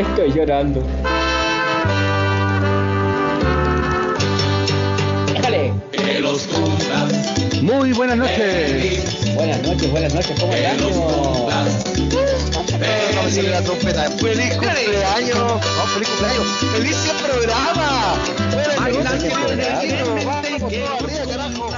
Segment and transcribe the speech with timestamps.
[0.00, 0.82] Estoy llorando.
[5.26, 5.74] Déjale.
[7.60, 9.34] Muy buenas noches.
[9.34, 10.78] Buenas noches, buenas noches, ¿cómo están?
[13.14, 14.10] Vamos a la trompeta.
[14.12, 15.36] ¡Feliz cumpleaños!
[15.36, 15.60] ¡Oh,
[15.92, 16.46] ¡Feliz cumpleaños!
[16.72, 18.16] ¡Feliz programa!
[18.78, 20.24] Feliz ¡Feliz programa.
[20.24, 21.68] ¡Vamos, todo arriba, carajo!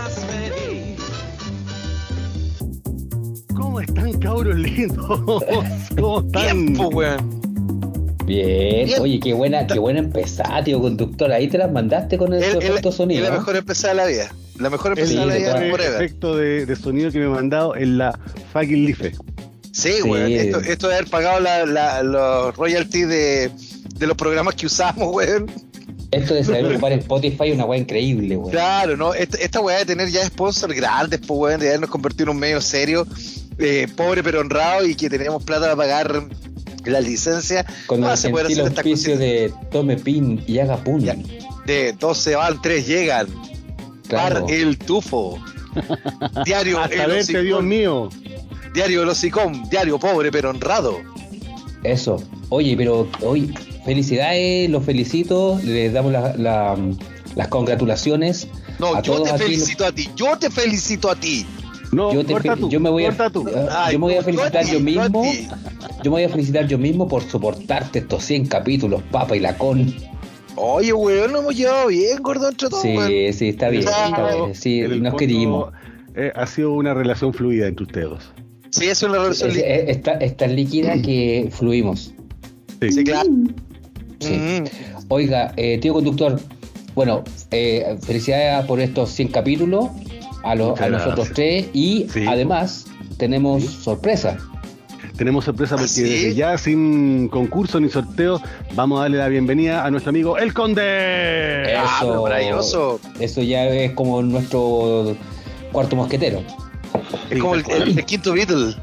[3.57, 5.43] ¿Cómo están, cabros lindos?
[5.96, 6.45] ¿Cómo están?
[6.45, 7.42] Tiempo, weón.
[8.36, 9.00] Bien, Bien.
[9.00, 11.31] oye, qué buena, qué buena empezada, tío conductor.
[11.32, 13.22] Ahí te las mandaste con el El- el- efecto Es sonido.
[13.25, 13.39] la ¿no?
[13.39, 14.35] mejor empezada de la vida.
[14.58, 17.75] La mejor empezada de la vida el efecto de, de sonido que me he mandado
[17.77, 18.18] en la
[18.53, 19.13] fucking Life.
[19.72, 20.03] Sí, Sí.
[20.08, 20.31] weón.
[20.32, 23.50] Esto, esto de haber pagado la, la- los royalties de,
[23.96, 25.50] de los programas que usamos, weón.
[26.11, 28.50] Esto de saber ocupar Spotify es una weá increíble, weón.
[28.50, 29.14] Claro, ¿no?
[29.14, 32.41] Esta, esta weá de tener ya sponsors grandes, pues, weón, de habernos convertido en un
[32.41, 33.06] medio serio,
[33.58, 36.22] eh, pobre pero honrado y que tenemos plata para pagar
[36.86, 37.64] la licencia.
[37.86, 39.61] Con no el vas a poder gentil hacer estas auspicio cositas.
[39.61, 41.00] de Tome Pin y Haga Pun.
[41.00, 41.16] Ya.
[41.66, 43.27] De 12 van, 3 llegan.
[44.08, 44.47] Claro.
[44.47, 45.38] Par el tufo.
[46.44, 47.44] Diario Hasta el verte, hocicón.
[47.44, 48.08] Dios mío.
[48.75, 49.69] Diario el hocicón.
[49.70, 50.98] Diario pobre pero honrado.
[51.83, 52.22] Eso.
[52.50, 53.53] Oye, pero hoy,
[53.84, 56.77] felicidades, los felicito, les damos la- la-
[57.34, 58.47] las congratulaciones.
[58.78, 60.10] No, yo te felicito a ti.
[60.16, 61.47] Yo te felicito a ti.
[61.92, 62.70] No, Yo, te tú.
[62.70, 63.44] yo me voy a, corta tú.
[63.46, 65.24] yo me voy a Ay, felicitar yo mismo.
[66.02, 69.56] Yo me voy a felicitar yo mismo por soportarte estos 100 capítulos, papa y la
[69.58, 69.94] con.
[70.56, 73.06] Oye, weón, nos hemos llevado bien, gordo, entre todos, weón.
[73.08, 74.54] Sí, sí, está bien, Ah, está bien.
[74.54, 75.72] Sí, nos fondo, querimos.
[76.14, 78.32] eh, ha sido una relación fluida entre ustedes dos.
[78.70, 79.70] Sí, es una relación Es, linda.
[79.74, 82.14] es- es tan- es tan líquida que fluimos.
[82.80, 82.90] Sí.
[82.92, 83.28] Sí, claro.
[84.18, 84.32] Sí.
[84.32, 84.64] Mm.
[85.08, 86.40] Oiga, eh, tío conductor,
[86.94, 89.86] bueno, eh, felicidades por estos 100 capítulos
[90.42, 91.34] a, los- Muchas a nosotros gracias.
[91.34, 92.24] tres y Sí.
[92.26, 93.68] además tenemos Sí.
[93.82, 94.36] sorpresa.
[95.16, 96.02] Tenemos sorpresa ¿Ah, porque sí?
[96.02, 98.40] desde ya, sin concurso ni sorteo,
[98.74, 101.75] vamos a darle la bienvenida a nuestro amigo El Conde.
[101.76, 103.00] Ah, Eso- maravilloso.
[103.20, 105.14] Eso ya es como nuestro
[105.70, 106.42] cuarto mosquetero.
[107.31, 108.75] Es como el, el- el quinto Beatle.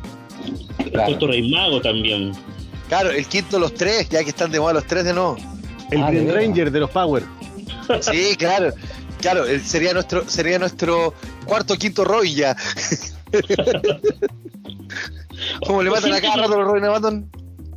[0.92, 1.12] Claro.
[1.12, 2.32] Doctor Rey Mago también.
[2.88, 5.36] Claro, el quinto de los tres, ya que están de moda los tres de nuevo.
[5.92, 6.34] El Ah, Green de.
[6.34, 7.24] Ranger de los Power.
[8.02, 8.72] Sí, claro.
[9.22, 11.14] Claro, él sería nuestro, sería nuestro
[11.46, 12.56] cuarto quinto Robin ya.
[15.66, 17.30] Como le matan a cada rato los Robin a Batman.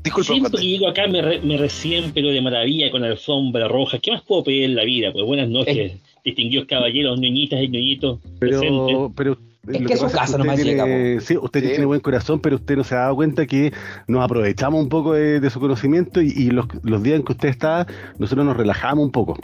[0.05, 3.69] Disculpa, Siempre que llego acá me, re- me recién, pero de maravilla con la alfombra
[3.69, 3.99] roja.
[4.01, 5.13] ¿Qué más puedo pedir en la vida?
[5.13, 5.93] Pues buenas noches,
[6.25, 8.83] distinguidos caballeros, ñoñitas y ñoñitos presentes.
[8.87, 9.39] Pero, pero
[9.69, 11.69] Es lo que su casa tiene- llega, Sí, usted Sí.
[11.69, 13.73] tiene buen corazón, pero usted no se ha dado cuenta que
[14.09, 17.33] nos aprovechamos un poco de, de su conocimiento y, y los, los días en que
[17.33, 17.87] usted está,
[18.19, 19.39] nosotros nos relajamos un poco.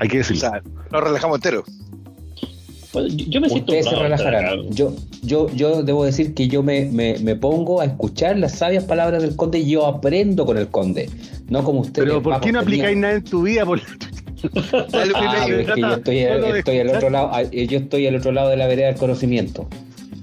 [0.00, 0.40] Hay que O decirlo.
[0.40, 1.64] sea, nos relajamos entero.
[2.92, 4.70] Bueno, yo, yo me siento Ustedes se relajarán.
[4.70, 8.84] Yo, yo, yo debo decir que yo me, me, me pongo a escuchar las sabias
[8.84, 11.10] palabras del conde y yo aprendo con el conde.
[11.48, 12.08] No como ustedes.
[12.08, 13.64] pero ¿por qué no aplicáis tenían- nada en tu vida?
[13.66, 13.80] Por...
[14.72, 16.18] Ah, es que yo estoy,
[16.58, 19.68] estoy al otro lado, yo estoy al otro lado de la vereda del conocimiento.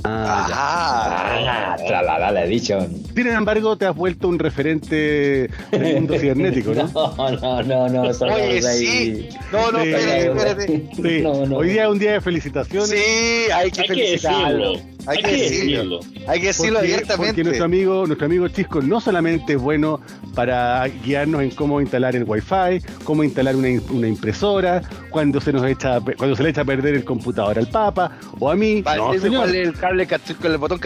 [0.07, 0.55] Ah, ya.
[0.57, 2.79] Ah, Ah, la dicho.
[3.15, 6.87] Sin embargo, te has vuelto un referente del mundo cibernético, ¿no?
[6.93, 8.01] No, no, no, no,
[8.33, 9.29] Oye, sí.
[9.51, 9.89] No, no, Sí.
[9.89, 10.89] espérate, espérate.
[10.95, 11.21] Sí.
[11.21, 11.57] No, no.
[11.57, 12.89] Hoy día es un día de felicitaciones.
[12.89, 14.73] Sí, hay que Hay que felicitarlo.
[15.05, 15.11] Decirlo.
[15.11, 15.99] Hay que decirlo.
[16.27, 17.27] Hay que decirlo Porque, abiertamente.
[17.27, 20.01] porque nuestro amigo, nuestro amigo Chisco no solamente es bueno
[20.33, 25.65] para guiarnos en cómo instalar el wifi, cómo instalar una, una impresora, cuando se nos
[25.65, 28.81] echa, cuando se le echa a perder el computador al Papa o a mí.
[28.81, 29.41] Vale, no, señor.
[29.41, 30.79] cuál es el cable con el botón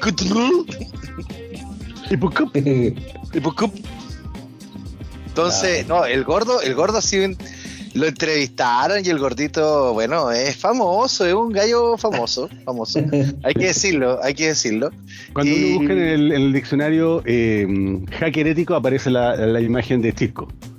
[0.00, 0.66] control.
[2.10, 2.44] ¿Y qué?
[3.34, 3.40] y
[5.28, 7.36] Entonces, no, el gordo, el gordo sí en-
[7.94, 13.00] lo entrevistaron y el gordito, bueno, es famoso, es un gallo famoso, famoso.
[13.42, 14.90] Hay que decirlo, hay que decirlo.
[15.32, 17.66] Cuando Y- uno busca en el, en el diccionario eh,
[18.20, 20.14] hacker ético aparece la, la imagen de.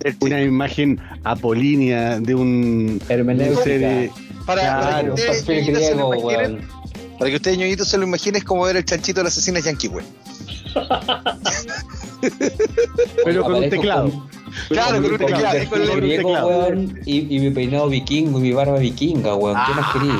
[0.04, 3.64] El- Una imagen apolínea de un, Hermenéutica.
[3.64, 4.12] ser, eh,
[4.46, 6.68] Para, que lo griego, imaginen, weón.
[7.20, 9.64] para que ustedes ñoñitos se lo imaginen es como ver el chanchito de las asesinas
[9.66, 10.06] yankee, güey.
[13.24, 14.10] pero con un teclado.
[14.12, 16.48] con- Claro, con un teclado, con un teclado.
[16.48, 19.58] weón, y, y mi peinado vikingo y mi barba vikinga, weón.
[19.68, 20.20] ¿Qué más quería?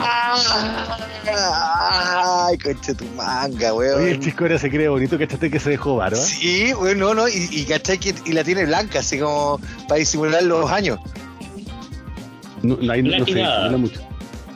[1.28, 4.02] Ay, concha tu manga, weón.
[4.02, 6.18] Oye, el Chisco ahora se cree bonito, ¿cachaste que se dejó barba?
[6.18, 10.44] Sí, bueno, no, y, y cachai que y la tiene blanca, así como para disimular
[10.44, 11.00] los años.
[12.64, 13.70] No, no, no, no sé, Platinada.
[13.70, 14.02] no mucho.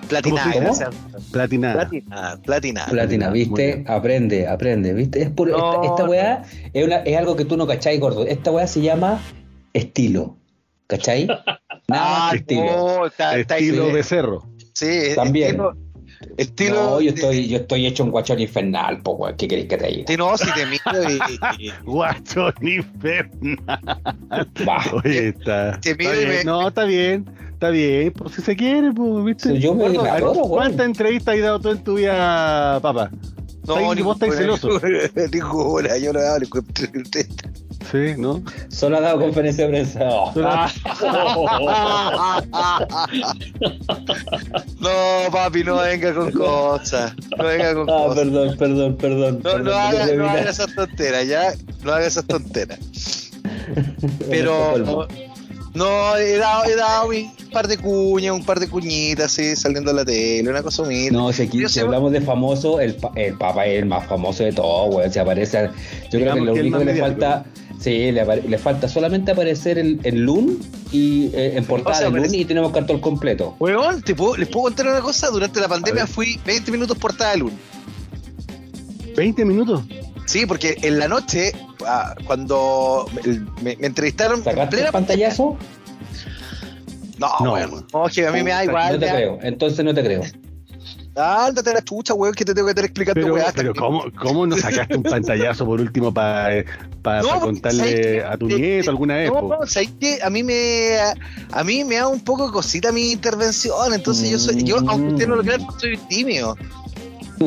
[0.08, 0.90] Platinada, gracias.
[1.32, 1.74] Platinada.
[1.90, 2.88] Platinada, platinada.
[2.92, 3.84] Platina, ¿viste?
[3.88, 5.24] Aprende, aprende, ¿viste?
[5.24, 6.10] Es puro- No, esta, esta no.
[6.12, 6.44] weá
[6.74, 8.24] es, una- es algo que tú no cachai, gordo.
[8.28, 9.20] Esta weá se llama
[9.76, 10.38] estilo.
[10.88, 11.26] ¿Cachai?
[11.88, 12.66] Nada más Ah, que estilo.
[12.66, 13.92] no, Estilo sí.
[13.94, 14.50] becerro.
[14.74, 15.50] Sí, También.
[15.52, 15.78] estilo-
[16.38, 16.76] Estilo.
[16.76, 19.36] No, yo estoy, yo estoy hecho un guachón infernal, po, weón.
[19.36, 20.04] ¿Qué queréis que te diga?
[20.08, 21.10] Sí, no, si te miro
[21.60, 21.70] y.
[21.86, 23.70] Guachón infernal.
[24.66, 25.80] Bah, Oye, está.
[25.82, 27.26] Te está miro y me- No, está bien.
[27.54, 28.12] Está bien.
[28.14, 29.60] Pues si se quiere, pues, ¿viste?
[29.60, 30.50] yo me Bueno, adoro, weón.
[30.50, 33.12] ¿Cuántas entrevistas has dado tú en tu vida, papá?
[33.68, 34.70] no, ni vos estáis celoso.
[35.34, 36.64] Ninguna, yo no hago ninguna
[36.94, 37.20] entrevista.
[37.92, 38.42] Sí, ¿no?
[38.70, 40.00] Solo ha dado conferencia de prensa.
[44.80, 44.90] No,
[45.32, 47.14] papi, no venga con cosas.
[47.38, 48.16] No venga con Ah, cosas.
[48.24, 49.36] perdón, perdón, perdón.
[49.38, 51.54] No, perdón, no haga, no haga esas tonteras, ya.
[51.84, 52.80] No haga esas tonteras.
[54.30, 55.08] Pero.
[55.74, 59.92] No, he dado, he dado un par de cuñas, un par de cuñitas, así, saliendo
[59.92, 61.12] a la tele, una cosa humilde.
[61.12, 64.08] No, si, aquí, si sé- hablamos de famoso, el, pa- el Papa es el más
[64.08, 65.12] famoso de todos, weón.
[65.12, 65.70] Se aparece.
[66.12, 67.44] Yo creo que lo único que le falta.
[67.86, 70.58] Sí, le, apare- le falta solamente aparecer en, en Loon
[70.92, 73.56] y eh, en portada O sea, de Loon y tenemos cartón completo.
[73.60, 75.30] Weón, ¿te puedo- les puedo contar una cosa.
[75.30, 77.54] Durante la pandemia fui 20 minutos portada de luz.
[79.16, 79.84] ¿20 minutos?
[80.26, 81.52] Sí, porque en la noche,
[81.86, 83.06] ah, cuando
[83.62, 85.56] me, me entrevistaron en ¿Sacaste el pantallazo?
[87.20, 87.72] No, No, weón.
[87.72, 87.88] weón.
[87.94, 88.94] No, es que a mí me da igual.
[88.94, 89.14] No te ya.
[89.16, 90.22] creo, entonces no te creo.
[91.16, 93.52] Ándate a la chucha, weón, que te tengo que estar explicando Pero, weá.
[93.56, 96.64] pero ¿cómo, ¿cómo no sacaste un pantallazo por último para No,
[97.04, 99.32] porque contarle ¿sabes a tu nieto alguna vez?
[99.32, 100.20] No, no, ¿sabes qué?
[100.22, 100.98] A mí me
[101.52, 105.28] a mí me da un poco cosita mi intervención, entonces yo soy yo aunque usted
[105.28, 106.58] no lo crea, soy tímido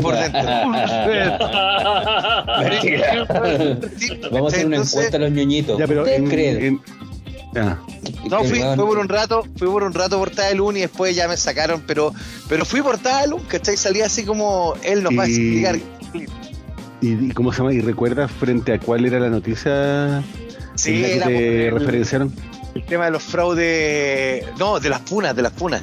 [0.00, 0.40] por dentro.
[4.30, 5.78] Vamos a hacer una Entonces, encuesta a los ñoñitos.
[5.78, 6.64] Ya, pero ¿Ustedes en, creen?
[6.64, 6.80] en-
[7.54, 11.16] No, fui, fui por un rato, fui por un rato portada de Lun y después
[11.16, 12.12] ya me sacaron, pero
[12.48, 13.76] pero fui portada de Lun, ¿cachai?
[13.76, 15.76] Salía así como él nos va a Y- explicar.
[17.00, 17.72] ¿y, y cómo se llama?
[17.72, 20.22] ¿Y recuerdas frente a cuál era la noticia
[20.74, 22.32] Sí, la que era te el, referenciaron?
[22.74, 25.82] el tema de los fraudes, no, de las funas, de las funas.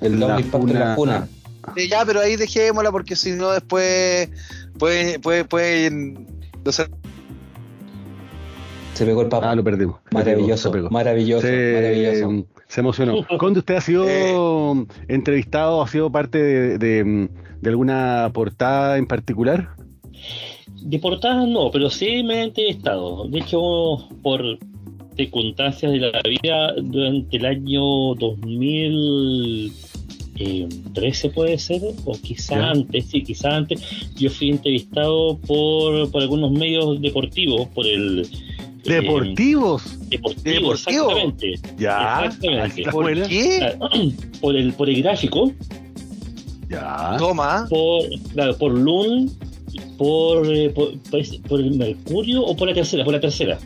[0.00, 1.28] El La doble impacto en la funa- funa.
[1.76, 4.28] Sí, ya, pero ahí dejémosla porque si no después
[4.78, 6.26] pueden, pueden,
[8.94, 9.50] Se pegó el Papa.
[9.50, 9.96] Ah, lo perdimos.
[10.12, 10.88] maravilloso, Se pegó.
[10.90, 12.46] maravilloso, Se, maravilloso.
[12.68, 13.14] se emocionó.
[13.38, 14.86] Conde, ¿usted ha sido Eh.
[15.08, 17.28] entrevistado, ha sido parte de, de-
[17.60, 19.70] de alguna portada en particular?
[20.82, 23.26] De portada no, pero sí me he entrevistado.
[23.28, 24.58] De hecho, por
[25.16, 28.14] circunstancias de la vida, durante el año
[30.34, 32.70] 2013 puede ser, o quizá Ya.
[32.70, 33.80] antes, sí, quizá antes,
[34.16, 38.26] yo fui entrevistado por, por algunos medios deportivos, por el...
[38.86, 39.82] eh, ¿Deportivos?
[40.08, 41.10] deportivo, ¿Deportivo?
[41.10, 41.54] exactamente.
[41.78, 42.24] ya.
[42.26, 42.82] exactamente.
[42.90, 43.26] ¿por buena.
[43.28, 43.78] qué?
[44.40, 45.52] Por el, por el gráfico,
[46.68, 47.16] Ya.
[47.18, 48.02] Toma, por,
[48.32, 49.30] claro, por Loon,
[49.98, 53.58] por, eh, por, por- por el Mercurio o por la tercera, por la tercera.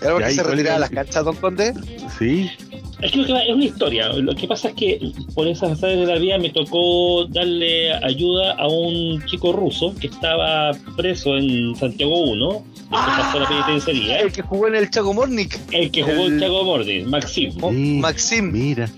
[0.00, 1.74] ¿era porque Ya, ¿y se retiraba las canchas, don Conde?
[2.18, 2.50] Sí.
[3.00, 4.08] Es que lo que va- es una historia.
[4.08, 8.52] Lo que pasa es que por esas azares de la vida me tocó darle ayuda
[8.54, 14.32] a un chico ruso que estaba preso en Santiago 1, que pasó la penitenciaría, El
[14.32, 17.52] que jugó en el Chaco Mornick, el que jugó el- el Chaco Mordi, Maxim.
[17.52, 18.88] Sí, Maxim, Mira.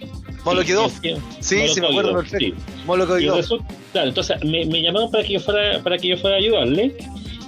[0.47, 0.91] Molokidov.
[1.03, 2.39] Sí, Sí, sí, me acuerdo perfecto.
[2.39, 2.55] sí.
[2.87, 3.45] Molokidov.
[3.93, 6.95] claro, entonces me, me llamaron para que yo fuera para que yo fuera a ayudarle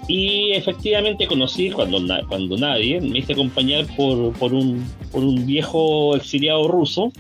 [0.09, 6.17] y efectivamente conocí cuando cuando nadie me hice acompañar por, por un por un viejo
[6.17, 7.13] exiliado ruso.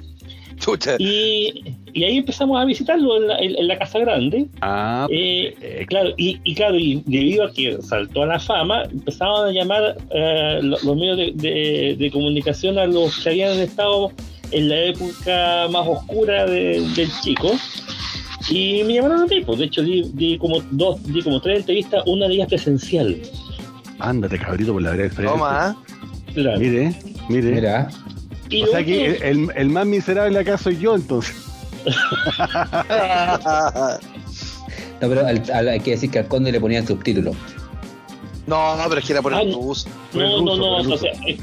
[0.58, 0.94] Chucha.
[0.98, 4.46] y, y ahí empezamos a visitarlo en la, en- en la casa grande.
[4.60, 9.48] Ah, Eh, claro y, y claro y debido a que saltó a la fama empezaban
[9.48, 14.12] a llamar eh, lo- los medios de, de- de comunicación a los que habían estado
[14.52, 17.50] en la época más oscura de- del chico
[18.50, 21.60] y me llamaron a mí pues de hecho di, di como dos di como tres
[21.60, 23.16] entrevistas una de ellas presencial
[23.98, 25.32] Ándate, cabrito, por la vereda del frente.
[25.32, 25.76] Toma, ¿ah?
[26.34, 26.58] claro.
[26.58, 26.92] Mire,
[27.28, 27.52] mire.
[27.52, 27.88] Mira,
[28.50, 31.36] y O sea que el, el- el más miserable acá soy yo, entonces.
[35.00, 37.36] no, pero al- al- hay que decir que al conde le ponían subtítulos.
[38.46, 39.56] No, pero es que era por Ah, el no.
[39.58, 40.98] no, ruso, no, no, o ruso.
[40.98, 41.36] sea, eh,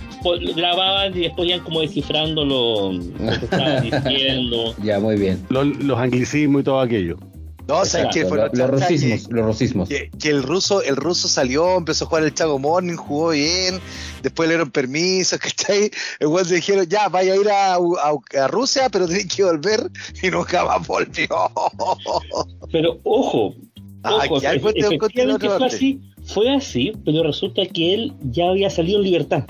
[0.55, 4.75] grababan y después iban como descifrando lo, que estaban diciendo.
[4.83, 5.45] Ya, muy bien.
[5.49, 7.17] Los, los anglicismos y todo aquello.
[7.67, 8.21] No, ¿sabes qué?
[8.21, 9.87] Exacto, Fue los rosismos, los rosismos.
[9.89, 13.79] Que, que el ruso, el ruso salió, empezó a jugar el Chago Morning, jugó bien,
[14.23, 15.91] después le dieron permiso, ¿cachai?
[16.19, 19.43] El weón le dijeron, ya, vaya a ir a, a- a Rusia, pero tenés que
[19.43, 19.81] volver,
[20.23, 21.27] y nunca más volvió.
[22.71, 23.53] Pero ojo,
[24.01, 26.01] Ah, ojo, que conté la efectivamente otra fue así,
[26.33, 29.45] fue así, pero resulta que él ya había salido en libertad.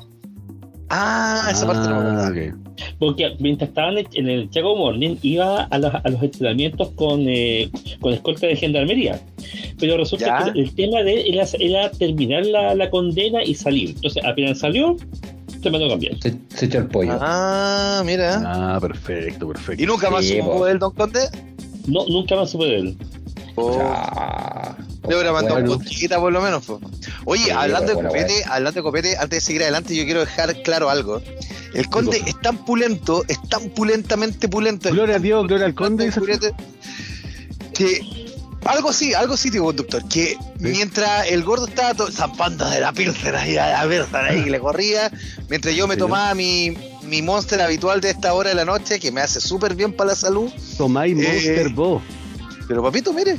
[0.89, 2.29] Ah, esa parte no me Ah, acordaba.
[2.29, 2.55] ok.
[2.97, 7.69] Porque mientras estaban en el Chaco Morning, iba a los, a los entrenamientos con, eh,
[7.99, 9.19] con escolta de gendarmería.
[9.79, 10.53] Pero resulta Ya.
[10.53, 13.89] que el tema de él era, era terminar la, la condena y salir.
[13.91, 14.95] Entonces, apenas salió,
[15.61, 16.15] se mandó a cambiar.
[16.21, 17.17] Se, se echó el pollo.
[17.21, 18.41] Ah, mira.
[18.45, 19.83] Ah, perfecto, perfecto.
[19.83, 20.65] ¿Y nunca más Sí, supo po.
[20.65, 21.19] del Don Conde?
[21.87, 22.97] No, nunca más supe de él.
[23.61, 24.75] Oh,
[25.07, 25.77] le hubiera mandado Bueno.
[25.77, 26.65] poquita por lo menos.
[26.65, 26.79] po.
[27.25, 30.21] Oye, Sí, hablando de bueno, copete, hablando de copete, antes de seguir adelante, yo quiero
[30.21, 31.21] dejar claro algo.
[31.73, 34.89] El conde es tan pulento, es tan pulentamente pulento.
[34.89, 36.11] Gloria a Dios, gloria al conde.
[37.73, 38.01] Que
[38.65, 43.35] algo sí, algo sí, tío conductor, que mientras el gordo estaba zampando de la pilsen
[43.35, 45.09] ahí a ver, ahí que le corría,
[45.49, 49.11] mientras yo me tomaba mi, mi monster habitual de esta hora de la noche, que
[49.11, 50.51] me hace súper bien para la salud.
[50.77, 52.01] Tomáis Eh, Monster Bo.
[52.69, 53.35] Pero papito, mire.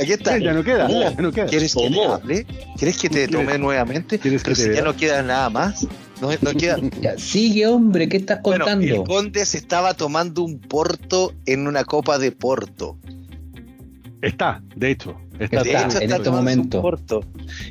[0.00, 0.38] Aquí está.
[0.38, 1.46] Ya no queda, ya no queda.
[1.46, 2.46] ¿Quieres que te hable?
[2.78, 4.18] ¿Quieres que te ¿Quieres- tome nuevamente?
[4.18, 4.82] quieres que Pero te si ya vea?
[4.84, 5.86] no queda nada más.
[6.22, 6.78] No, no queda.
[7.02, 8.86] Ya, sigue, hombre, ¿qué estás Bueno, contando?
[8.94, 12.96] el conde se estaba tomando un porto en una copa de porto.
[14.22, 15.16] Está, de hecho.
[15.38, 16.76] Está, De Está, hecho, en está este tomando momento.
[16.78, 17.24] un porto.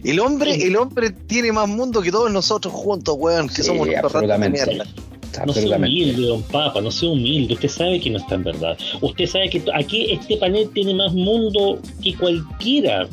[0.03, 3.87] El hombre, el hombre tiene más mundo que todos nosotros juntos, weón, que Sí, somos
[3.87, 4.65] ratos de absolutamente.
[4.65, 4.85] mierda.
[5.45, 7.53] No sea humilde, don Papa, no sea humilde.
[7.53, 8.77] Usted sabe que no está en verdad.
[9.01, 13.07] Usted sabe que aquí este panel tiene más mundo que cualquiera.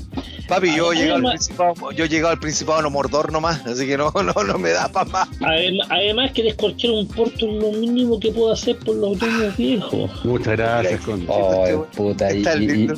[0.49, 3.87] Papi, yo Ah, llegué al además- principado, yo llegué al principado no mordor nomás, así
[3.87, 5.29] que no, no, no me da para más.
[5.41, 9.57] Adem- Además que descorchar un porto es lo mínimo que puedo hacer por los dueños
[9.57, 10.11] viejos.
[10.25, 11.27] Muchas gracias, conde.
[11.29, 12.95] Oh, puta, y, Está y- y- lindo.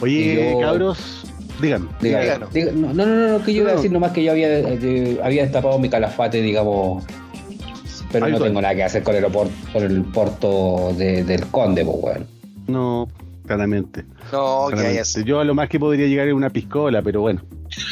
[0.00, 0.98] Oye, yo- cabros,
[1.60, 1.88] díganme.
[2.00, 2.50] Díganos.
[2.52, 3.78] diga- no, no, no, no, que yo iba a No.
[3.80, 7.04] decir nomás que yo había, eh, había destapado mi calafate, digamos,
[8.12, 11.84] pero no tengo nada que hacer con el, opor- con el porto de- del conde,
[11.84, 12.26] pues, weón.
[12.68, 13.08] No,
[13.46, 14.04] claramente.
[14.32, 15.00] No, que hay claramente.
[15.00, 15.24] así.
[15.24, 17.42] Yo a lo más que podría llegar es una piscola, pero bueno,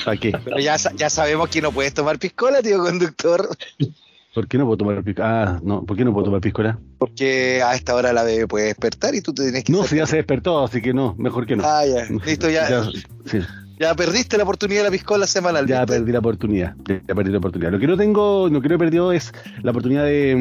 [0.04, 0.32] ¿para qué?
[0.44, 3.48] Pero ya, ya sabemos que no puedes tomar piscola, tío conductor,
[4.32, 5.42] ¿Por qué no puedo tomar piscola?
[5.56, 6.78] Ah, no, ¿por qué no puedo tomar piscola?
[6.98, 9.72] porque a esta hora la bebé puede despertar y tú te tienes que...
[9.72, 11.64] No, si ya se despertó, así que no, mejor que no.
[11.66, 12.84] Ah, ya, listo, ya, ya,
[13.26, 13.38] sí,
[13.96, 15.66] perdiste la oportunidad de la piscola semanal.
[15.66, 16.74] ya perdí la oportunidad.
[16.86, 17.72] Ya, ya perdí la oportunidad.
[17.72, 19.32] Lo que no tengo, lo que no he perdido es
[19.62, 20.36] la oportunidad de,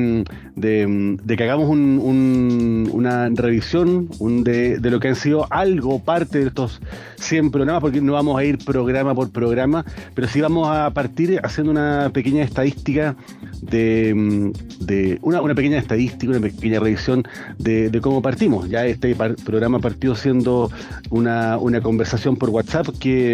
[0.55, 5.07] mm, de, mm, de que hagamos un- un- una revisión un de, de lo que
[5.07, 6.81] han sido algo, parte de estos
[7.17, 11.39] 100 programas, porque no vamos a ir programa por programa, pero sí vamos a partir
[11.43, 13.15] haciendo una pequeña estadística
[13.61, 14.51] de, mm,
[14.85, 17.23] de una, una pequeña estadística, una pequeña revisión
[17.57, 18.69] de, de cómo partimos.
[18.69, 20.69] Ya este par- programa partió siendo
[21.09, 23.28] una, una conversación por WhatsApp que,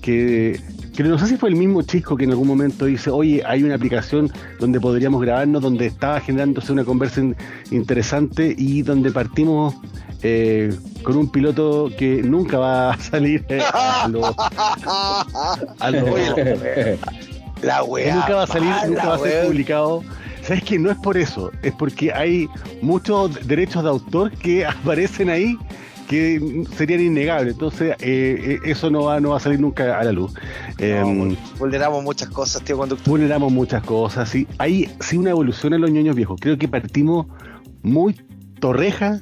[0.00, 0.60] que,
[0.96, 3.62] que no sé si fue el mismo chico que en algún momento dice, oye, hay
[3.62, 7.36] una aplicación donde podríamos grabarnos, donde estaba generándose una conversa in-
[7.70, 9.74] interesante y donde partimos
[10.22, 14.34] eh, con un piloto que nunca va a salir eh, a lo-
[15.78, 16.16] a lo-
[17.62, 18.14] La weá.
[18.14, 20.02] nunca va a salir, mala, nunca va a ser publicado.
[20.42, 22.48] ¿Sabes que No es por eso, es porque hay
[22.80, 25.58] muchos derechos de autor que aparecen ahí
[26.08, 27.54] que serían innegables.
[27.54, 30.32] Entonces, eh, eh, eso no va, no va a salir nunca a la luz.
[30.78, 33.08] Eh, No, vulneramos muchas cosas, tío conductor.
[33.08, 34.28] vulneramos muchas cosas.
[34.28, 34.46] Sí.
[34.58, 36.38] Hay sí una evolución en los ñoños viejos.
[36.40, 37.26] Creo que partimos
[37.82, 38.14] muy
[38.60, 39.20] torreja,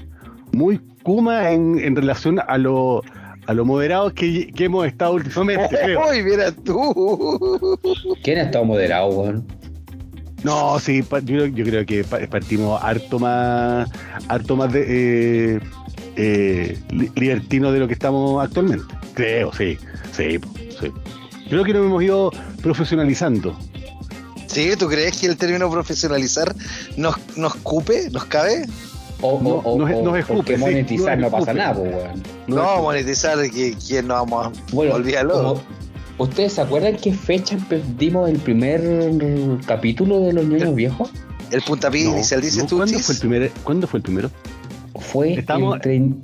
[0.53, 3.03] muy kuma en, en relación a lo,
[3.47, 6.00] a lo moderados que, que hemos estado últimamente, creo.
[6.11, 7.79] Uy, mira tú.
[8.23, 9.47] ¿Quién ha estado moderado, weón?
[10.43, 13.91] No, sí, yo, yo creo que pa- partimos harto más,
[14.29, 15.61] harto más de, eh,
[16.16, 18.85] eh, li- libertino de lo que estamos actualmente.
[19.14, 19.78] Creo, sí,
[20.16, 20.38] sí.
[21.49, 22.30] Creo que nos hemos ido
[22.62, 23.56] profesionalizando.
[24.47, 24.71] ¿Sí?
[24.78, 26.54] ¿Tú crees que el término profesionalizar
[26.97, 28.66] nos, nos cupe, nos cabe?
[29.21, 31.59] O, No, o, o, nos- escupe, porque monetizar no pasa escupe.
[31.59, 32.23] nada, pues, weón.
[32.47, 34.52] No, monetizar, que, que no vamos a...
[34.73, 35.35] Bueno, Olvídalo.
[35.35, 35.62] como-
[36.18, 38.83] ¿ustedes se acuerdan qué fecha perdimos el primer
[39.66, 41.11] capítulo de los ñoños viejos?
[41.50, 44.30] El puntapié No, inicial, dices no, tú, ¿cuándo, fue el primer, ¿Cuándo fue el primero?
[45.05, 46.23] Fue Estamos- el trein-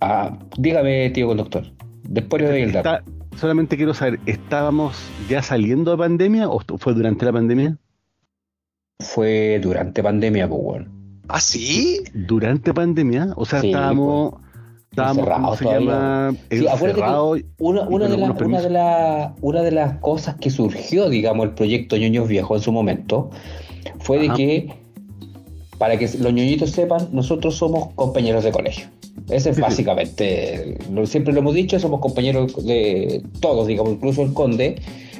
[0.00, 1.64] Ah, dígame, tío conductor.
[2.08, 2.88] Después le doy el dato.
[2.96, 3.04] Está-
[3.38, 4.96] solamente quiero saber, ¿estábamos
[5.28, 7.76] ya saliendo de pandemia o fue durante la pandemia?
[9.00, 11.20] Fue durante pandemia, pues, weón.
[11.28, 12.00] ¿Ah, sí?
[12.14, 14.34] Durante pandemia, o sea, Sí, estábamos,
[14.90, 15.90] estábamos, ¿cómo Encerrados se todavía.
[15.90, 16.30] llama?
[16.50, 17.40] Sí, acuérdate que Encerrados.
[17.58, 22.26] Una, de una, de la- una de las cosas que surgió, digamos, el proyecto Ñoños
[22.28, 23.30] Viejos en su momento,
[24.00, 24.74] fue de que,
[25.80, 28.86] para que los ñoñitos sepan, nosotros somos compañeros de colegio.
[29.30, 29.60] Ese es Sí, sí.
[29.62, 34.76] básicamente, lo- siempre lo hemos dicho, somos compañeros de todos, digamos, incluso el conde.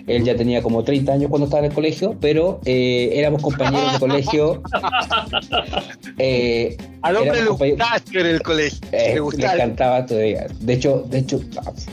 [0.07, 3.93] Él ya tenía como 30 años cuando estaba en el colegio, pero eh, éramos compañeros
[3.95, 4.63] de colegio.
[6.19, 8.79] eh, Al hombre le gustaba en el colegio.
[8.93, 10.47] eh, le le encantaba todavía.
[10.61, 11.41] De hecho, de hecho,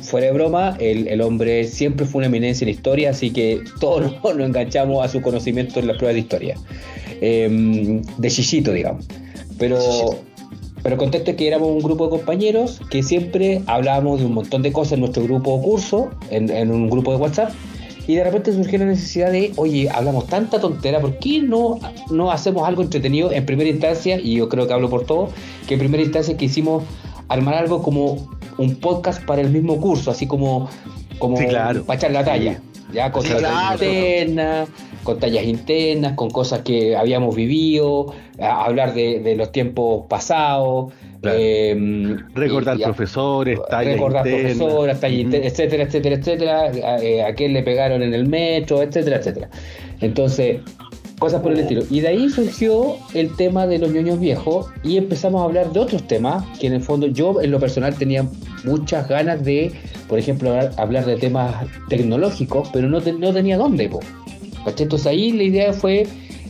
[0.02, 4.02] fuera de broma, el, el hombre siempre fue una eminencia en historia, así que todos
[4.02, 6.56] nos, nos enganchamos a su conocimiento en las pruebas de historia.
[7.22, 9.06] Eh, de chichito, digamos.
[9.58, 9.80] Pero,
[10.84, 14.34] pero el contexto es que éramos un grupo de compañeros que siempre hablábamos de un
[14.34, 17.52] montón de cosas en nuestro grupo o curso, en, en un grupo de WhatsApp.
[18.08, 21.78] Y de repente surgió la necesidad de, oye, hablamos tanta tontera, ¿por qué no,
[22.10, 24.18] no hacemos algo entretenido en primera instancia?
[24.18, 25.30] Y yo creo que hablo por todo,
[25.68, 26.84] que en primera instancia quisimos
[27.28, 30.70] armar algo como un podcast para el mismo curso, así como,
[31.20, 31.84] como Sí, claro.
[31.84, 32.62] para echar la talla.
[32.94, 33.74] Ya con Sí, claro.
[33.74, 34.70] internas,
[35.08, 40.92] con tallas internas, con cosas que habíamos vivido, a- hablar de, de los tiempos pasados,
[41.22, 41.38] Claro.
[41.40, 44.58] eh, Recordar y- profesores, tallas recordar internas.
[44.58, 46.60] profesoras, tallas internas, etcétera, etcétera, etcétera,
[46.96, 49.50] a, eh, a quién le pegaron en el metro, etcétera, etcétera.
[50.02, 50.60] Entonces,
[51.20, 51.84] cosas por el estilo.
[51.90, 55.80] Y de ahí surgió el tema de los ñoños viejos y empezamos a hablar de
[55.80, 58.24] otros temas que en el fondo yo en lo personal tenía
[58.66, 59.72] muchas ganas de,
[60.10, 64.00] por ejemplo, hablar, hablar de temas tecnológicos, pero no, te- no tenía dónde, po.
[64.68, 64.84] ¿Cachai?
[64.84, 66.08] Entonces ahí la idea fue...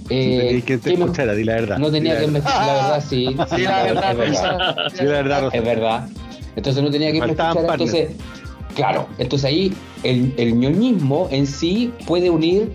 [0.09, 1.77] eh, que te ¿qué me- escuchara, di la verdad.
[1.77, 4.75] no tenía que la me- la verdad sí, Sí, la verdad, es verdad.
[4.93, 5.49] Sí, la verdad.
[5.53, 6.09] Es verdad.
[6.55, 7.71] Entonces no tenía que partners.
[7.71, 8.09] Entonces,
[8.75, 12.71] claro, entonces ahí el, el ñoñismo en sí puede unir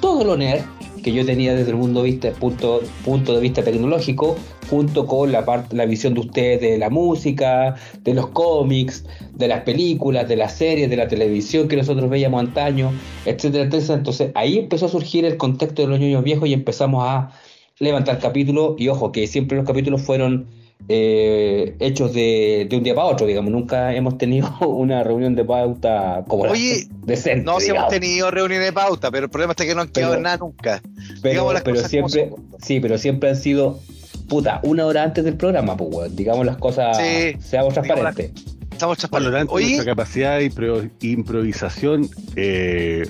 [0.00, 0.62] todo lo nerd
[1.04, 4.36] que yo tenía desde el mundo vista, punto, punto de vista tecnológico,
[4.70, 9.60] junto con la la visión de ustedes de la música, de los cómics, de las
[9.64, 12.90] películas, de las series, de la televisión que nosotros veíamos antaño,
[13.26, 13.98] etcétera, etcétera.
[13.98, 17.30] Entonces ahí empezó a surgir el contexto de los ñoños viejos y empezamos a
[17.78, 20.46] levantar capítulos, y ojo, que siempre los capítulos fueron
[20.88, 25.44] eh, hechos de, de un día para otro, digamos, nunca hemos tenido una reunión de
[25.44, 27.44] pauta como Oye, decente.
[27.44, 30.14] No, si hemos tenido reuniones de pauta, pero el problema es que no han quedado
[30.14, 30.82] en nada nunca.
[31.22, 32.60] pero, digamos las pero cosas como siempre, son.
[32.60, 33.80] sí, pero siempre han sido
[34.28, 38.32] puta, una hora antes del programa, pues digamos las cosas, Sí, seamos digamos transparentes.
[38.74, 38.98] Estamos
[39.48, 43.04] Oye, nuestra capacidad de impro- improvisación eh,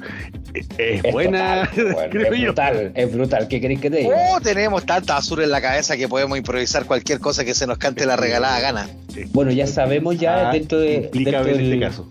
[0.79, 2.45] es Es buena, total, es yo.
[2.47, 4.15] brutal, es brutal, ¿qué queréis que te diga?
[4.31, 7.79] oh, tenemos tanta basura en la cabeza que podemos improvisar cualquier cosa que se nos
[7.79, 8.89] cante la regalada gana.
[9.33, 11.11] Bueno, ya sabemos ya Ah, dentro de...
[11.13, 12.09] dentro en del- este caso.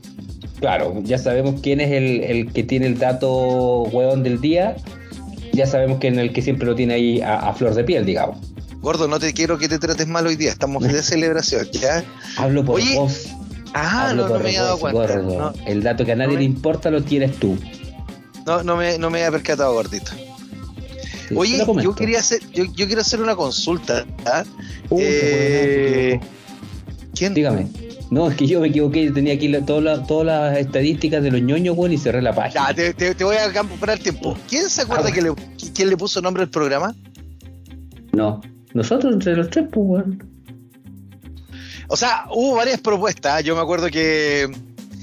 [0.60, 4.76] Claro, ya sabemos quién es el, el que tiene el dato hueón del día.
[5.52, 8.06] Ya sabemos quién es el que siempre lo tiene ahí a, a flor de piel,
[8.06, 8.38] digamos.
[8.82, 12.04] Gordo, no te quiero que te trates mal hoy día, estamos de celebración, ¿ya?
[12.38, 13.28] Hablo por Oye, vos.
[13.74, 15.16] Ah, hablo no, no me había dado cuenta.
[15.18, 17.58] No, El dato que a nadie no me- le importa lo tienes tú.
[18.46, 20.12] no, no me, no me había percatado, gordito.
[21.30, 24.06] Sí, Oye, yo quería hacer, yo, yo quiero hacer una consulta.
[24.90, 26.22] bueno,
[27.16, 27.34] ¿Quién?
[27.34, 27.68] Dígame.
[28.12, 29.06] No, es que yo me equivoqué.
[29.06, 32.22] Yo tenía aquí la- todas las- todas las estadísticas de los ñoños, weón, y cerré
[32.22, 32.68] la página.
[32.68, 34.38] Ya, te, te- te voy a comprar tiempo.
[34.50, 35.32] ¿Quién se acuerda Ah, que le,
[35.74, 36.94] quién le puso nombre al programa?
[38.12, 38.42] No.
[38.74, 40.33] Nosotros entre los tres, pues, weón.
[41.94, 43.44] O sea, hubo varias propuestas.
[43.44, 44.50] Yo me acuerdo que.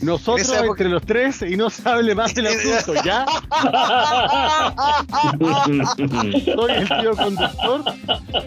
[0.03, 3.27] Nosotros En época- entre los tres y no se hable más del asunto, ¿ya?
[5.39, 7.85] Soy el tío conductor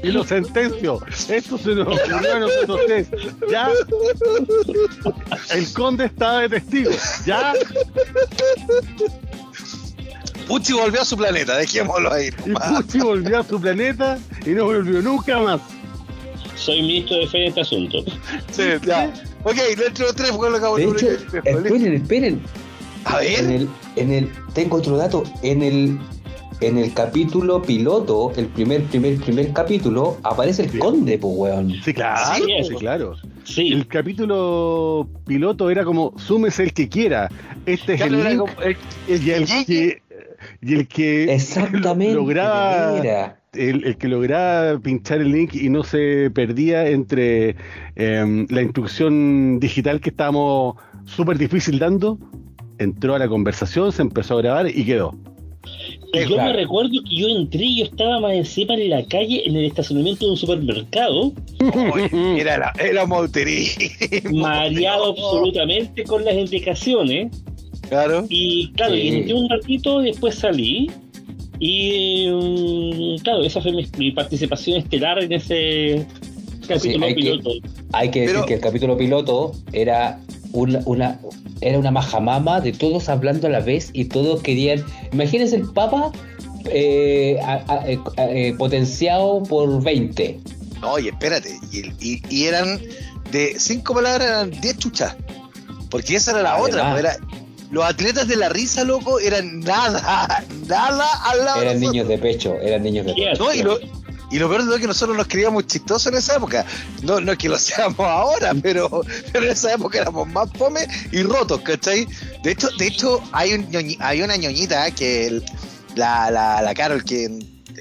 [0.02, 1.00] y lo sentencio.
[1.30, 3.08] Esto se nos ocurrió a nosotros tres,
[3.50, 3.70] ¿ya?
[5.52, 6.92] El conde estaba de testigo,
[7.26, 7.54] ¿ya?
[10.48, 12.30] Puchi volvió a su planeta, dejémoslo ahí.
[12.46, 12.52] Y.
[12.54, 15.62] Pucci volvió a su planeta y no volvió nunca más.
[16.56, 18.04] Soy ministro de fe en este asunto.
[18.52, 19.12] Sí, ya.
[19.44, 22.42] Ok, dentro de tres fue lo acabo De hecho, esperen, esperen.
[23.06, 23.56] A En ver.
[23.62, 25.24] el, en el, tengo otro dato.
[25.42, 26.00] En el,
[26.62, 30.78] en el capítulo piloto, el primer, primer, primer capítulo, aparece el Sí.
[30.80, 31.74] conde, pues, weón.
[31.84, 33.16] Sí, claro, Sí, sí, claro.
[33.44, 37.30] Sí, El capítulo piloto era como súmese el que quiera.
[37.66, 38.78] Este es el era link como- el-
[39.10, 40.02] y el que
[40.62, 42.13] y el que Exactamente.
[42.16, 43.39] lograba mira.
[43.54, 47.56] El, el que lograba pinchar el link y no se perdía entre
[47.96, 52.18] em, la instrucción digital que estábamos súper difícil dando,
[52.80, 55.16] entró a la conversación, se empezó a grabar y quedó.
[56.13, 56.52] Y yo claro.
[56.52, 59.66] me recuerdo que yo entré y yo estaba más encima en la calle, en el
[59.66, 61.34] estacionamiento de un supermercado,
[62.38, 63.06] era la, era
[64.32, 67.42] mareado absolutamente con las indicaciones.
[67.89, 68.26] Claro.
[68.30, 69.02] Y claro, Sí.
[69.02, 70.89] y entré un ratito, después salí.
[71.65, 76.06] Y mm, claro, esa fue mi, mi participación estelar en ese
[76.67, 77.49] capítulo hay que- piloto.
[77.93, 80.19] Hay que decir que el capítulo piloto era
[80.52, 81.19] una, una
[81.62, 84.84] era una majamama de todos hablando a la vez y todos querían.
[85.13, 86.12] Imagínense el Papa
[86.65, 90.39] eh, a- a- eh, eh, potenciado por 20.
[90.82, 91.58] No, oye, espérate.
[91.71, 92.82] Y, y- y eran
[93.32, 95.15] de cinco palabras, eran diez chuchas.
[95.89, 96.69] Porque esa era la Además.
[96.69, 96.91] otra.
[96.91, 97.17] pues, Era,
[97.74, 102.56] los atletas de la risa, loco, eran nada, nada al lado Eran niños de pecho,
[102.62, 103.44] eran niños de pecho.
[103.44, 103.80] No, y lo,
[104.32, 106.66] y lo peor de todo es que nosotros nos creíamos chistosos en esa época.
[107.02, 110.88] No, no es que lo seamos ahora, pero, pero en esa época éramos más fome
[111.12, 112.08] y rotos, ¿cachai?
[112.44, 115.44] De hecho, de hecho hay, un ñoñi- hay una ñoñita que el-
[115.96, 117.30] la, la, la Carol, que,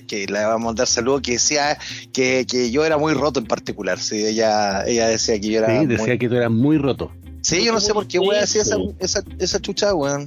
[0.06, 1.78] que le vamos a mandar saludos, que decía
[2.12, 3.98] que, que yo era muy roto en particular.
[3.98, 5.68] Sí, ella, ella decía que yo era.
[5.68, 7.10] Sí, muy- decía que tú eras muy roto.
[7.42, 10.26] Sí, yo no sé por qué, weón, hacía esa, esa, esa chucha, weón.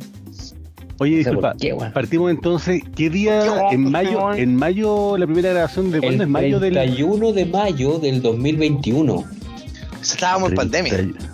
[0.97, 4.33] Oye, disculpa, qué, partimos entonces, ¿qué día en mayo?
[4.33, 9.23] En mayo, la primera grabación de cuándo es mayo del 31 de mayo del 2021.
[10.01, 10.93] Estábamos en pandemia.
[10.93, 11.31] 30.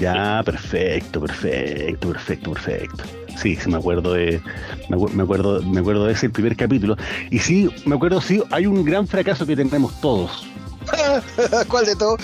[0.00, 3.04] Ya, perfecto, perfecto, perfecto, perfecto.
[3.36, 4.40] Sí, sí me acuerdo de
[4.88, 6.96] me, acu- me acuerdo me acuerdo de ese primer capítulo
[7.30, 10.44] y sí, me acuerdo sí, hay un gran fracaso que tenemos todos.
[11.68, 12.20] ¿Cuál de todos?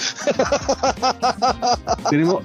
[2.11, 2.42] Tenemos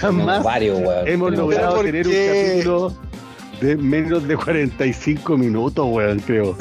[0.00, 1.08] Tenemos más varios, weón.
[1.08, 2.48] hemos Tenemos logrado ¿por tener un qué?
[2.52, 2.92] capítulo
[3.60, 6.56] de menos de 45 minutos, weón, creo.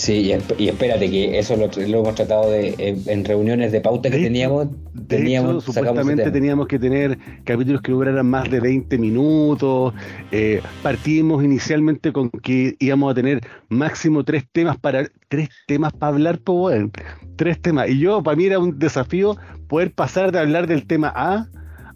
[0.00, 2.74] Sí, y, esp- y espérate que eso lo, lo hemos tratado de
[3.06, 7.82] en, reuniones de pauta que De teníamos, De teníamos hecho, supuestamente teníamos que tener capítulos
[7.82, 9.92] que duraran más de 20 minutos.
[10.30, 16.14] Eh, partimos inicialmente con que íbamos a tener máximo tres temas para tres temas para
[16.14, 16.90] hablar, pues bueno,
[17.36, 17.90] tres temas.
[17.90, 19.36] Y yo, para mí era un desafío
[19.68, 21.46] poder pasar de hablar del tema A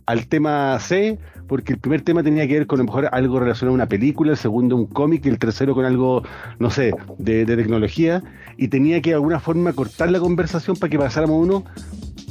[0.06, 3.40] al tema C, porque el primer tema tenía que ver con a lo mejor algo
[3.40, 6.22] relacionado a una película, el segundo un cómic y el tercero con algo,
[6.58, 8.22] no sé, de, de tecnología,
[8.56, 11.64] y tenía que de alguna forma cortar la conversación para que pasáramos uno.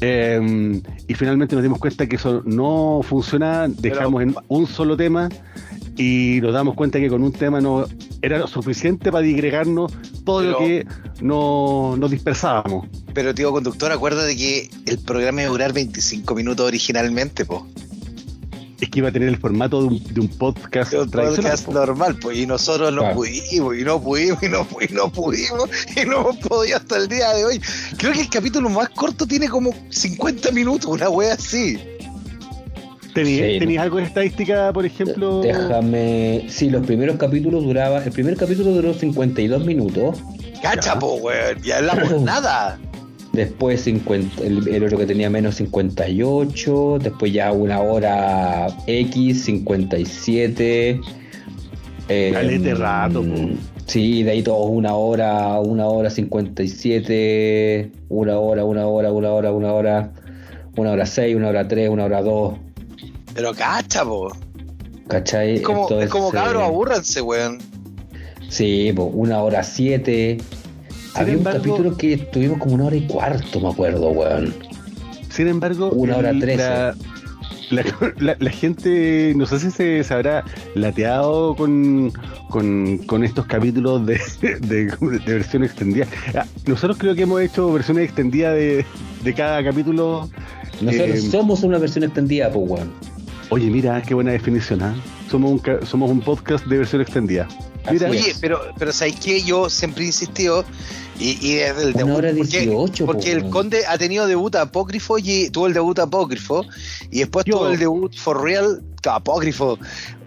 [0.02, 5.30] eh, y finalmente nos dimos cuenta que eso no funcionaba, dejamos en un solo tema
[5.98, 7.86] y nos damos cuenta que con un tema no
[8.22, 9.94] era suficiente para digregarnos
[10.26, 10.86] todo lo que
[11.22, 12.88] no, nos dispersábamos.
[13.14, 17.68] Pero, tío conductor, acuérdate que el programa iba a durar 25 minutos originalmente, po.
[18.84, 22.38] Es que iba a tener el formato de un, de un podcast Un normal, pues,
[22.38, 23.16] y nosotros no Claro.
[23.16, 26.98] pudimos, y no pudimos, y no, pu- y no pudimos, y no hemos podido hasta
[26.98, 27.62] el día de hoy.
[27.98, 31.80] Creo que el capítulo más corto tiene como 50 minutos, una wea así.
[33.14, 35.42] ¿Tenías, Sí, tenías algo de estadística, por ejemplo?
[35.42, 36.48] Déjame.
[36.50, 38.04] Sí, los primeros capítulos duraba.
[38.04, 40.18] El primer capítulo duró 52 minutos.
[40.62, 41.00] Cacha, Ya.
[41.00, 42.80] po, weón, y hablamos nada.
[43.34, 47.00] Después 50, el, el otro que tenía menos 58.
[47.02, 51.02] Después ya una hora X, 57.
[52.10, 53.50] Eh, Calete rato, po.
[53.88, 57.92] Sí, de ahí todos una hora, una hora 57.
[58.10, 60.14] Una hora, una hora, una hora, una hora.
[60.76, 62.54] Una hora 6, una hora 3, una hora 2.
[63.34, 64.32] Pero cacha, po.
[65.08, 65.56] ¿Cachai?
[65.56, 67.58] Es como, es Entonces, como cabros, eh, abúrranse, weón.
[68.50, 70.38] Sí, po, una hora siete.
[71.16, 74.54] Había embargo- un capítulo que estuvimos como una hora y cuarto, me acuerdo, weón.
[75.30, 76.58] Sin embargo, Una hora trece.
[76.58, 76.96] La,
[77.70, 77.84] la-
[78.20, 80.44] la- la gente, no sé si se, se habrá
[80.76, 82.12] lateado con,
[82.50, 86.06] con, con estos capítulos de, de- de versión extendida.
[86.36, 88.86] Ah, Nosotros creo que hemos hecho versiones extendidas de,
[89.24, 90.30] de cada capítulo.
[90.82, 92.92] Nosotros Eh, somos una versión extendida, pues, weón.
[93.50, 94.96] Oye, mira, qué buena definición, ¿ah?
[95.30, 97.48] Somos un, ca- somos un podcast de versión extendida.
[97.92, 99.42] Mira, Oye, pero, pero ¿sabéis qué?
[99.44, 100.64] Yo siempre he insistido,
[101.20, 103.50] y, y desde el Una debut, hora porque, 18, porque po, el.
[103.50, 106.66] Conde ha tenido debut apócrifo y tuvo el debut apócrifo,
[107.12, 109.78] y después Yo- tuvo el debut for real apócrifo,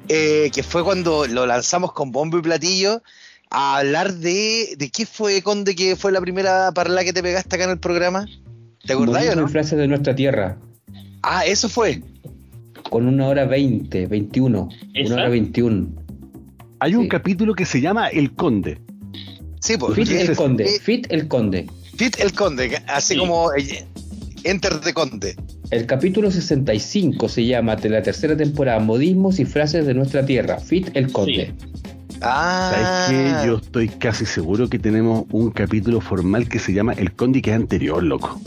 [0.09, 3.03] eh, que fue cuando lo lanzamos con bombo y platillo
[3.51, 7.57] a hablar de, de qué fue, Conde, que fue la primera parla que te pegaste
[7.57, 8.27] acá en el programa.
[8.85, 9.47] ¿Te acordás o no?
[9.47, 10.59] y frases de nuestra tierra.
[11.23, 12.03] Ah, eso fue.
[12.91, 14.69] Con una hora 20, 21.
[14.95, 15.13] ¿Esa?
[15.15, 15.89] Una hora 21.
[16.79, 18.81] hay un capítulo que se llama El Conde.
[19.61, 19.95] Sí, pues.
[19.95, 20.65] Fit que- el conde.
[20.65, 21.67] eh, Fit el conde.
[21.97, 23.19] Fit el Conde, así Sí.
[23.21, 23.87] como eh,
[24.45, 25.35] Enter the Conde.
[25.71, 30.59] El capítulo 65 se llama de la tercera temporada Modismos y frases de nuestra tierra.
[30.61, 31.53] Fit el conde.
[32.21, 32.71] Ah,
[33.09, 33.47] ¿Sabes qué?
[33.47, 37.51] Yo estoy casi seguro que tenemos un capítulo formal que se llama El Conde que
[37.51, 38.41] es anterior, loco.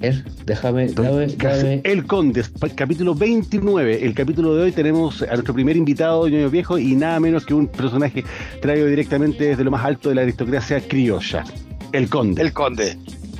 [0.00, 1.80] Ver, déjame, dame, dame.
[1.84, 2.42] El Conde,
[2.74, 4.02] capítulo 29.
[4.04, 7.52] El capítulo de hoy tenemos a nuestro primer invitado, Ñoño Viejo, y nada menos que
[7.52, 8.24] un personaje
[8.62, 11.44] traído directamente desde lo más alto de la aristocracia criolla.
[11.92, 12.40] El Conde.
[12.40, 12.96] el Conde.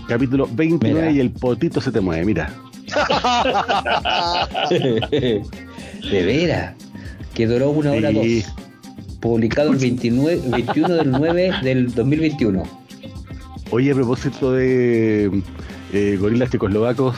[0.07, 1.11] Capítulo 29 Mira.
[1.13, 2.53] y el potito se te mueve, mira.
[4.71, 5.43] de
[6.11, 6.75] veras.
[7.33, 8.43] Que duró una hora Sí.
[8.43, 8.55] dos.
[9.21, 12.63] Publicado el 29, 21 del 9 del 2021.
[13.71, 15.43] Oye, a propósito de
[15.93, 17.17] eh, gorilas checoslovacos,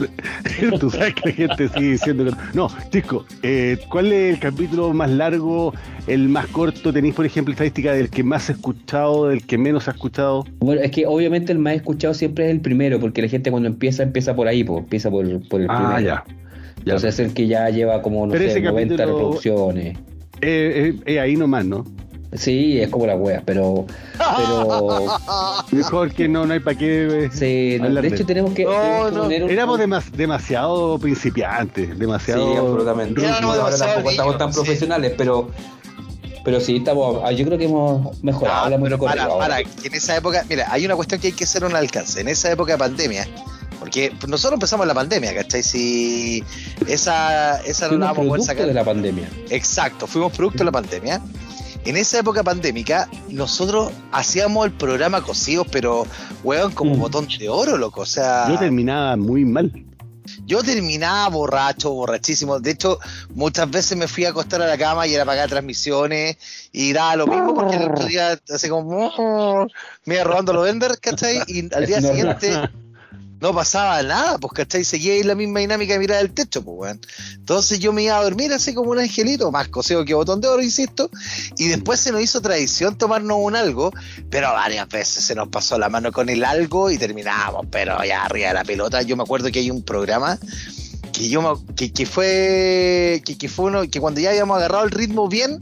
[0.80, 2.68] tú sabes que la gente sigue diciendo que no.
[2.90, 5.72] Chisco, eh, ¿cuál es el capítulo más largo,
[6.06, 6.92] el más corto?
[6.92, 10.44] ¿Tenéis, por ejemplo, estadística del que más ha escuchado, del que menos ha escuchado?
[10.58, 13.68] Bueno, es que obviamente el más escuchado siempre es el primero, porque la gente cuando
[13.68, 16.00] empieza, empieza por ahí, po, empieza por, por el Ah, primero.
[16.00, 16.24] ya.
[16.26, 16.34] ya.
[16.78, 19.98] Entonces es el que ya lleva como, no Pero sé, ese 90 capítulo- reproducciones.
[20.42, 21.84] Eh, eh, eh, ahí nomás, ¿no?
[22.36, 23.86] Sí, es como la wea, pero.
[24.36, 25.06] Pero.
[25.72, 27.24] Mejor que no, no hay para qué.
[27.26, 30.98] eh, sí, no, de hecho, tenemos que, No, tenemos no, poner un- Éramos demas- demasiado
[30.98, 32.50] principiantes, Sí, demasiado.
[32.56, 33.20] absolutamente.
[33.22, 34.56] Ya, no, ahora tampoco estamos tan sí.
[34.60, 35.50] profesionales, pero.
[36.44, 37.22] Pero sí, estamos.
[37.24, 40.16] ah, Yo creo que hemos mejorado Ah, la pero música para, para, que en esa
[40.16, 42.20] época, mira, hay una cuestión que hay que hacer un alcance.
[42.20, 43.26] En esa época de pandemia,
[43.80, 45.62] porque porque nosotros empezamos la pandemia, ¿cachai?
[45.64, 46.44] Si
[46.86, 48.66] esa, esa no la vamos a poder sacar.
[48.66, 49.28] de la pandemia.
[49.50, 51.20] Exacto, fuimos producto de la pandemia.
[51.86, 56.04] En esa época pandémica, nosotros hacíamos el programa cosidos, pero,
[56.42, 56.98] weón, como Mm.
[57.00, 58.00] botón de oro, loco.
[58.00, 59.72] O sea, Yo terminaba muy mal.
[60.44, 62.58] yo terminaba borracho, borrachísimo.
[62.58, 62.98] De hecho,
[63.34, 66.36] muchas veces me fui a acostar a la cama y era pagar transmisiones
[66.72, 69.68] y daba lo mismo porque el otro día, así como,
[70.04, 71.38] me iba robando los venders, ¿cachai?
[71.46, 72.52] Y al día siguiente
[73.40, 74.84] no pasaba nada, pues, ¿cachai?
[74.84, 77.00] Seguía ahí la misma dinámica de mirar el techo, pues, weón.
[77.34, 80.48] Entonces yo me iba a dormir así como un angelito, más coseo que botón de
[80.48, 81.10] oro, insisto.
[81.58, 83.92] Y después se nos hizo tradición tomarnos un algo,
[84.30, 88.24] pero varias veces se nos pasó la mano con el algo y terminábamos, pero ya
[88.24, 89.02] arriba de la pelota.
[89.02, 90.38] Yo me acuerdo que hay un programa
[91.12, 94.84] que yo me- que, que fue que, que fue uno que cuando ya habíamos agarrado
[94.84, 95.58] el ritmo bien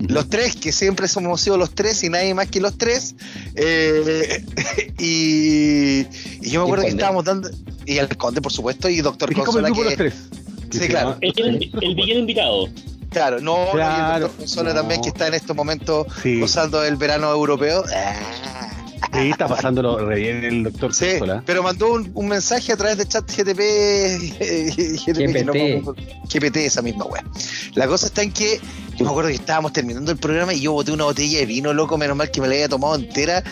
[0.00, 3.14] los tres que siempre somos sido los tres y nadie más que los tres
[3.54, 4.44] eh,
[4.98, 6.06] y,
[6.46, 7.50] y yo me acuerdo que estábamos dando
[7.86, 10.14] y el conde por supuesto y doctor Consola que los tres.
[10.70, 11.16] Sí, se claro.
[11.20, 12.68] El, el villano invitado.
[13.10, 14.80] claro no, no, y el Claro, doctor Consola no.
[14.80, 16.40] también que está en estos momentos Sí.
[16.40, 18.53] gozando del verano europeo Ah.
[19.12, 21.06] Sí, está pasándolo re bien el doctor Sí,
[21.46, 23.60] pero mandó un, un mensaje a través de chat GTP,
[25.04, 26.32] GTP que no GPT.
[26.32, 27.24] GPT, esa misma wea.
[27.74, 28.60] La cosa está en que
[28.96, 31.72] yo me acuerdo que estábamos terminando el programa y yo boté una botella de vino,
[31.72, 33.42] loco, menos mal que me la había tomado entera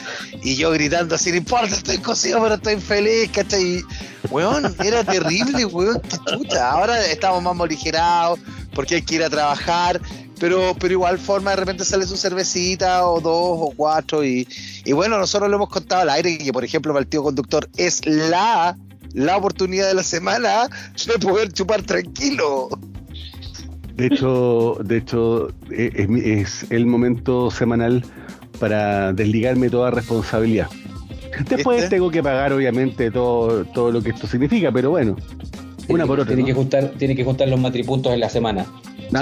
[0.42, 3.82] y yo gritando así, no importa, estoy cocido, pero estoy feliz, ¿cachai?
[4.30, 6.70] Weón, era terrible, weón, qué chucha.
[6.70, 8.38] Ahora estamos más moligerados
[8.72, 10.00] porque hay que ir a trabajar,
[10.42, 14.48] pero, pero igual forma de repente sale su cervecita o dos o cuatro y,
[14.84, 17.68] y bueno, nosotros lo hemos contado al aire que por ejemplo para el tío conductor
[17.76, 18.76] es la
[19.14, 20.68] la oportunidad de la semana
[21.06, 22.70] de poder chupar tranquilo.
[23.94, 28.04] De hecho, de hecho eh, es, el momento semanal
[28.58, 30.66] para desligarme toda responsabilidad.
[31.48, 31.90] Después ¿Viste?
[31.90, 35.16] tengo que pagar, obviamente, todo, todo lo que esto significa, pero bueno,
[35.86, 36.34] una por otra.
[36.34, 36.46] Tiene, ¿no?
[36.46, 38.66] que juntar, tiene que juntar los matripuntos en la semana.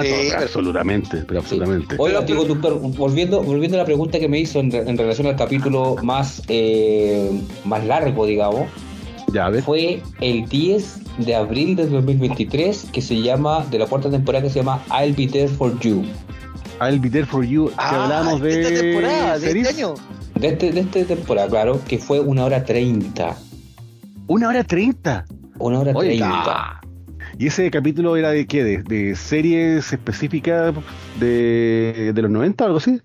[0.02, 1.96] Sí, todo- absolutamente, pero absolutamente.
[1.98, 5.26] Oiga, tío conductor, volviendo, volviendo a la pregunta que me hizo en, re- en relación
[5.26, 7.30] al capítulo más, eh,
[7.64, 8.68] más largo, digamos,
[9.32, 14.42] Ya fue el 10 de abril de 2023, que se llama, de la cuarta temporada,
[14.44, 16.04] que se llama I'll Be There For You.
[16.80, 17.66] I'll be there for you.
[17.68, 18.62] Que hablamos de.
[18.62, 19.68] esta temporada, de series.
[19.68, 19.94] este año.
[20.36, 23.36] De, este, de esta temporada, claro, que fue una hora 30.
[24.28, 25.26] Una hora treinta.
[25.58, 26.79] Una hora Oiga.
[27.40, 28.62] ¿Y ese capítulo era de qué?
[28.62, 30.74] ¿De, de series específicas
[31.18, 33.00] de, de los 90 o algo así?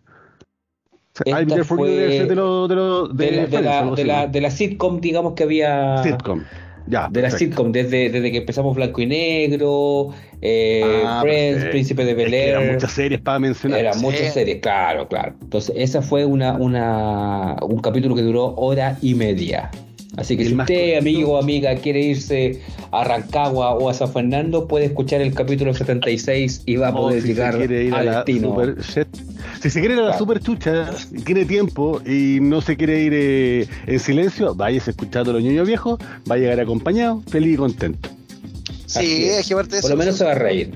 [0.91, 2.67] O sea, Esta fue de los.
[2.67, 3.15] De, los- 30.
[3.15, 6.04] De, la, de, Friends, la, de, la, de la sitcom, digamos, que había...
[6.04, 6.43] Sitcom.
[6.88, 7.08] Ya.
[7.10, 10.10] De la sitcom, desde, desde que empezamos Blanco y Negro,
[10.41, 11.63] eh, Ah, Friends.
[11.71, 13.80] Príncipe de Es Bel que eran muchas series para mencionar.
[13.80, 14.02] Eran Sí.
[14.02, 15.34] muchas series, claro, claro.
[15.41, 19.71] Entonces, esa fue una, una, un capítulo que duró hora y media.
[20.17, 24.12] Así que El si usted, amigo o amiga, quiere irse a Rancagua o a San
[24.12, 27.97] Fernando, puede escuchar el capítulo 76 y va a poder Oh, si llegar ir a
[27.99, 28.47] al la destino.
[28.49, 28.75] super.
[29.62, 30.19] Si se quiere ir a la Claro.
[30.19, 30.91] super chucha
[31.25, 35.67] tiene tiempo y no se quiere ir eh, en silencio, váyase escuchando a los niños
[35.67, 35.99] viejos,
[36.30, 38.10] va a llegar acompañado, feliz y contento.
[38.86, 39.39] Sí, es.
[39.39, 40.71] es que aparte de Por lo menos se va a reír.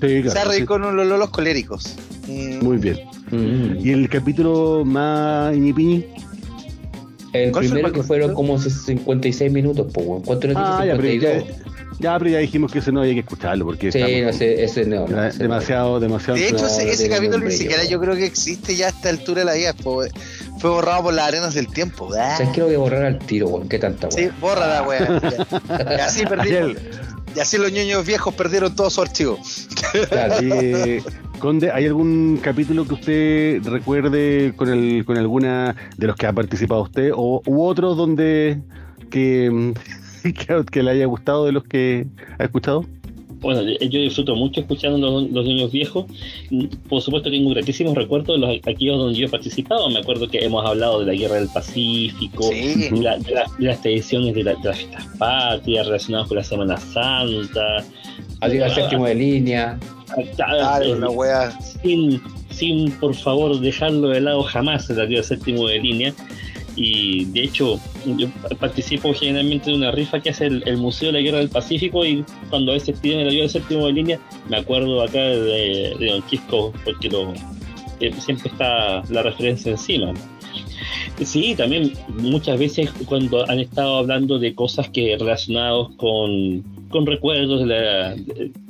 [0.00, 0.66] Sí, se va a reír sí.
[0.66, 1.94] con los lolos coléricos.
[2.28, 2.64] Mm.
[2.64, 2.98] Muy bien.
[3.32, 3.84] Mm.
[3.86, 6.04] ¿Y el capítulo más ñipiñi?
[7.32, 10.22] El ¿Cuál fue el primero que fueron como 56 minutos, pues, weón.
[10.22, 10.56] ¿cuánto nos?
[10.56, 11.44] Ah, ya pero, ya, 52.
[12.00, 14.64] ya, pero ya dijimos que ese no había que escucharlo porque Sí, estamos- no sé,
[14.64, 15.06] ese no.
[15.06, 15.42] no, era ese no.
[15.44, 16.38] demasiado, demasiado.
[16.38, 19.10] De hecho, No, ese, ese capítulo ni siquiera yo creo que existe ya a esta
[19.10, 19.74] altura de la vida.
[19.74, 20.10] Fue,
[20.58, 22.08] fue borrado por las arenas del tiempo.
[22.18, 22.36] Ah.
[22.38, 23.68] ¿Sabes que lo voy a borrar al tiro, weón?
[23.68, 24.34] ¿Qué tanta Sí, weón?
[24.40, 25.96] borra la.
[25.96, 26.04] Ya.
[26.06, 26.76] Así perdimos.
[27.34, 29.38] Y así los niños viejos perdieron todo su archivo.
[30.08, 30.36] Claro.
[31.38, 36.32] Conde, ¿hay algún capítulo que usted recuerde con el, con alguna de los que ha
[36.32, 38.60] participado usted o u otro donde
[39.10, 39.72] que
[40.82, 42.06] le haya gustado de los que
[42.38, 42.84] ha escuchado?
[43.40, 46.06] Bueno, yo disfruto mucho escuchando los, los niños viejos.
[46.88, 49.88] Por supuesto, tengo gratísimos recuerdos de los aquellos donde yo he participado.
[49.90, 52.88] Me acuerdo que hemos hablado de la Guerra del Pacífico, Sí.
[52.90, 56.36] de, la- de la- de las tradiciones de, la- de las fiestas patrias relacionadas con
[56.38, 57.84] la Semana Santa.
[58.40, 59.78] Adiós al séptimo de línea.
[60.96, 61.52] Una wea.
[61.82, 62.20] sin,
[62.50, 66.14] sin por favor dejarlo de lado jamás el arriba séptimo de línea.
[66.80, 68.28] Y de hecho, yo
[68.60, 72.04] participo generalmente de una rifa que hace el, Museo de la Guerra del Pacífico.
[72.06, 76.06] Y cuando a veces piden el arriba séptimo de línea, me acuerdo acá de, de
[76.06, 77.34] Don Quisco, porque lo,
[77.98, 80.14] eh, siempre está la referencia encima.
[81.24, 87.60] Sí, también muchas veces cuando han estado hablando de cosas que relacionados con con recuerdos,
[87.60, 88.16] de la,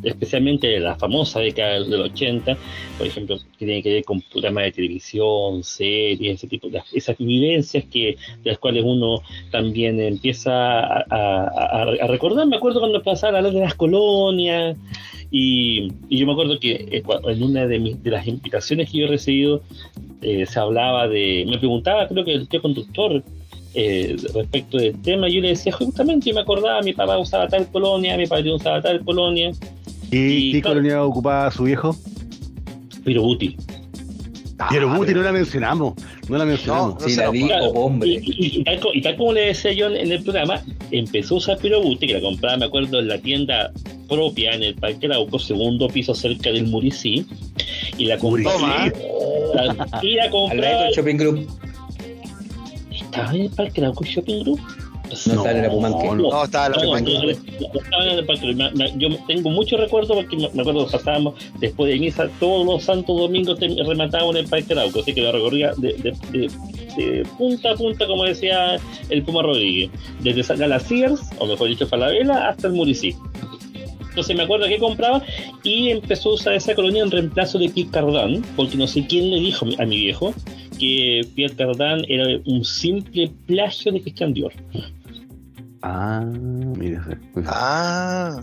[0.02, 2.56] especialmente de la famosa década del 80,
[2.96, 7.16] por ejemplo, que tiene que ver con programas de televisión, series, ese tipo de esas
[7.18, 12.46] vivencias que de las cuales uno también empieza a, recordar.
[12.46, 14.76] Me acuerdo cuando pasaban a hablar de las colonias.
[15.30, 18.98] Y, y yo me acuerdo que eh, en una de, mis, de las invitaciones que
[18.98, 19.62] yo he recibido
[20.22, 23.22] eh, se hablaba de, me preguntaba creo que el tío conductor
[23.74, 27.66] eh, respecto del tema, yo le decía justamente, yo me acordaba, mi papá usaba tal
[27.70, 29.50] colonia, mi padre usaba tal colonia,
[30.10, 30.76] ¿Y Y qué claro.
[30.76, 31.94] colonia ocupaba su viejo?
[33.04, 33.56] pero Buti.
[34.70, 35.94] Pero Buti no la mencionamos.
[36.28, 36.94] No la mencionamos.
[36.94, 38.08] No, Sí, se la nos dijo, Claro, hombre.
[38.10, 40.62] Y, y- y tal, co- y tal como le decía yo en, en el programa,
[40.90, 43.70] empezó a usar Pirobuti, que la compraba, me acuerdo, en la tienda
[44.08, 47.24] propia en el Parque Arauco, segundo piso cerca del Muricí,
[47.98, 48.90] y la compraba.
[49.54, 50.82] La- y la Al lado compraba.
[50.84, 51.48] del shopping group.
[53.10, 54.60] ¿Estaba en el Parque Arauco Shopping Group?
[55.08, 56.06] No estaba en la Pumanque.
[56.06, 56.14] no.
[56.16, 57.12] No, estaba en la Pumanque.
[57.14, 60.50] no, no, no estaba en el Parque Me- me- Yo tengo muchos recuerdos porque me
[60.52, 64.50] me acuerdo que pasábamos después de misa todos los santos domingos te- rematábamos en el
[64.50, 66.50] Parque Arauco, así que lo recorría de, de- de-
[66.96, 68.76] de punta a punta, como decía
[69.08, 69.90] el Puma Rodríguez,
[70.20, 73.14] desde San Galasiers, o mejor dicho, Falabella, hasta el Muricí.
[74.10, 75.22] Entonces me acuerdo que compraba
[75.62, 79.30] y empezó a usar esa colonia en reemplazo de Pierre Cardin, porque no sé quién
[79.30, 80.34] le dijo a mi viejo
[80.78, 84.52] que Pierre Cardin era un simple plagio de Christian Dior.
[85.82, 86.24] Ah,
[86.76, 87.06] mira.
[87.46, 88.40] Ah,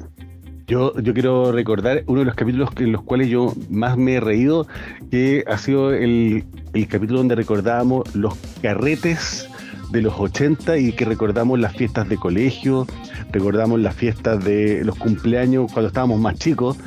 [0.68, 4.20] Yo, yo quiero recordar uno de los capítulos en los cuales yo más me he
[4.20, 4.68] reído,
[5.12, 6.44] que ha sido el,
[6.74, 9.48] el capítulo donde recordábamos los carretes
[9.92, 12.88] de los 80 y que recordamos las fiestas de colegio,
[13.32, 16.78] recordamos las fiestas de los cumpleaños cuando estábamos más chicos,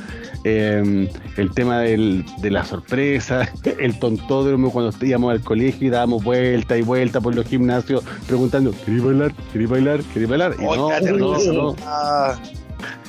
[0.45, 3.49] eh, el tema del- de la sorpresa,
[3.79, 8.73] el tontódromo cuando íbamos al colegio y dábamos vuelta y vuelta por los gimnasios preguntando,
[8.85, 9.33] ¿queréis bailar?
[9.53, 10.01] ¿queréis bailar?
[10.13, 10.55] ¿queréis bailar?
[10.59, 11.77] Y no, no, no.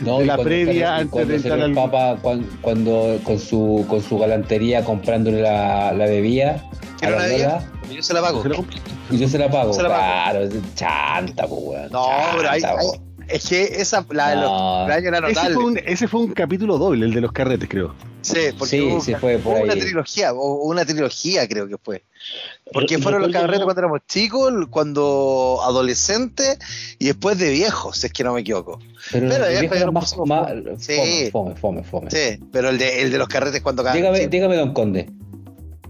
[0.02, 3.20] No, de y la cuando previa antes cuando de entrar el al- Papa cuan- cuando,
[3.24, 7.72] con su con su galantería comprándole la, la bebida a ¿Quiero la bebida?
[7.94, 8.44] Yo se la pago.
[9.12, 9.74] Y yo se la pago.
[9.74, 10.02] Se la pago.
[10.02, 11.92] claro, chanta, pues, weón.
[11.92, 13.09] No, pero hay, chanta, hay-.
[13.32, 14.76] Es que esa, la de los No.
[14.80, 15.54] cumpleaños era Ese notable.
[15.56, 17.94] fue, un, ese fue un capítulo doble, el de los carretes, creo.
[18.22, 19.80] Sí, porque Sí, hubo sí una- fue por hubo una ahí.
[19.80, 22.04] trilogía, o una trilogía creo que fue.
[22.74, 26.60] Porque Re- fueron los recuerdo- carretes cuando éramos chicos, cuando adolescentes
[27.00, 28.80] y después de viejos, si es que no me equivoco.
[29.12, 30.52] Pero, Pero el ya viejo ya era nos más, más
[30.84, 31.30] Sí.
[31.32, 32.12] fome, fome, fome, fome.
[32.12, 35.10] Sí, pero el de, el de los carretes cuando Dígame, dígame, don Conde.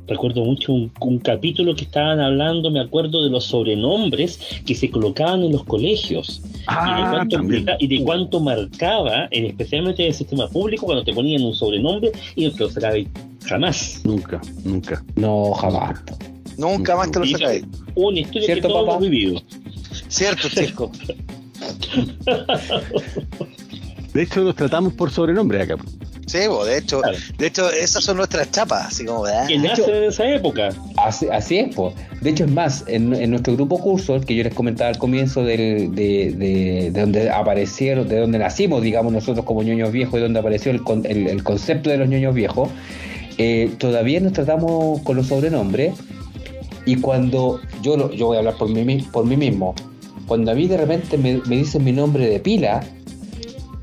[0.09, 4.89] Recuerdo mucho un, un capítulo que estaban hablando, me acuerdo de los sobrenombres que se
[4.89, 7.59] colocaban en los colegios y, de Ah, cuánto, también.
[7.61, 11.53] implica- y de cuánto marcaba, en, especialmente en el sistema público, cuando te ponían un
[11.53, 12.99] sobrenombre y no te lo sacabas
[13.45, 14.01] jamás.
[14.03, 15.03] Nunca, nunca.
[15.15, 15.99] No, jamás.
[16.57, 17.63] Nunca más te lo sacáis.
[17.95, 18.97] Una historia que ¿Cierto, todos papá?
[18.97, 19.41] hemos vivido.
[20.07, 20.91] Cierto, chico.
[24.13, 25.75] De hecho, nos tratamos por sobrenombre acá.
[26.29, 27.17] Sí, bo, de hecho, Claro.
[27.37, 29.47] de hecho, esas son nuestras chapas, así como, ¿verdad?
[29.47, 30.69] Que De nace hecho- en esa época.
[30.97, 31.95] Así, así es, pues.
[32.21, 35.43] De hecho, es más, en, en nuestro grupo curso, que yo les comentaba al comienzo
[35.43, 40.21] del, de, de, de donde aparecieron, de donde nacimos, digamos, nosotros como ñoños viejos, y
[40.23, 42.69] donde apareció el, con- el, el concepto de los ñoños viejos,
[43.37, 45.93] eh, todavía nos tratamos con los sobrenombres.
[46.85, 49.73] Y cuando yo, lo- yo voy a hablar por mí, mi- por mí mismo,
[50.27, 52.83] cuando a mí de repente me, me dicen mi nombre de pila,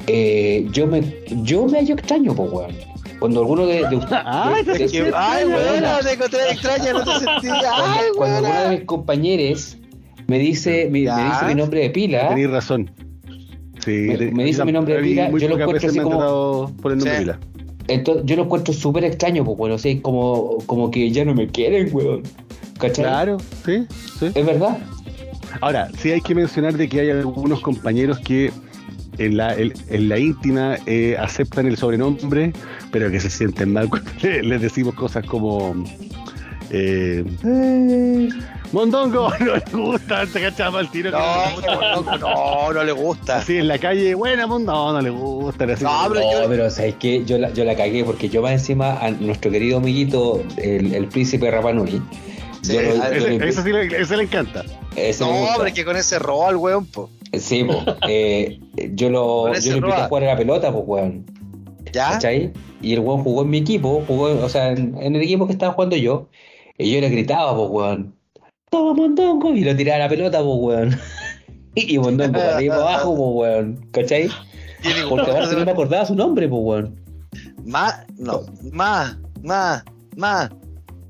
[0.07, 1.03] eh, yo me
[1.43, 2.73] yo me hallo extraño, pues, weón.
[3.19, 6.93] Cuando alguno de, de, Ay, de- de- Que- de- ay, weona, buena, te encontré extraña,
[6.93, 7.49] no te sentí.
[7.49, 9.79] Ay, cuando, cuando alguno de mis compañeros
[10.27, 11.17] me dice, mi, Ya.
[11.17, 12.91] me dice mi nombre de pila, Tenéis razón.
[13.85, 16.93] Sí, Me- me dice mi nombre de pila, yo lo encuentro así me como- por
[16.93, 17.25] el nombre Sí.
[17.25, 17.39] de pila.
[17.89, 21.35] entonces yo lo encuentro súper extraño, pues, bueno, o sea, como, como que ya no
[21.35, 22.23] me quieren, weón.
[22.79, 23.05] ¿Cachai?
[23.07, 23.87] Claro, sí,
[24.19, 24.27] sí.
[24.35, 24.77] Es verdad.
[25.63, 28.51] Ahora, sí hay que mencionar de que hay algunos compañeros que
[29.19, 32.53] en la, el- en la íntima eh, aceptan el sobrenombre,
[32.93, 35.75] pero que se sienten mal cuando le- les decimos cosas como
[36.71, 38.29] eh, eh,
[38.73, 41.13] Mondongo, no le gusta, te cachaba el tiro.
[41.13, 41.61] No,
[42.03, 43.37] no, no, no le gusta.
[43.39, 45.65] Así en la calle, buena, Mondo, no, no le gusta.
[45.65, 47.25] así No, pero No, yo- pero ¿sabes qué?
[47.25, 51.07] Yo la, yo la cagué porque yo más encima a nuestro querido amiguito, el, el
[51.07, 52.03] príncipe Rapanui,
[52.63, 54.65] Sí, yo a yo ese, sí le, ese le encanta.
[54.97, 57.11] Ese No, hombre, que con ese rol, weón, po.
[57.33, 57.83] Sí, po.
[58.09, 58.59] Eh,
[58.95, 61.27] yo lo, yo lo invité a jugar a la pelota, pues, weón.
[61.93, 62.11] ¿Ya?
[62.13, 62.53] ¿Cachai?
[62.83, 65.53] Y el weón jugó en mi equipo, jugó, o sea, en, en el equipo que
[65.53, 66.29] estaba jugando yo,
[66.79, 68.15] y yo le gritaba, pues, weón.
[68.71, 70.99] Toma, Mondongo, y lo tiraba a la pelota, pues, weón.
[71.75, 73.89] Y Mondongo arriba abajo, pues, weón.
[73.93, 74.31] ¿Cachai?
[75.09, 77.07] Porque gusto no me acordaba su nombre, pues, weón.
[77.65, 78.43] Más, no,
[78.73, 79.85] más, más,
[80.17, 80.51] más.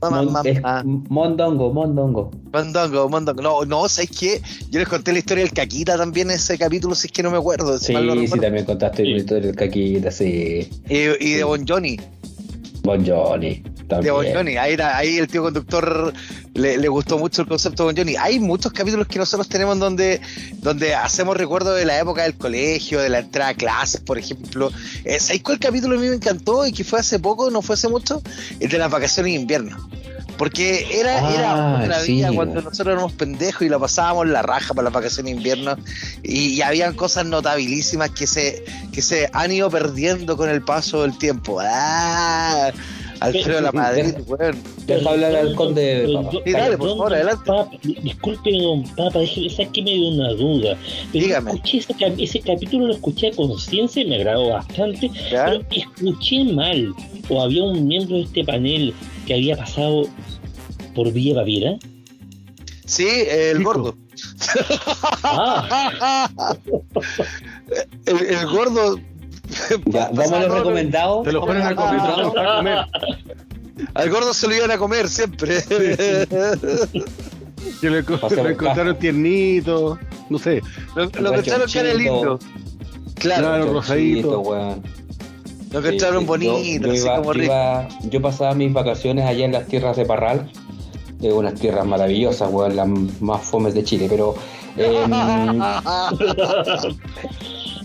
[0.02, 0.84] Mon- es más.
[0.84, 2.30] Mondongo, Mondongo.
[2.52, 3.42] Mondongo, Mondongo.
[3.42, 4.40] No, no, ¿sabes qué?
[4.70, 7.30] Yo les conté la historia del Caquita también en ese capítulo, si es que no
[7.30, 7.78] me acuerdo.
[7.78, 8.42] si Sí, sí, recuerdo.
[8.42, 9.10] también contaste Sí.
[9.12, 10.68] la historia del Caquita, sí.
[10.88, 11.96] Y, y de Bon Johnny.
[12.82, 13.62] Bon Johnny.
[13.88, 14.10] De.
[14.10, 14.56] Bon Johnny.
[14.56, 16.12] Ahí, ahí el tío conductor
[16.54, 18.16] le, le gustó mucho el concepto de Bon Johnny.
[18.16, 20.20] Hay muchos capítulos que nosotros tenemos donde,
[20.58, 24.72] donde hacemos recuerdo de la época del colegio, de la entrada a clases, por ejemplo.
[25.04, 27.74] Eh, ¿Sabéis cuál capítulo a mí me encantó y que fue hace poco, no fue
[27.74, 28.22] hace mucho?
[28.58, 29.88] El de las vacaciones de invierno.
[30.36, 34.74] Porque era, Ah, era sí, vida cuando nosotros éramos pendejos y la pasábamos la raja
[34.74, 35.76] para las vacaciones de invierno.
[36.22, 38.62] Y, y habían cosas notabilísimas que se,
[38.92, 41.58] que se han ido perdiendo con el paso del tiempo.
[41.62, 42.70] ¡Ah!
[43.20, 44.56] Alfredo La Madrid, weón.
[44.86, 46.06] Deja hablar al conde.
[46.44, 47.50] Sí, dale, por favor, adelante.
[48.02, 50.76] Disculpe, don Papa, esa que me dio una duda.
[51.12, 51.52] Dígame.
[51.52, 55.46] escuché ese, cap- ese capítulo, lo escuché a conciencia y me agradó bastante, ¿Ya?
[55.46, 56.92] pero escuché mal.
[57.28, 58.94] O había un miembro de este panel
[59.26, 60.06] que había pasado
[60.94, 61.76] por Villa Baviera.
[62.84, 63.96] Sí, el gordo.
[65.24, 66.28] Ah,
[68.06, 68.98] el, el gordo.
[69.86, 71.24] Ya, vamos a los recomendados.
[71.24, 72.78] Te lo ponen a comer, te a comer.
[73.94, 75.58] Al gordo se lo iban a comer siempre.
[77.80, 79.98] Que lo, encontraron tiernito,
[80.30, 80.62] no sé.
[80.94, 82.38] lo lo encontraron que era lindo.
[83.16, 83.72] Claro, Claro.
[83.72, 84.40] Rosadito.
[84.40, 84.82] weón.
[85.72, 86.26] lo encontraron Sí, sí.
[86.26, 87.44] bonito, Yo- yo así iba- como rico.
[87.46, 90.48] iba- yo pasaba mis vacaciones allá en las tierras de Parral,
[91.18, 92.86] de unas tierras maravillosas, weón, las
[93.20, 94.36] más fomes de Chile, pero
[94.76, 95.10] em,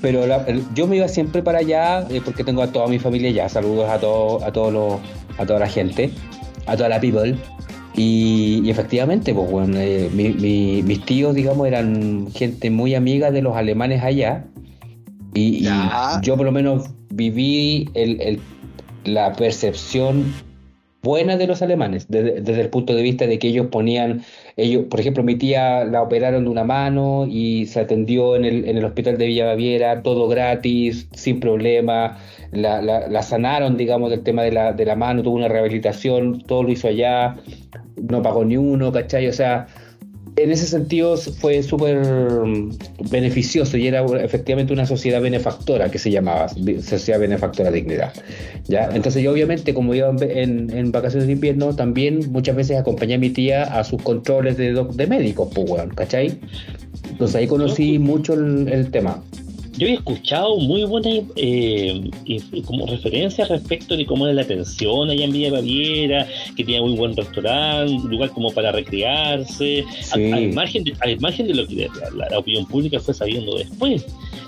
[0.01, 2.99] pero la- el- yo me iba siempre para allá eh, porque tengo a toda mi
[2.99, 3.49] familia allá.
[3.49, 4.93] Saludos a todos, a todos los,
[5.37, 6.09] a toda la gente,
[6.65, 7.35] a toda la people.
[7.95, 13.31] Y, y efectivamente, pues bueno, eh, mi- mi- mis tíos, digamos, eran gente muy amiga
[13.31, 14.45] de los alemanes allá.
[15.33, 15.63] Y,
[16.23, 18.39] yo por lo menos viví el- el-
[19.03, 20.33] la percepción
[21.03, 24.23] buena de los alemanes, desde, desde el punto de vista de que ellos ponían,
[24.55, 28.67] ellos, por ejemplo, mi tía la operaron de una mano y se atendió en el,
[28.67, 32.17] en el hospital de Villa Baviera, todo gratis, sin problema,
[32.51, 36.41] la, la- la sanaron, digamos, del tema de la, de la mano, tuvo una rehabilitación,
[36.41, 37.37] todo lo hizo allá,
[37.95, 39.27] no pagó ni uno, ¿cachai?
[39.27, 39.67] O sea,
[40.37, 42.01] en ese sentido fue súper
[43.09, 48.13] beneficioso y era efectivamente una sociedad benefactora que se llamaba, Sociedad Benefactora Dignidad.
[48.67, 48.89] ¿ya?
[48.93, 53.29] Entonces yo obviamente como iba en, vacaciones de invierno, también muchas veces acompañé a mi
[53.29, 56.39] tía a sus controles de, doc- de médicos, pues, ¿cachai?
[57.09, 59.21] Entonces ahí conocí mucho el, el tema.
[59.81, 62.09] Yo había escuchado muy buenas eh,
[62.65, 66.93] como referencias respecto de cómo era la atención allá en Villa Baviera, que tenía muy
[66.95, 70.31] buen restaurante, un lugar como para recrearse, Sí.
[70.31, 73.57] al, al margen de, al margen de lo que la, la opinión pública fue sabiendo
[73.57, 74.05] después.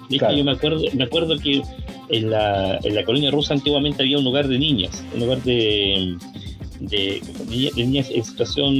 [0.10, 1.62] De hecho, yo me acuerdo, me acuerdo que
[2.10, 6.16] en la, en la colonia rusa antiguamente había un lugar de niñas, un lugar de,
[6.80, 8.76] de, de niñas en situación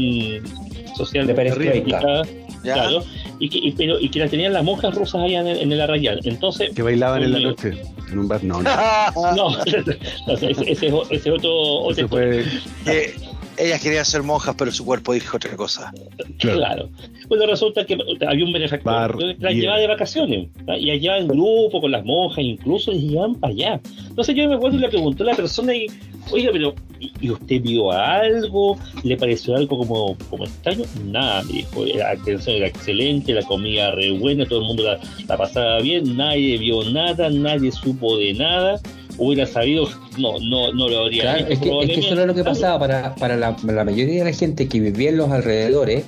[0.96, 2.22] social De perestroika.
[2.64, 2.74] ¿Ya?
[2.76, 3.04] Claro,
[3.40, 5.72] y que, y, pero, y que las tenían las monjas rusas allá en el, en
[5.72, 6.20] el arrayal.
[6.24, 7.50] Entonces, Que bailaban en la Coño.
[7.50, 7.74] noche
[8.12, 8.44] en un bar.
[8.44, 8.70] No, no.
[9.36, 12.46] no, ese, ese, ese es otro, otro Eso fue.
[12.86, 13.16] Que
[13.58, 15.92] ellas querían ser monjas, pero su cuerpo dijo otra cosa.
[16.40, 16.90] Claro.
[17.28, 17.98] Bueno, resulta que
[18.28, 20.48] había un benefactor Bar, que las llevaba de vacaciones
[20.80, 23.82] y las llevaba en grupo con las monjas, incluso les llevaban para allá.
[24.08, 25.88] Entonces yo me acuerdo y le preguntó a la persona y,
[26.32, 28.78] oiga, pero ¿y y usted vio algo?
[29.04, 30.84] ¿Le pareció algo como, como extraño?
[31.06, 35.00] Nada, me dijo, la atención era excelente, la comida re buena, todo el mundo la,
[35.28, 38.82] la pasaba bien, nadie vio nada, nadie supo de nada.
[39.18, 39.88] Hubiera sabido,
[40.18, 42.44] no, no, no lo habría Claro, hecho es, que, es que eso era lo que
[42.44, 46.06] pasaba para, para la, la mayoría de la gente que vivía en los alrededores.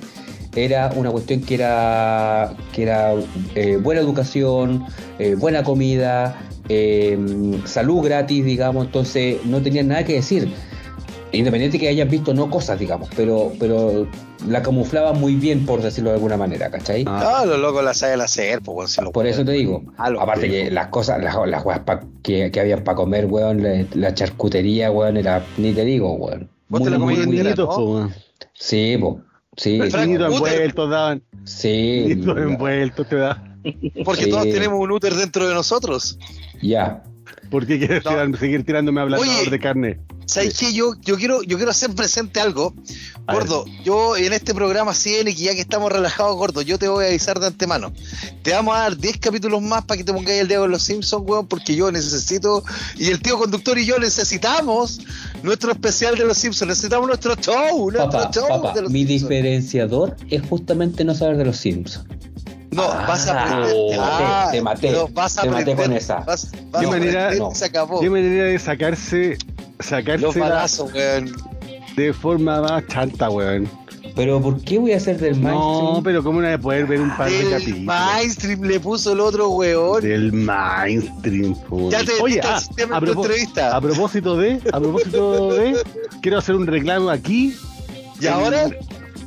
[0.54, 3.14] Era una cuestión que era, que era
[3.54, 4.86] eh, buena educación,
[5.18, 7.18] eh, buena comida, eh,
[7.64, 10.48] salud gratis, digamos, entonces no tenían nada que decir.
[11.32, 14.06] Independiente que hayan visto no cosas, digamos, pero, pero
[14.48, 17.04] la camuflaban muy bien, por decirlo de alguna manera, ¿cachai?
[17.06, 19.82] Ah, No, los locos la saben hacer, pues, bueno, si lo Por eso te digo,
[19.98, 21.64] Ah, aparte que las cosas, las, las
[22.22, 26.48] que, que habían para comer, weón, la, la charcutería, weón, era, ni te digo, weón.
[26.68, 28.14] Vos te la Muy, comías muy weón.
[28.54, 29.20] Sí, po,
[29.56, 31.22] sí, Niñitos envueltos daban.
[31.44, 33.42] sí, Niñitos envueltos te da.
[34.04, 34.30] Porque Sí.
[34.30, 36.18] todos tenemos un úter dentro de nosotros.
[36.62, 37.02] ya.
[37.50, 38.10] ¿Por qué quieres No.
[38.10, 39.50] tirar- seguir tirándome hablador Oye.
[39.50, 40.00] de carne?
[40.26, 40.72] ¿Sabes qué?
[40.72, 42.74] Yo, yo, quiero, yo quiero hacer presente algo.
[43.28, 46.78] A Gordo, yo en este programa 100 y que ya que estamos relajados, Gordo, yo
[46.78, 47.92] te voy a avisar de antemano.
[48.42, 50.82] Te vamos a dar 10 capítulos más para que te pongáis el dedo en los
[50.82, 52.62] Simpsons, weón, porque yo necesito,
[52.96, 55.00] y el tío conductor y yo necesitamos
[55.42, 59.00] nuestro especial de los Simpsons, necesitamos nuestro show, nuestro Papá, show papá, de los mi
[59.06, 59.28] Simpsons.
[59.28, 62.04] diferenciador es justamente no saber de los Simpsons.
[62.70, 63.72] No, Ah, vas a aprender.
[63.90, 66.16] te maté, Ah, te maté, pero vas a te maté con esa.
[66.20, 67.52] Vas, vas ¿Qué a manera- aprender no.
[67.52, 68.00] y se acabó.
[68.00, 69.38] ¿Qué manera de sacarse,
[69.80, 71.32] sacarse balazos, weón.
[71.96, 73.68] de forma más chanta, weón?
[74.14, 75.58] Pero ¿por qué voy a hacer del mainstream?
[75.94, 77.84] No, pero ¿cómo no voy a poder ver un par de Del capítulos?
[77.84, 80.00] mainstream le puso el otro weón.
[80.02, 81.54] Del mainstream.
[81.90, 83.76] Ya te Oye, ah, a, en tu propó- entrevista.
[83.76, 85.76] a propósito de, a propósito de,
[86.22, 87.54] quiero hacer un reclamo aquí.
[88.18, 88.70] ¿Y ahora?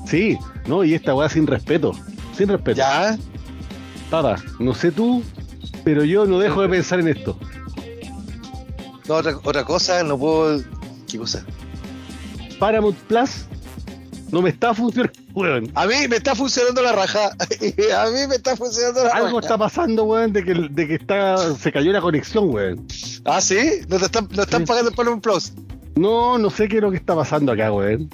[0.07, 1.91] Sí, no, y esta weá sin respeto.
[2.35, 2.77] Sin respeto.
[2.79, 3.15] Ya.
[4.09, 5.21] Papa, no sé tú,
[5.83, 7.37] pero yo no dejo de pensar en esto.
[9.09, 10.61] No, otra, otra cosa, no puedo.
[11.09, 11.43] ¿Qué cosa?
[12.59, 13.45] Paramount Plus
[14.31, 15.71] no me está funcionando, weón.
[15.73, 17.29] A mí me está funcionando la raja.
[17.97, 19.39] A mí me está funcionando la Algo raja.
[19.39, 22.85] está pasando, weón, de que, de que está, se cayó la conexión, weón.
[23.25, 23.81] Ah, ¿sí?
[23.87, 24.67] ¿No te están, no están Sí.
[24.67, 25.53] pagando el Paramount Plus?
[25.95, 28.09] No, no sé qué es lo que está pasando acá, weón.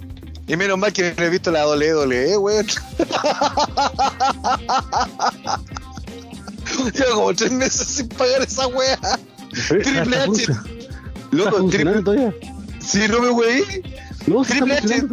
[0.48, 2.66] Y menos mal que no he visto la WWE, weón.
[6.94, 8.98] Llevo como tres meses sin pagar esa wea.
[9.68, 10.28] Triple ¿Está, H.
[10.28, 10.75] func- ¿Está
[11.32, 12.02] Loco, triple...
[12.02, 12.34] todavía?
[12.80, 13.62] Si no me weí,
[14.28, 15.08] No, sí Triple H.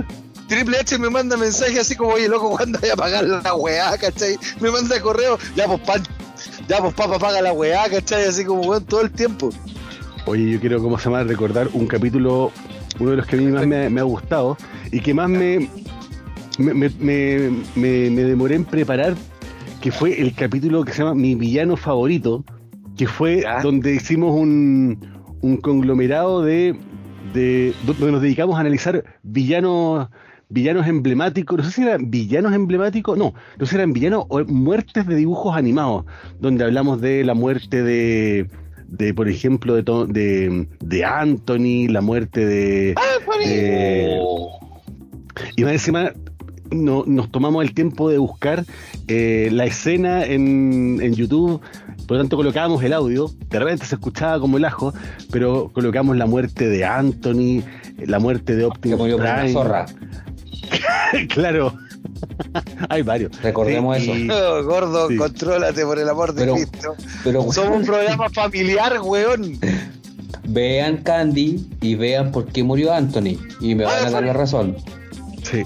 [0.48, 3.96] Triple H me manda mensaje así como, oye, loco, ¿cuándo voy a pagar la weá,
[3.96, 4.36] cachai?
[4.60, 6.02] Me manda correo, ya pues pan,
[6.68, 9.50] ya pues papá paga la weá, cachai, así como weón todo el tiempo.
[10.26, 11.24] Oye, yo quiero, ¿cómo se llama?
[11.24, 12.52] Recordar un capítulo,
[13.00, 14.58] uno de los que a mí más me, me ha gustado
[14.90, 15.68] y que más me,
[16.58, 19.14] me, me, me- demoré en preparar,
[19.80, 22.44] que fue el capítulo que se llama Mi villano favorito,
[22.96, 24.98] que fue donde hicimos un,
[25.42, 26.74] un conglomerado de,
[27.34, 27.74] de.
[27.84, 30.08] donde nos dedicamos a analizar villanos
[30.48, 34.44] villanos emblemáticos, no sé si eran villanos emblemáticos, no, no sé si eran villanos o
[34.44, 36.04] muertes de dibujos animados,
[36.40, 38.50] donde hablamos de la muerte de,
[38.86, 39.82] de por ejemplo, de,
[40.12, 42.94] de, de Anthony, la muerte de...
[43.48, 44.18] de-
[45.56, 46.12] y más encima
[46.74, 48.64] no, nos tomamos el tiempo de buscar
[49.08, 51.60] eh, la escena en, en YouTube,
[52.06, 54.92] por lo tanto colocábamos el audio, de repente se escuchaba como el ajo,
[55.30, 57.62] pero colocamos la muerte de Anthony,
[58.06, 59.52] la muerte de Que Optimus murió por una Prime.
[59.52, 59.86] zorra.
[61.28, 61.74] claro.
[62.88, 63.40] Hay varios.
[63.42, 64.16] Recordemos Sí, eso.
[64.16, 65.16] y- Oh, gordo, Sí.
[65.16, 66.94] contrólate por el amor de Pero- Cristo.
[67.24, 69.58] Pero Somos un programa familiar, weón.
[70.44, 73.38] vean Candy y vean por qué murió Anthony.
[73.60, 74.76] Y me van a dar la razón.
[75.42, 75.62] Sí,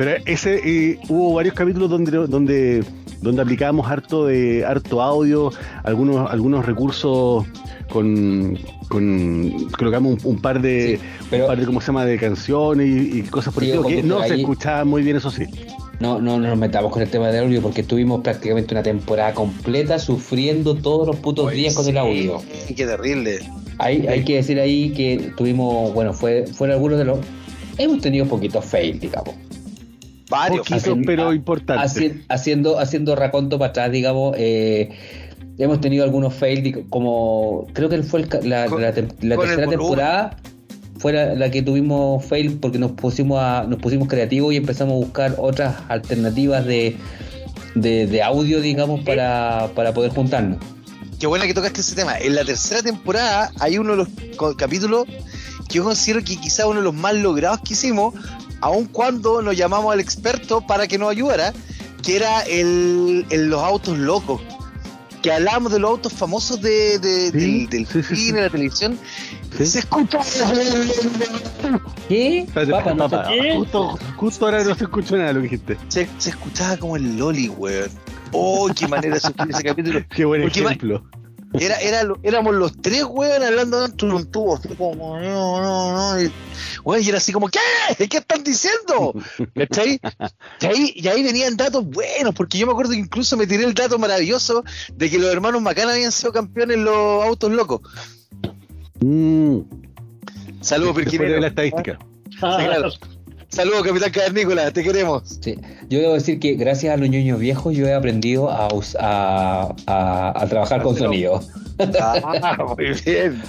[0.00, 2.82] pero ese eh, hubo varios capítulos donde donde
[3.20, 5.52] donde aplicábamos harto de harto audio,
[5.84, 7.44] algunos algunos recursos
[7.90, 12.06] con con colocamos un, un par de Sí, pero- un par de cómo se llama
[12.06, 15.44] de canciones y, y cosas por el que no se escuchaban muy bien eso sí.
[16.00, 19.98] No, no nos metamos con el tema del audio porque estuvimos prácticamente una temporada completa
[19.98, 22.40] sufriendo todos los putos días con el audio.
[22.74, 23.40] Qué terrible.
[23.76, 27.18] Hay, hay que decir ahí que tuvimos, bueno, fue, fueron algunos de los.
[27.76, 29.34] Hemos tenido poquitos fail, digamos.
[30.30, 30.66] Varios.
[31.06, 31.84] Pero ha- importante.
[31.84, 34.90] Haci- haciendo, haciendo raconto para atrás, digamos, eh,
[35.58, 40.36] hemos tenido algunos fail, como creo que fue el la, Con- tercera temporada
[40.98, 44.94] fue la, la que tuvimos fail porque nos pusimos a, nos pusimos creativos y empezamos
[44.94, 46.96] a buscar otras alternativas de,
[47.74, 50.58] de, de audio, digamos, para, para poder juntarnos.
[51.18, 52.18] Qué buena que tocaste ese tema.
[52.18, 54.08] En la tercera temporada hay uno de los
[54.56, 55.06] capítulos
[55.68, 58.14] que yo considero que quizá uno de los más logrados que hicimos,
[58.60, 61.52] aun cuando nos llamamos al experto para que nos ayudara,
[62.02, 64.40] que era el, el los autos locos.
[65.22, 68.32] Que hablábamos de los autos famosos de, de- Sí, del, del sí, sí, cine, sí.
[68.32, 68.98] de la televisión.
[69.58, 69.66] Sí.
[69.66, 70.20] Se escucha.
[72.08, 72.38] ¿Qué?
[72.40, 73.54] Espérate, Papá, no papá, sé- ¿Qué?
[73.56, 75.76] justo, justo ahora no se escuchó nada de lo que dijiste.
[75.88, 77.90] Se, se escuchaba como el Loli, weón.
[78.32, 80.00] Oh, qué manera de sufrir ese capítulo.
[80.14, 81.04] Qué buen Porque ejemplo.
[81.52, 84.56] Era, era, éramos los tres, weón, hablando dentro de un tubo.
[84.56, 86.22] Así como, no, no, no.
[86.22, 86.30] Y,
[86.84, 87.58] weón, y era así como, ¿qué?
[88.08, 89.14] ¿Qué están diciendo?
[89.54, 90.00] ¿Cachai?
[90.60, 93.64] Y ahí, y ahí venían datos buenos, porque yo me acuerdo que incluso me tiré
[93.64, 94.62] el dato maravilloso
[94.94, 97.80] de que los hermanos Macana habían sido campeones en los autos locos.
[99.00, 99.60] Mm,
[100.60, 101.98] Saludos, de la estadística.
[102.38, 102.90] claro.
[103.50, 105.22] Saludos, Capitán Cavernícola, te queremos.
[105.40, 105.56] Sí.
[105.88, 108.68] Yo debo decir que gracias a los ñoños viejos yo he aprendido a,
[109.00, 111.40] a, a- a trabajar con sonido.
[112.00, 113.42] Ah, muy bien.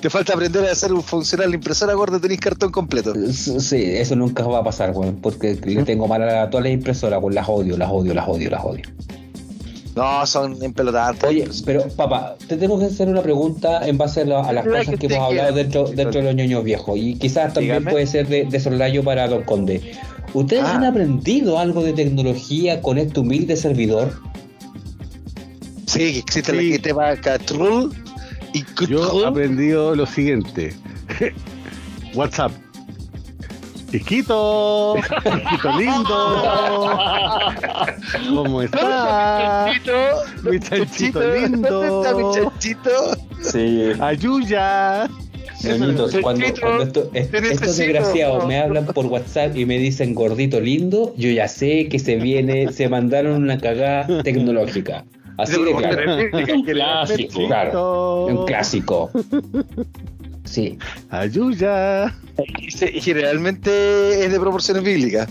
[0.00, 3.14] Te falta aprender a hacer un funcional la impresora gorda, tenéis cartón completo.
[3.32, 7.20] Sí, eso nunca va a pasar, weón, porque le tengo mal a todas las impresoras,
[7.22, 8.84] weón, las odio, las odio, las odio, las odio.
[9.96, 11.28] No, son empelotantes.
[11.28, 14.66] Oye, pero papá, te tengo que hacer una pregunta en base a, la- a las
[14.66, 15.52] La cosas que hemos hablado quiera.
[15.52, 17.90] dentro, dentro de los ñoños viejos y quizás también Dígame.
[17.92, 19.92] puede ser de, de soslayo para Don Conde.
[20.32, 20.74] ¿Ustedes Ah.
[20.76, 24.12] han aprendido algo de tecnología con este humilde servidor?
[25.86, 26.56] Sí, existe Sí.
[26.70, 27.94] la que te va a Catrul
[28.52, 30.74] y Yo he aprendido lo siguiente.
[32.14, 32.50] WhatsApp.
[33.94, 36.98] Chiquito, chiquito lindo.
[38.34, 39.72] ¿Cómo está?
[40.42, 41.70] Mi chanchito lindo.
[42.02, 42.90] ¿Dónde está mi chanchito?
[43.40, 43.92] Sí.
[44.00, 45.08] Ayuya.
[45.62, 51.30] Necesito- cuando, esto- estos desgraciados me hablan por WhatsApp y me dicen gordito lindo, yo
[51.30, 55.04] ya sé que se viene, se mandaron una cagada tecnológica.
[55.38, 56.16] Así de claro.
[56.52, 57.46] Un clásico.
[57.46, 59.10] Claro, un clásico.
[60.44, 60.78] Sí.
[61.10, 62.14] Ayuya.
[62.58, 65.28] Y, generalmente es de proporciones bíblicas.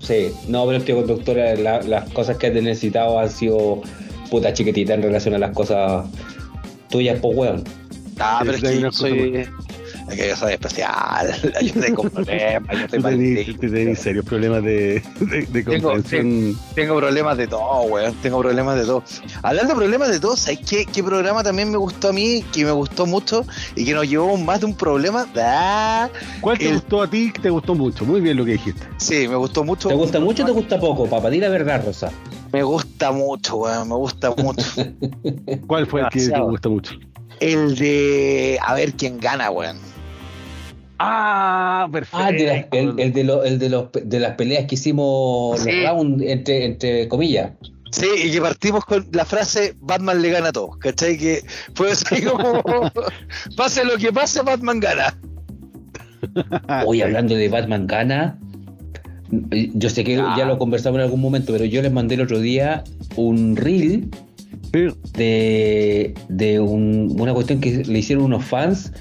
[0.00, 3.82] Sí, no, pero tío conductor, la- las cosas que has necesitado han sido
[4.30, 6.06] puta chiquitita en relación a las cosas
[6.88, 7.64] tuyas, pues weón.
[8.18, 9.46] Ah, pero es que soy.
[10.12, 11.34] Es que yo soy especial.
[11.62, 13.52] Yo tengo problemas, yo estoy tenés, maldito.
[13.60, 16.58] tú tenés serios problemas de, de, de Tengo- comprensión.
[16.74, 18.14] Tengo problemas de todo, weón.
[18.22, 19.02] Tengo problemas de todo.
[19.42, 22.44] Hablando de problemas de todo, ¿sabes qué, qué programa también me gustó a mí?
[22.52, 25.26] Que me gustó mucho y que nos llevó más de un problema.
[25.36, 26.10] Ah,
[26.42, 27.32] ¿Cuál te el- gustó a ti?
[27.40, 28.04] Te gustó mucho.
[28.04, 28.86] Muy bien lo que dijiste.
[28.98, 29.88] sí, me gustó mucho.
[29.88, 31.30] ¿Te gusta mucho o te gusta poco, papá?
[31.30, 32.10] Di la verdad, Rosa.
[32.52, 33.88] Me gusta mucho, weón.
[33.88, 34.62] Me gusta mucho.
[35.66, 36.92] ¿Cuál fue el que te gustó mucho?
[37.40, 38.58] el de.
[38.64, 39.76] A ver quién gana, weón.
[41.04, 42.16] Ah, perfecto.
[42.18, 44.76] Ah, el de, las- el, el de, lo- el de, los, de las peleas que
[44.76, 45.70] hicimos, Sí.
[45.72, 47.50] los rounds, entre, entre comillas.
[47.90, 51.18] Sí, y que partimos con la frase Batman le gana a todos, ¿cachai?
[51.18, 51.42] Que
[51.74, 52.62] fue así como,
[53.56, 55.18] pase lo que pase, Batman gana.
[56.86, 58.38] Hoy hablando de Batman gana,
[59.30, 60.34] yo sé que Ah.
[60.38, 62.84] ya lo conversamos en algún momento, pero yo les mandé el otro día
[63.16, 64.08] un reel
[65.16, 68.92] de, de un- una cuestión que le hicieron unos fans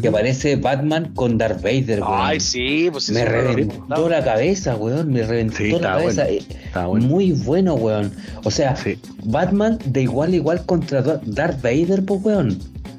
[0.00, 2.12] que aparece Batman con Darth Vader, weón.
[2.14, 5.12] Ay, sí, pues me reventó la cabeza, weón.
[5.12, 6.24] Me reventó Sí, la está cabeza.
[6.24, 7.06] bueno, Eh, está bueno.
[7.06, 8.12] Muy bueno, weón.
[8.44, 12.58] O sea, Sí, Batman de igual a igual contra Darth Vader, pues, weón.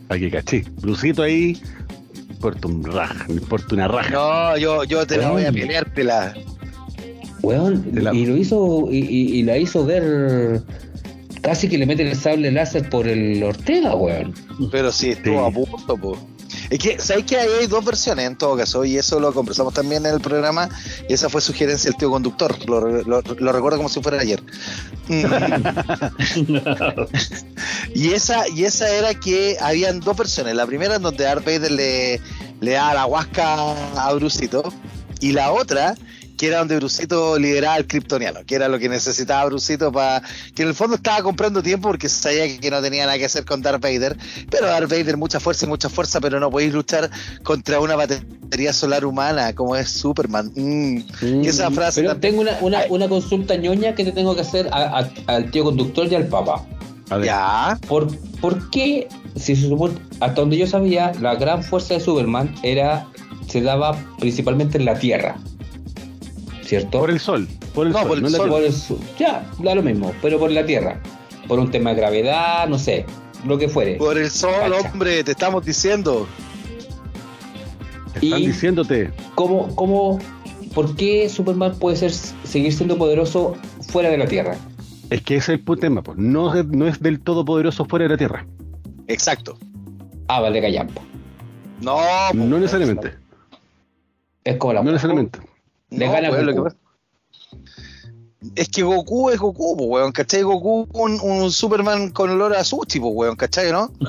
[0.09, 0.63] que caché.
[0.81, 1.57] Brucito ahí,
[2.29, 4.09] importa un raja, me importa una raja.
[4.11, 6.33] No, yo, yo te la voy a peleártela.
[7.41, 10.61] Weón, la- y lo hizo, y, y- y la hizo ver
[11.41, 14.33] casi que le meten el sable láser por el Ortega, weón.
[14.71, 15.51] Pero sí, estuvo Sí.
[15.51, 16.17] a punto, po.
[16.69, 18.83] Es que, ¿sabéis que ahí hay dos versiones en todo caso?
[18.85, 20.69] Y eso lo conversamos también en el programa.
[21.07, 22.55] Y esa fue sugerencia del tío conductor.
[22.67, 24.41] Lo, lo- lo recuerdo como si fuera ayer.
[27.93, 30.53] Y, esa, y esa era que habían dos versiones.
[30.55, 32.19] La primera en donde Darth Vader le,
[32.59, 33.55] le da la huasca
[33.95, 34.73] a Brucito.
[35.21, 35.95] Y la otra
[36.37, 40.21] que era donde Brucito lideraba al kryptoniano, que era lo que necesitaba Brucito para
[40.53, 43.45] que en el fondo estaba comprando tiempo porque sabía que no tenía nada que hacer
[43.45, 44.17] con Darth Vader,
[44.49, 47.09] pero Darth Vader mucha fuerza y mucha fuerza, pero no podéis luchar
[47.43, 50.51] contra una batería solar humana como es Superman.
[50.55, 50.97] Mm.
[51.43, 54.67] Y esa frase Pero también- tengo una, una, consulta ñoña que te tengo que hacer
[54.71, 56.65] a- a- al tío conductor y al papá.
[57.09, 58.07] A ver, Ya, ¿Por,
[58.41, 63.05] por qué, si se supone, hasta donde yo sabía, la gran fuerza de Superman era,
[63.47, 65.37] se daba principalmente en la Tierra?
[66.65, 66.99] ¿Cierto?
[66.99, 68.49] por el sol, por el No, sol, por el no sol.
[68.49, 68.73] Por el.
[69.19, 70.99] Ya, da lo mismo, pero por la Tierra.
[71.47, 73.05] Por un tema de gravedad, no sé,
[73.45, 73.95] lo que fuere.
[73.97, 74.89] por el sol, Cacha.
[74.91, 76.27] hombre, te estamos diciendo.
[78.15, 80.19] Están y- diciéndote, ¿Cómo, cómo,
[80.73, 83.55] por qué Superman puede ser, seguir siendo poderoso
[83.89, 84.55] fuera de la Tierra?
[85.11, 86.17] es que ese es el tema, pues.
[86.17, 88.45] No, es- no es del todo poderoso fuera de la tierra.
[89.07, 89.57] Exacto.
[90.27, 91.01] Ah, vale, callampa.
[91.81, 91.99] No,
[92.33, 93.13] No necesariamente.
[94.43, 95.39] Es como la No necesariamente.
[95.89, 96.77] Le no, gana pues, lo que pasa-
[98.55, 100.43] Es que Goku es Goku, pues, weón, ¿cachai?
[100.43, 103.91] Goku un, un Superman con olor a sushi, pues, weón, ¿cachai, no?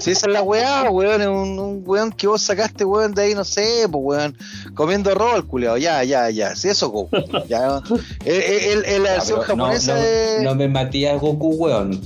[0.00, 3.22] Si esa es la weá, weón, es un, un weón que vos sacaste, weón, de
[3.22, 4.36] ahí, no sé, pues, weón,
[4.74, 7.16] comiendo rol, culiao, ya, ya, ya, si eso es Goku,
[7.48, 7.82] ya,
[8.24, 10.38] el, el, el- la versión no, japonesa no, de...
[10.44, 12.00] no me matías Goku, weón.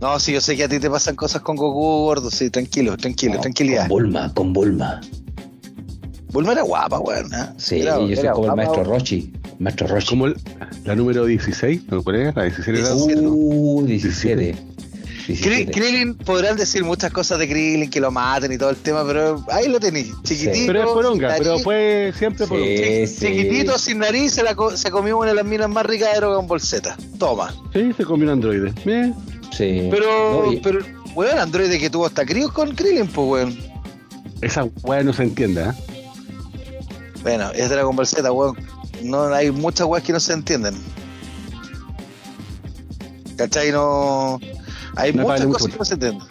[0.00, 2.96] No, sí, yo sé que a ti te pasan cosas con Goku, gordo, sí, tranquilo,
[2.96, 3.82] tranquilo, No, tranquilidad.
[3.82, 5.00] Con Bulma, con Bulma.
[6.32, 7.46] Bulma era guapa, weón, ¿eh?
[7.56, 8.84] Sí, Era- yo soy era como el maestro.
[8.84, 9.32] Rochi.
[9.58, 10.06] Maestro Rochi.
[10.08, 10.36] Como el-
[10.84, 12.02] la número 16, ¿no?
[12.02, 12.32] ¿Cuál era?
[12.34, 12.94] La 17 era.
[12.94, 14.54] Uh, 17.
[14.54, 14.66] Kri-
[15.28, 15.72] 17.
[15.72, 19.44] Krillin podrán decir muchas cosas de Krillin, que lo maten y todo el tema, pero
[19.50, 20.66] ahí lo tenéis, chiquitito.
[20.68, 22.48] Pero es poronga, pero fue siempre Sí.
[22.48, 22.68] poronga.
[22.76, 23.26] chi- sí.
[23.26, 26.16] Chiquitito, sin nariz, se, la co- se comió una de las minas más ricas de
[26.20, 26.96] Dragon Ball Z.
[27.18, 27.52] Toma.
[27.72, 28.72] Sí, se comió un androide.
[28.84, 29.14] Bien.
[29.56, 29.88] Sí.
[29.90, 30.78] Pero, No, y- pero,
[31.14, 33.58] weón, Android que tuvo hasta críos con Krillin, pues, weón.
[34.42, 35.72] Esa weá no se entiende, ¿eh?
[37.26, 38.56] Bueno, es Dragon Ball Z, weón.
[39.02, 40.76] No, hay muchas weas que no se entienden.
[43.36, 43.72] ¿Cachai?
[43.72, 44.38] No.
[44.94, 46.22] Hay No muchas cosas que no se entienden.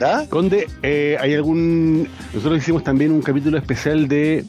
[0.00, 0.26] ¿Ya?
[0.28, 2.08] Conde, eh, hay algún.
[2.34, 4.44] Nosotros hicimos también un capítulo especial de,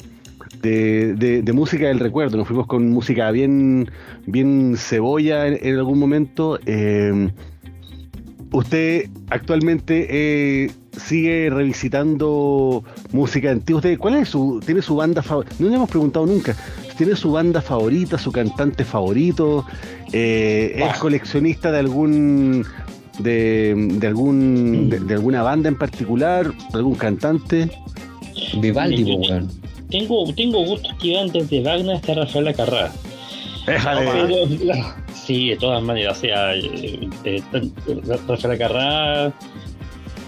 [0.63, 2.37] de, de- de música del recuerdo.
[2.37, 3.91] Nos fuimos con música bien,
[4.25, 6.57] bien cebolla en, en algún momento.
[6.65, 7.29] Eh,
[8.51, 13.79] usted actualmente eh, sigue revisitando música antigua.
[13.79, 15.55] ¿Usted, ¿Cuál es su, tiene su banda favorita?
[15.59, 16.55] No le hemos preguntado nunca.
[16.97, 19.65] ¿Tiene su banda favorita, su cantante favorito?
[20.13, 20.95] Eh, ¿Es Bah.
[20.99, 22.65] coleccionista de algún
[23.19, 27.69] de, de algún de, de alguna banda en particular, de algún cantante.
[28.59, 29.49] Vivaldi, weón.
[29.89, 32.91] Tengo, tengo gustos que van desde Wagner hasta Rafael Acarrá.
[33.67, 34.09] Déjale.
[34.11, 34.95] Pero, la-
[35.33, 37.41] sí, de todas maneras, o sea, eh, eh,
[38.27, 39.33] Rafael Acarrá,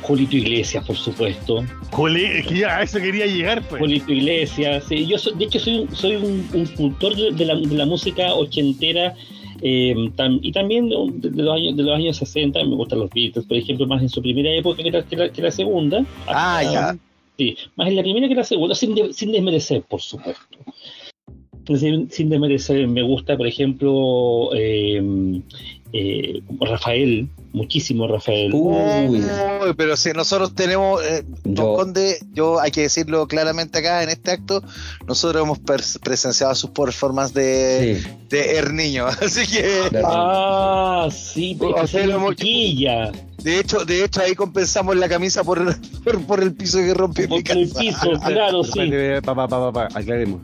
[0.01, 1.63] Julito Iglesias, por supuesto.
[1.91, 3.79] Juli, es que ya a eso quería llegar, pues.
[3.81, 7.55] Julito Iglesias, sí, yo soy- de hecho soy, un- soy un, un cultor de, la,
[7.55, 9.13] de la música ochentera
[9.61, 10.95] eh, tam- y también de,
[11.29, 14.09] de los años, de los años 60, me gustan los Beatles, por ejemplo, más en
[14.09, 16.05] su primera época que la, que la, que la segunda.
[16.27, 16.97] Ah, Hasta- ya.
[17.37, 20.57] Sí, más en la primera que la segunda, sin, de- sin desmerecer, por supuesto.
[21.65, 25.41] Sin, sin desmerecer, me gusta, por ejemplo, eh,
[25.93, 28.51] eh, Rafael, muchísimo Rafael.
[28.53, 34.03] Uy, Uy, pero si nosotros tenemos, eh, yo, Conde, yo hay que decirlo claramente acá
[34.03, 34.61] en este acto,
[35.07, 35.59] nosotros hemos
[36.01, 42.15] presenciado sus performances de, sí, de Herniño, así que Ah, sí, O pero sea, lo
[42.15, 43.11] hemos- chiquilla.
[43.41, 45.63] de hecho, de hecho ahí compensamos la camisa por,
[46.03, 47.79] por, por el piso que rompió en mi Por el casa.
[47.79, 48.81] piso, claro, sí.
[49.23, 50.41] Pa, pa, pa, aclaremos.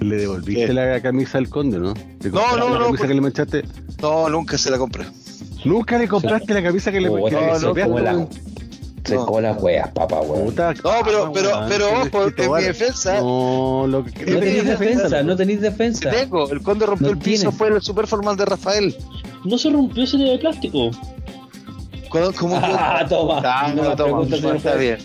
[0.00, 0.72] Le devolviste ¿Qué?
[0.72, 1.94] la camisa al conde, ¿no?
[2.20, 3.64] ¿Le No, no, la no, camisa pues- que le manchaste.
[4.00, 5.06] No, nunca se la compré.
[5.64, 8.28] Nunca le compraste la camisa que le Oh, que no, no,
[9.04, 9.24] se No.
[9.26, 10.44] cola weas, papá, weón.
[10.46, 14.64] Puta, No, pero, pero, pero ojo, en mi defensa, No, lo que No tenés tenéis
[14.66, 16.10] defensa, no tenéis defensa.
[16.10, 17.56] tengo, el conde rompió No el piso tienes.
[17.58, 18.94] fue el super formal de Rafael.
[19.44, 20.90] No se rompió ese de plástico.
[22.10, 23.40] ¿Cómo, cómo Ah, toma.
[23.44, 24.26] Ah, No no, toma,
[24.56, 24.98] está bien.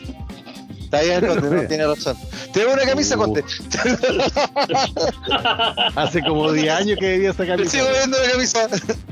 [0.93, 2.15] Está bien, Conde, no tiene razón.
[2.53, 3.19] Tengo una camisa, Uh.
[3.19, 3.43] Conde.
[5.95, 7.69] Hace como 10 años que debía Me camisa.
[7.71, 8.67] sigo viendo la camisa.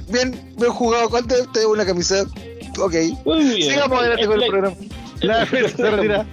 [0.09, 1.35] Bien, bien jugado, Conde.
[1.53, 2.25] Tengo una camisa.
[2.79, 2.93] Ok.
[3.25, 3.71] Muy bien.
[3.71, 4.75] Sigamos adelante con el programa.
[5.21, 5.61] La se
[5.91, 6.25] retira.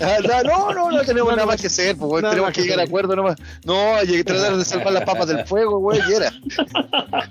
[0.00, 2.82] Ah, No, no, no tenemos Nada nada más que hacer, pues, tenemos que llegar a
[2.82, 3.36] acuerdo nomás.
[3.64, 6.32] No, hay que tratar de salvar las papas del fuego, güey, y era.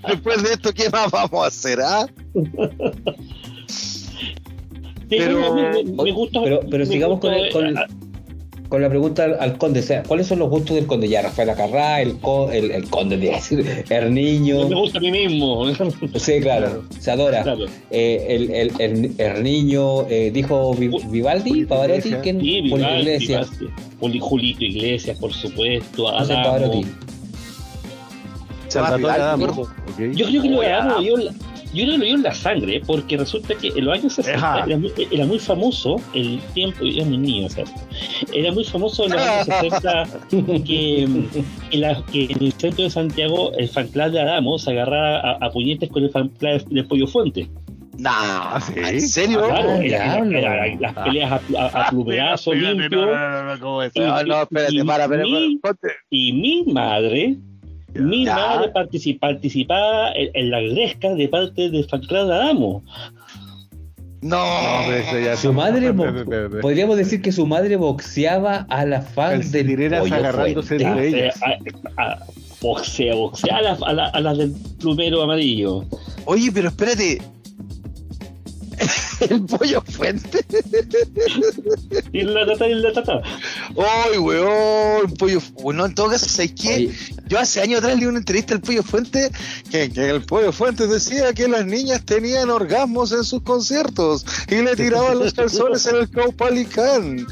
[0.08, 2.08] Después de esto, ¿qué más vamos a hacer, ah?
[5.10, 6.42] Sí, pero- me, me- me gusta.
[6.44, 7.88] Pero, pero sigamos con, gusta, el- con, el- eh,
[8.70, 9.82] con la pregunta al, al conde.
[9.82, 11.08] O sea, ¿cuáles son los gustos del conde?
[11.08, 14.68] Ya, Rafael Acarrá, el, co- el, el conde, de decir, Herniño.
[14.68, 15.64] Me gusta a mí mismo.
[16.16, 17.44] Sí, claro, se adora.
[17.44, 17.66] Claro.
[17.92, 22.14] Eh, el, el, el Herniño, eh, dijo Vi- Vivaldi, Pavarotti.
[22.24, 22.40] ¿quién?
[22.42, 23.50] Sí, Vivaldi, Iglesias.
[24.00, 26.12] Julito Iglesias, por supuesto.
[26.12, 26.44] No sé, Adamo.
[26.50, 26.86] Pavarotti.
[28.76, 30.00] Adamo, ok.
[30.16, 31.30] Yo creo que lo Adamo Adamo.
[31.74, 34.66] Yo que lo vio en la sangre, porque resulta que en los años 60 Ajá.
[34.66, 37.74] era muy, era muy famoso el tiempo, era muy niño, ¿cierto?
[38.34, 41.04] Era muy famoso en los años 60 que,
[41.72, 45.20] en la- que en el centro de Santiago el fan club de Adamo se agarraba
[45.20, 47.50] a, a puñetes con el fan club de Pollo Fuente.
[47.96, 48.74] Nah, ¿sí?
[48.76, 49.44] ¿en serio?
[49.46, 50.38] Claro, Ah, era- era- diablo.
[50.40, 51.90] era las peleas a, a, a
[52.34, 53.06] Espérate, limpio.
[53.06, 53.56] no, no, no, no.
[53.56, 55.88] No, no, espérate, para, para, Y- ponte.
[56.10, 57.38] Y mi madre,
[57.96, 58.36] mi Ya.
[58.36, 61.80] madre participa- participaba en, en la gresca de parte de
[62.32, 62.84] Adamo.
[64.22, 65.92] No, No, pero eso ya Su madre,
[66.62, 69.68] podríamos decir que su madre boxeaba a la fans del
[70.00, 71.40] pollo agarrándose ellas.
[71.44, 72.20] a- a-
[72.62, 75.84] boxea, boxea a las a la- a las del plumero amarillo.
[76.26, 77.22] Oye, pero espérate.
[79.30, 80.40] El pollo fuente.
[82.12, 83.22] Y la tata y la tata.
[83.70, 85.40] Ay, weón, pollo.
[85.62, 86.76] Bueno, en todo caso, ¿sabes qué?
[86.76, 86.92] Oye,
[87.34, 89.32] Yo hace años atrás leí una entrevista al Pollo Fuente
[89.72, 94.62] que, que el Pollo Fuente decía que las niñas tenían orgasmos en sus conciertos y
[94.62, 97.26] le tiraban los calzones en el Caupalicán.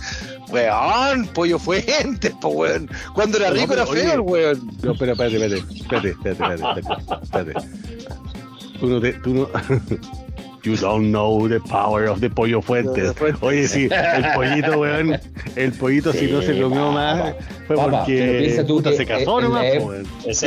[0.49, 2.89] Weón, Pollo Fuente, po weón.
[3.14, 4.72] Cuando era rico era feo el weón.
[4.82, 8.80] No, pero espérate, espérate, espérate, espérate, espérate, espérate, espérate.
[8.80, 9.49] Tú no te, tú no...
[10.64, 13.16] You don't know the power of the pollo fuentes.
[13.41, 15.20] Oye, sí, el pollito, weón,
[15.55, 17.34] el pollito si no se comió más
[17.66, 20.07] fue Papá, porque tú puta, que se casó nomás, weón.
[20.24, 20.43] Pues,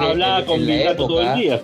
[0.00, 1.60] hablaba con mi gato todo el día.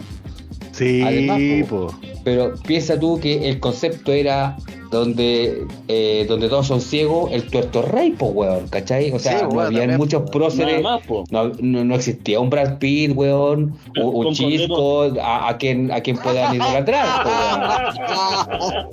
[0.72, 1.94] Sí, Además, po.
[2.24, 4.56] Pero piensa tú que el concepto era
[4.90, 9.10] donde eh, donde todos son ciegos, el tuerto rey, pues, weón, ¿cachai?
[9.12, 11.24] O sea, Sí, no weón, también, muchos próceres, más, po.
[11.30, 16.00] no, no, no existía un Brad Pitt, weón, Pero un, chisco a, a quien a
[16.00, 18.88] quien puedan idolatrar, pues, weón.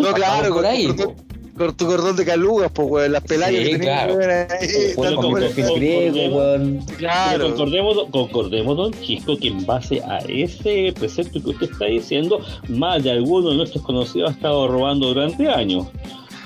[0.00, 1.14] No, claro, por con, ahí, po.
[1.56, 4.18] Con tu cordón de calugas, pues weón, las pelayas Sí, que claro.
[4.18, 6.78] ahí, con con- con- griego, weón.
[6.98, 7.48] Claro.
[7.48, 13.02] concordemos, concordemos, don Chisco, que en base a ese precepto que usted está diciendo, más
[13.02, 15.86] de alguno de nuestros conocidos ha estado robando durante años.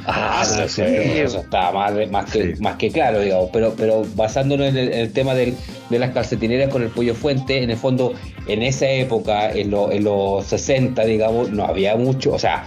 [0.06, 1.18] Ah, sí, sí, sí.
[1.20, 2.62] eso está más, de- más, que, Sí.
[2.62, 3.50] más que claro, digamos.
[3.52, 5.54] Pero, pero basándonos en el, en el tema del-
[5.90, 8.14] de las calcetineras con el pollo fuente, en el fondo,
[8.46, 12.64] en esa época, en, lo- en los 60, digamos, no había mucho, o sea,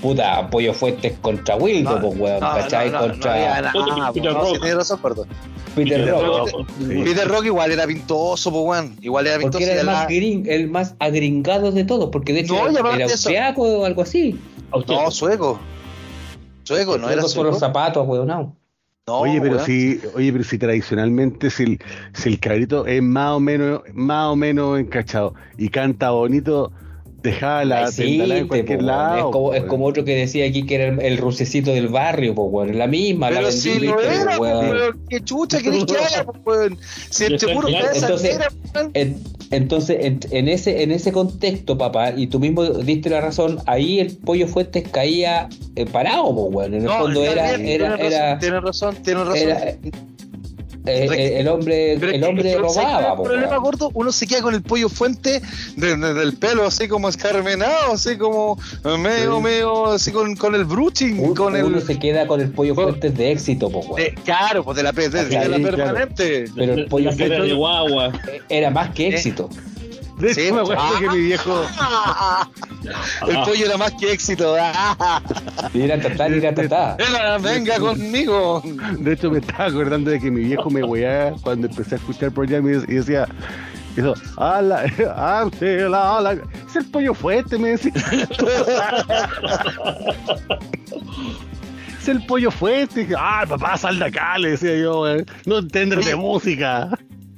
[0.00, 2.90] puta, Pollo Fuentes contra Wildo, No, pues, weón, no, ¿cachai?
[2.90, 4.64] no, no, contra Peter Rock.
[4.76, 5.26] razón, gordo.
[5.74, 6.50] Peter Peter Rock.
[6.52, 6.68] Rock.
[6.78, 7.02] Sí.
[7.04, 8.96] Peter Rock igual era pintoso, pues, weón.
[9.02, 9.58] Igual era pintoso.
[9.58, 12.94] Porque era el más, la- gring- el más agringado de todos, porque de hecho era,
[12.94, 14.38] era austriaco o algo así.
[14.70, 15.04] Austriaco.
[15.04, 15.60] No, sueco.
[16.64, 17.58] Sueco, no era por los sueco.
[17.58, 18.56] zapatos, weón, no.
[19.08, 21.78] No, oye, pero si, oye, pero si tradicionalmente si el,
[22.12, 26.72] si el cabrito es más o menos, más o menos encachado y canta bonito,
[27.26, 29.16] dejaba la Sí, en cualquier po, lado.
[29.18, 32.34] es, como, es como otro que decía aquí que era el, el rusecito del barrio,
[32.34, 32.78] pues, weón.
[32.78, 35.00] La misma, la Pero si vendí, no era, weón.
[35.08, 36.78] Qué chucha querés que haga, pues, weón.
[37.10, 38.38] Si claro, cabeza entonces-.
[38.94, 43.58] En- entonces, en, en ese en ese contexto, papá, y tú mismo diste la razón,
[43.66, 46.74] ahí el pollo Fuentes caía eh, parado, pues, weón.
[46.74, 49.48] En el No, fondo era, bien, era, tienes era, razón, tienes razón, tienes razón.
[49.48, 49.76] era,
[50.86, 53.90] eh, eh, el hombre, el hombre es que, ¿sabes cuál es robaba, el problema gordo,
[53.94, 55.42] uno se queda con el pollo fuente
[55.76, 59.42] de- de- del pelo así como escarmenado, así como eh, medio, Sí.
[59.42, 61.82] medio, así con, con el bruching, Uno, con uno el...
[61.86, 63.94] se queda con el pollo Bueno, Fuentes de éxito, weón.
[63.96, 65.76] de- claro, pues de la, de, de la Claro, claro.
[65.76, 66.44] permanente.
[66.54, 68.12] Pero el pollo de Fuentes guagua.
[68.48, 69.48] era más que Eh, éxito.
[70.18, 70.96] De hecho, Sí, me acuerdo ah.
[70.98, 72.48] que mi viejo, Ah,
[73.28, 74.56] el pollo era más que éxito.
[74.58, 75.20] Ah,
[75.74, 76.96] Mira, tatá, mira, tatá.
[76.98, 78.62] era, venga conmigo.
[78.98, 82.30] de hecho me estaba acordando de que mi viejo me weaba cuando empecé a escuchar
[82.32, 83.26] por allá y decía,
[83.96, 84.84] eso, ala,
[85.40, 86.32] ante la, ala,
[86.66, 87.92] es el pollo fuerte, me decía.
[92.00, 93.08] Es el pollo fuerte.
[93.18, 95.26] Ah, papá, sal de acá, le decía yo, weón.
[95.44, 96.88] no entiendes de música.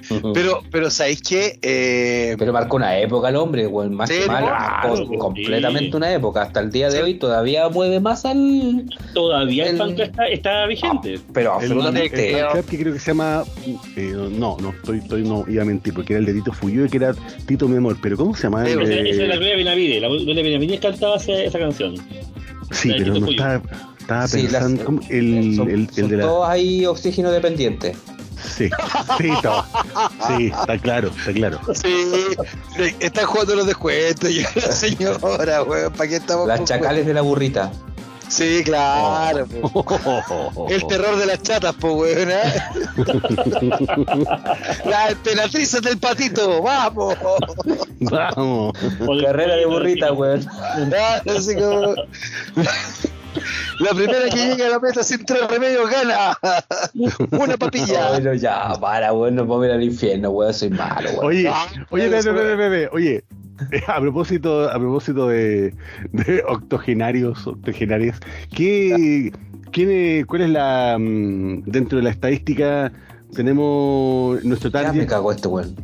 [0.35, 1.59] Pero, pero ¿sabéis qué?
[1.63, 5.19] Eh, Pero marcó una época el hombre, weón, más Sí, que mal, claro, marcó sí.
[5.19, 6.43] completamente una época.
[6.43, 7.03] Hasta el día de Sí.
[7.03, 8.85] hoy todavía mueve más al.
[9.15, 11.21] Todavía el, El- está, está vigente.
[11.33, 12.31] Pero El, absolutamente.
[12.41, 13.45] el que creo que se llama.
[13.97, 16.85] eh, no, no, estoy, estoy, no iba a mentir, porque era el de Tito Fuyú
[16.85, 17.15] y que era
[17.47, 17.97] Tito Mi Amor.
[18.03, 18.65] Pero ¿cómo se llama?
[18.65, 20.03] Sí, El Esa, es la Gloria Benavides.
[20.03, 21.95] La Gloria Benavides cantaba esa, esa canción.
[22.71, 23.63] Sí, pero Tito no estaba,
[24.01, 24.85] estaba Sí, las- pensando.
[24.85, 26.23] son, el, el son de la.
[26.25, 27.95] todos ahí oxígeno dependiente.
[28.43, 28.71] Sí,
[30.27, 31.61] sí, está claro, está claro.
[31.75, 34.31] sí, están jugando los descuentos.
[34.33, 37.71] Ya la señora, weón, ¿para qué estamos Las chacales de la burrita.
[38.29, 39.47] Sí, claro.
[39.47, 40.67] po.
[40.69, 42.31] El terror de las chatas, po, weón.
[42.31, 42.63] ¿eh?
[44.85, 47.17] Las emperatrices del patito, vamos.
[48.01, 48.75] Vamos.
[49.25, 50.47] Carrera de burrita, weón.
[50.51, 51.95] Ah, así como-
[53.81, 56.37] La primera que llega a la meta sin tres remedios gana.
[57.31, 58.11] Una papilla.
[58.11, 61.27] Bueno, ya, para, weón, nos vamos a ir al infierno, weón, soy malo, weón.
[61.27, 63.25] Oye, Ah, oye, eso, bebé, bebé, bebé, oye,
[63.73, 65.75] eh, a propósito, a propósito de,
[66.13, 68.19] de octogenarios, octogenarias,
[68.55, 69.33] ¿qué,
[69.73, 72.93] quién es- ¿cuál es la mm, dentro de la estadística?
[73.35, 75.07] Tenemos nuestro Ya me target.
[75.09, 75.75] cago este weón.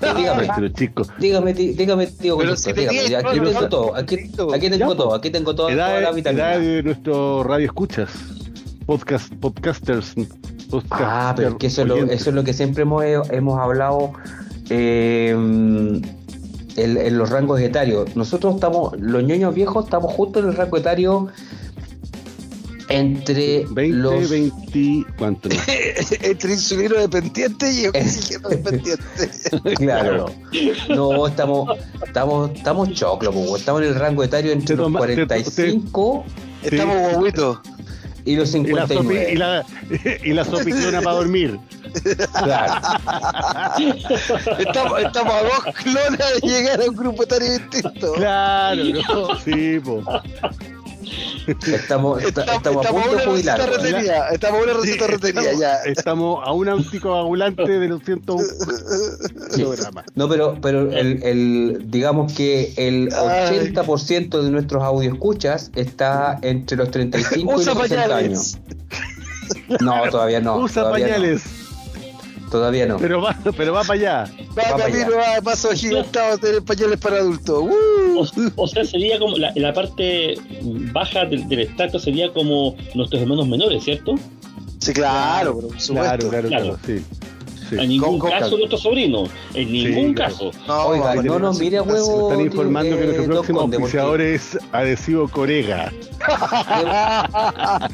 [0.00, 1.02] Dígame, Nuestro chico.
[1.18, 3.16] dígame, tí- dígame, tío, Pero conductor, si dígame.
[3.16, 6.58] Aquí tengo todo, aquí, tengo Ya, todo, aquí tengo todo, toda Edad, la edad vitamina.
[6.58, 8.08] de nuestro radio escuchas,
[8.86, 10.14] podcast, podcasters,
[10.70, 13.58] podcast- Ah, pero es que eso es, lo, eso es lo que siempre hemos, hemos
[13.60, 14.12] hablado
[14.70, 16.02] eh, en,
[16.76, 18.14] en los rangos etarios.
[18.16, 21.28] Nosotros estamos, los ñoños viejos, estamos justo en el rango etario
[22.90, 24.28] entre 20, los...
[24.30, 25.48] 20, ¿cuánto?
[26.22, 29.04] Entre insulino dependiente y oxígeno dependiente.
[29.76, 30.26] Claro.
[30.88, 35.26] No, estamos, estamos, estamos choclo, po, estamos en el rango etario entre los toma- te-
[35.26, 37.58] te- Estamos45 guaguitos.
[38.24, 39.32] y los Y la, sopi, 59.
[39.32, 39.66] y la,
[40.24, 41.58] y la sopiclona para dormir.
[42.32, 42.74] Claro.
[44.58, 48.12] Estamos, estamos a dos clonas de llegar a un grupo etario distinto.
[48.14, 49.38] Claro, ¿no?
[49.40, 50.02] Sí, po.
[51.46, 53.82] Estamos, esta- Estamos, estamos a punto de una receta jubilarnos.
[53.82, 54.28] retenida.
[54.28, 55.74] Estamos a una receta Sí, retenida estamos, ya.
[55.90, 58.44] estamos a un anticoagulante de los 101
[59.50, 59.62] Sí.
[59.64, 60.04] programas.
[60.14, 63.58] No, pero, pero el, el- digamos que el Ay.
[63.74, 68.56] 80% de nuestros audioscuchas está entre los 35 y Usa los 60 pañales.
[68.58, 68.58] años.
[69.80, 70.58] No, todavía no.
[70.58, 71.59] Usa todavía pañales, No,
[72.50, 72.98] todavía no.
[72.98, 73.94] pero va, pero va para
[74.24, 74.32] allá.
[74.58, 77.62] Va Va para camino a paso agigantado a tener pañales para adultos.
[77.62, 78.18] ¡Uh!
[78.56, 80.34] O, o sea, sería como la, la parte
[80.92, 84.14] baja del, del estrato sería como nuestros hermanos menores, ¿cierto?
[84.78, 85.92] Sí, claro, por supuesto.
[85.94, 86.64] Claro, claro, Claro.
[86.64, 87.04] claro, sí.
[87.70, 87.76] Sí.
[87.80, 90.50] En ningún Con- con- caso nuestros sobrinos, en ningún caso.
[90.68, 92.30] No, Oiga, no nos mire a huevo.
[92.30, 95.90] Están informando que eh, nuestro Don próximo auspiciador es Adhesivo Corega.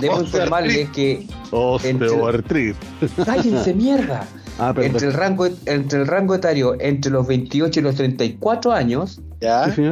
[0.00, 1.26] Debo informarles que.
[1.50, 2.76] Osteoartritis.
[3.24, 4.26] ¡Cállense, mierda!
[4.58, 9.20] Ah, Entre el, rango, entre el rango etario entre los 28 y los 34 años,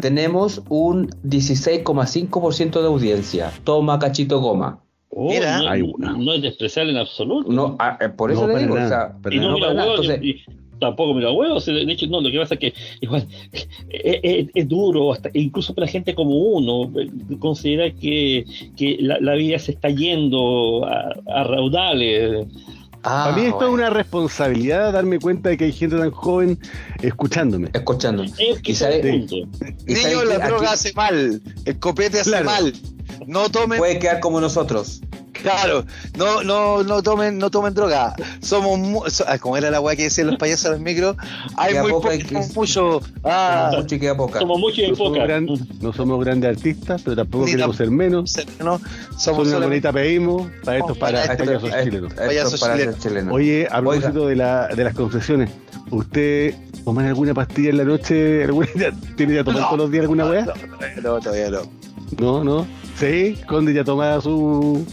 [0.00, 3.52] tenemos un 16,5% de audiencia.
[3.64, 4.78] Toma cachito goma.
[5.16, 5.58] Oh, Mira.
[5.58, 6.16] no, Ay, bueno.
[6.18, 7.52] no es despreciable en absoluto.
[7.52, 9.48] No, ah, eh, por eso No, le para digo, nada, o sea, para y no,
[9.50, 10.42] no mira, huevo, Entonces, y
[10.80, 11.60] tampoco me lo huevo.
[11.60, 13.26] De hecho, no, lo que pasa es que igual
[13.90, 16.92] es, duro, hasta, incluso para gente como uno,
[17.38, 18.44] considera que,
[18.76, 22.46] que la, vida se está yendo a, raudales.
[23.04, 26.58] Ah, para mí esto es una responsabilidad darme cuenta de que hay gente tan joven
[27.02, 27.68] escuchándome.
[27.72, 28.30] Escuchándome.
[28.38, 28.72] Es que
[29.86, 32.72] Niño, la droga hace mal, el copete hace mal.
[33.26, 33.78] No tomen.
[33.78, 35.00] Puede quedar como nosotros.
[35.44, 35.84] Claro,
[36.16, 38.14] no, no, no tomen, no tomen droga.
[38.40, 41.16] Somos ah, como era la weá que decían los payasos en los micros,
[41.56, 42.08] hay muy poco,
[42.54, 44.38] mucho, ah, mucho y queda poca.
[44.38, 45.40] Somos mucho y no poca.
[45.80, 48.34] no somos grandes artistas, pero tampoco queremos ser menos.
[48.58, 48.80] No,
[49.18, 52.14] somos una bonita pedimos para estos para, payasos chilenos.
[52.14, 53.34] Payasos chilenos.
[53.34, 55.50] Oye, a propósito de, la, de las concesiones,
[55.90, 56.54] ¿usted
[56.84, 58.44] toma alguna pastilla en la noche?
[58.44, 58.68] ¿Alguna,
[59.16, 60.46] ¿Tiene ya tomar todos los días alguna weá?
[61.02, 61.62] No, todavía no.
[62.18, 62.83] No, no.
[62.96, 64.86] Sí, Conde ya tomaba su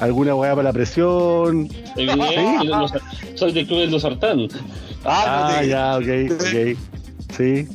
[0.00, 1.68] alguna weá para la presión.
[3.34, 4.48] soy del club del Losartán.
[5.04, 6.42] Ah, ah ya, ok, ok.
[6.42, 6.76] Sí.
[7.36, 7.68] sí.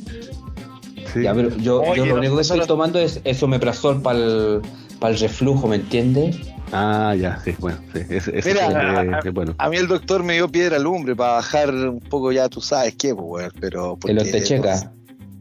[1.22, 3.72] Ya, pero yo, yo lo único que estoy tomando es eso me para
[4.18, 4.62] el,
[4.98, 6.36] para el reflujo, ¿me entiendes?
[6.72, 8.00] Ah, ya, sí, bueno, sí.
[8.08, 9.54] Es, es, Mira, a, bueno.
[9.58, 12.96] a, mí el doctor me dio piedra lumbre para bajar un poco ya, tú sabes
[12.96, 13.96] qué, pues, pero...
[14.08, 14.90] El Otecheca.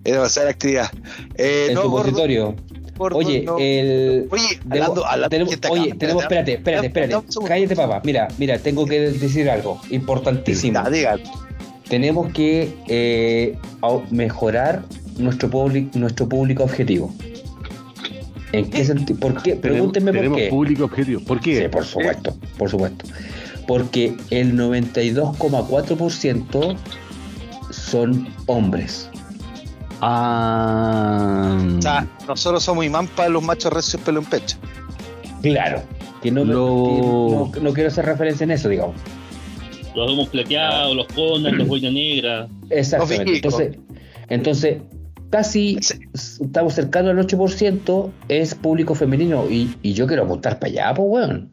[0.04, 0.92] Es demasiada actividad.
[1.36, 2.56] Eh, el no, supositorio
[3.12, 4.28] oye, el.
[4.30, 7.26] Oye, hablando, tenemos, oye, tenemos, espérate, espérate, espérate.
[7.48, 8.02] Cállate, papá.
[8.04, 10.82] Mira, mira, tengo que decir algo importantísimo.
[11.90, 13.58] Tenemos que eh,
[14.10, 14.84] mejorar
[15.18, 15.50] nuestro,
[15.94, 17.14] nuestro público objetivo.
[18.54, 19.20] ¿En qué sentido?
[19.20, 19.56] ¿Por qué?
[19.56, 20.50] Pregúntenme por qué.
[20.50, 21.20] público objetivo.
[21.22, 21.64] ¿Por qué?
[21.64, 23.06] Sí, por supuesto, por supuesto.
[23.68, 26.78] Porque el 92,4%
[27.72, 29.10] son hombres.
[30.06, 31.58] Ah.
[31.78, 34.58] O sea, nosotros somos imán para los machos recios pelo en pecho.
[35.42, 35.82] Claro.
[36.22, 38.96] Que no, no, quiero hacer referencia en eso, digamos.
[39.96, 42.50] Los hemos plateados, los conas, los boinas negras.
[42.70, 43.36] Exactamente.
[43.36, 43.78] Entonces,
[44.30, 44.82] entonces,
[45.30, 45.78] casi
[46.14, 51.08] estamos cercanos al 8% es público femenino y, y yo quiero apuntar para allá, pues,
[51.10, 51.53] weón.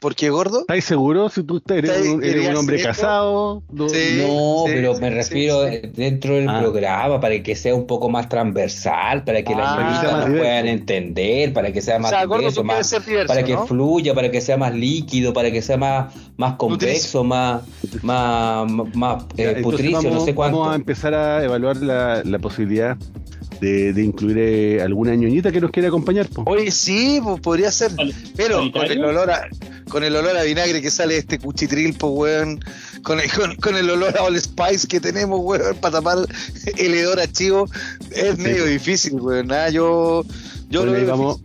[0.00, 0.60] ¿Por qué gordo?
[0.60, 3.62] ¿Estás seguro si tú eres, un, un hombre casado?
[3.70, 6.60] No, pero me refiero dentro del ah.
[6.60, 11.52] programa para que sea un poco más transversal, para que las ah, nos puedan entender,
[11.54, 15.78] para que sea más, para que fluya, para que sea más líquido, para que sea
[15.78, 17.62] más, más convexo, más,
[18.02, 20.58] más, más eh, putricio, no sé cuánto.
[20.58, 22.98] Vamos a empezar a evaluar la, la posibilidad
[23.60, 26.28] de, incluir eh, alguna ñoñita que nos quiera acompañar.
[26.46, 27.92] Oye, sí, pues podría ser.
[28.36, 29.48] Pero con el olor a,
[29.88, 32.60] con el olor a vinagre que sale este cuchitril, pues weón.
[33.02, 33.30] Con el,
[33.60, 36.18] con, el olor a All Spice que tenemos, weón, para tapar
[36.78, 37.68] el hedor a chivo,
[38.10, 39.48] es medio difícil, weón.
[39.48, 40.24] Nada, yo,
[40.70, 41.40] yo lo vamos,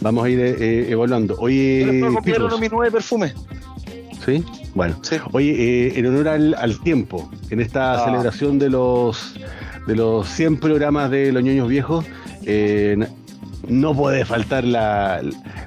[0.00, 1.36] vamos a ir eh, evaluando.
[1.38, 3.34] Oye, uno mi nueve perfume.
[4.24, 4.44] ¿Sí?
[4.74, 5.00] Bueno.
[5.32, 8.04] Oye, eh, en honor al, al, tiempo, en esta ah.
[8.04, 9.34] celebración de los
[9.86, 12.04] de los 100 programas de Los Ñoños Viejos,
[12.44, 12.96] eh,
[13.68, 15.22] no puede faltar la,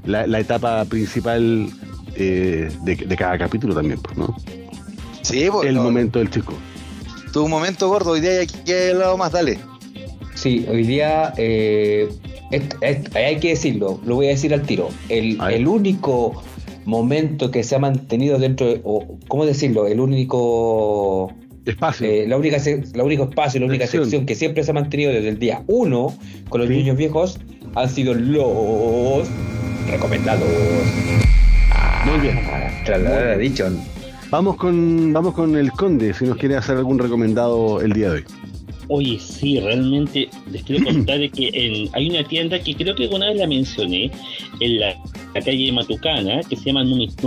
[0.06, 1.70] la, etapa principal
[2.16, 4.36] eh, de, cada capítulo también, pues, ¿no?
[5.22, 6.54] Sí, pues, El momento del chico.
[7.32, 9.60] Tu momento gordo, hoy día hay que lado más, dale.
[10.36, 12.10] Sí, hoy día eh,
[13.16, 14.90] hay que decirlo, lo voy a decir al tiro.
[15.10, 16.44] El, el único
[16.86, 19.88] momento que se ha mantenido dentro de, o, ¿cómo decirlo?
[19.88, 21.34] El único
[21.72, 22.08] espacio.
[22.08, 22.58] Eh, la, única,
[22.94, 26.18] la único espacio, la única sección que siempre se ha mantenido desde el día 1
[26.50, 27.40] con los niños viejos
[27.76, 29.28] han sido los
[29.90, 30.48] recomendados.
[32.06, 32.40] Muy bien.
[33.40, 33.70] dicho.
[34.30, 38.16] Vamos con, vamos con el conde, si nos quiere hacer algún recomendado el día de
[38.18, 38.26] hoy.
[38.88, 43.38] Oye, sí, realmente les quiero contar que hay una tienda que creo que alguna vez
[43.38, 44.12] la mencioné
[44.60, 44.96] en la,
[45.34, 46.84] calle Matucana, que se llama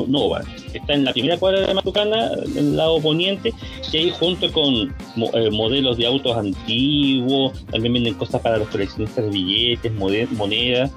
[0.06, 0.42] Nova.
[0.72, 3.52] Está en la primera cuadra de Matucana, en el lado poniente,
[3.92, 4.94] y ahí junto con
[5.34, 10.90] eh, modelos de autos antiguos, también venden cosas para los coleccionistas de billetes, monedas.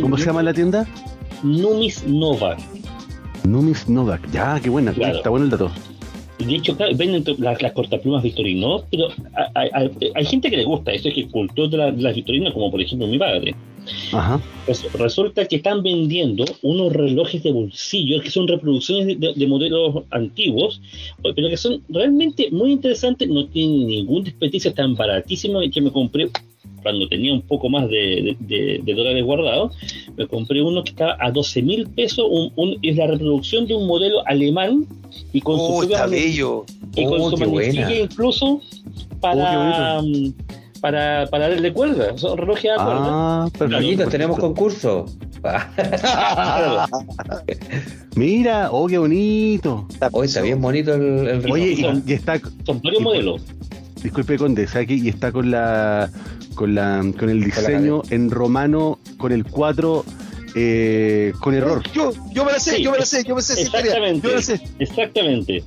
[0.00, 0.86] ¿Cómo se llama la tienda?
[1.42, 2.56] Numis Nova.
[3.44, 5.70] Numis Nova, ya, qué buena, está bueno el dato.
[6.38, 9.08] De hecho, venden las, las cortaplumas Victorino, pero
[9.54, 13.06] hay, gente que le gusta eso, es que cultó de, las Victorino, como por ejemplo
[13.06, 13.54] mi padre.
[14.12, 14.40] Ajá.
[14.66, 20.80] Pues resulta que están vendiendo unos relojes de bolsillo que son reproducciones de, modelos antiguos,
[21.22, 26.28] pero que son realmente muy interesantes, no tienen ningún desperdicio, tan baratísimo que me compré
[26.86, 28.36] cuando tenía un poco más de,
[28.86, 29.76] dólares guardados,
[30.16, 33.88] me compré uno que estaba a 12 mil pesos, un, es la reproducción de un
[33.88, 34.86] modelo alemán
[35.32, 36.64] y con su oh, está bello.
[36.94, 38.60] y con oh, su incluso
[39.20, 40.04] para, oh,
[40.80, 42.16] para, para darle cuerda.
[42.16, 43.02] Son relojes a cuerda.
[43.02, 44.08] Ah, perfecto.
[44.08, 45.06] Tenemos concurso.
[48.14, 49.88] Mira, oh, qué bonito.
[50.12, 51.52] Hoy está bien bonito el, el reloj.
[51.52, 53.42] Oye, y, está, Son varios modelos.
[54.06, 54.94] Disculpe Conde, ¿sabe qué?
[54.94, 56.08] Y está con la
[56.54, 60.04] con la con el diseño en romano con el 4
[60.54, 61.82] eh, con error.
[61.92, 63.60] Yo, yo me la sé, Sí, yo me la sé, yo me sé.
[63.60, 64.22] Exactamente.
[64.26, 64.60] Yo me la sé.
[64.78, 65.64] Exactamente.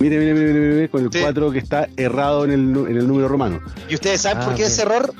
[0.00, 1.20] Mire, mire, mire, mire, mire, con el Sí.
[1.20, 2.60] 4 que está errado en el,
[2.90, 3.60] en el número romano.
[3.88, 4.68] ¿Y ustedes saben Ah, por qué ok.
[4.68, 5.14] ese error?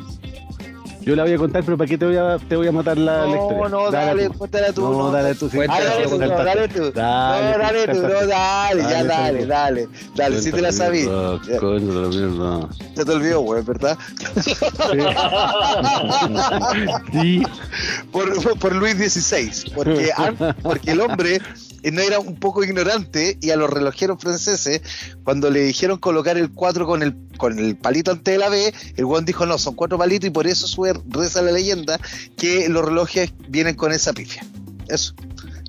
[1.04, 2.96] Yo la voy a contar, pero ¿para qué te voy a, te voy a matar
[2.98, 3.68] la, la No, historia?
[3.68, 4.80] no, dale, cuéntala tú.
[4.82, 5.48] No, dale tú.
[5.48, 6.92] dale tú, dale tú.
[6.92, 10.40] Dale, no, dale tú, no, dale, ya Dale, dale, dale.
[10.40, 11.04] Si te la sabí.
[11.04, 12.68] Cuéntala, cuéntala, mierda.
[12.96, 13.98] Se te olvidó, güey, ¿verdad?
[17.12, 17.42] Sí.
[18.12, 19.72] Por, por- Luis XVI.
[19.74, 20.10] Porque,
[20.62, 21.40] porque el hombre
[21.92, 24.80] no era un poco ignorante y a los relojeros franceses,
[25.24, 28.72] cuando le dijeron colocar el 4 con el, con el palito ante de la B,
[28.96, 31.98] el guan dijo no, son cuatro palitos y por eso sube, reza la leyenda
[32.36, 34.44] que los relojes vienen con esa pifia.
[34.88, 35.14] Eso.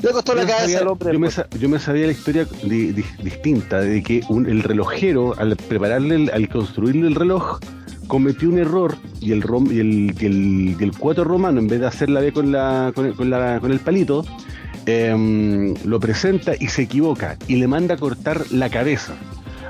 [0.01, 1.13] Le costó la Yo me cabeza sabía- al hombre.
[1.13, 1.29] Yo me,
[1.69, 6.31] yo sabía la historia di- di- distinta, de que un- el relojero, al prepararle, el-
[6.31, 7.59] al construirle el reloj,
[8.07, 11.67] cometió un error y el, rom- y el, y el, y el 4 romano, en
[11.67, 14.25] vez de hacer la B con, la, con, el, con la- con el palito,
[14.85, 19.13] em, lo presenta y se equivoca y le manda a cortar la cabeza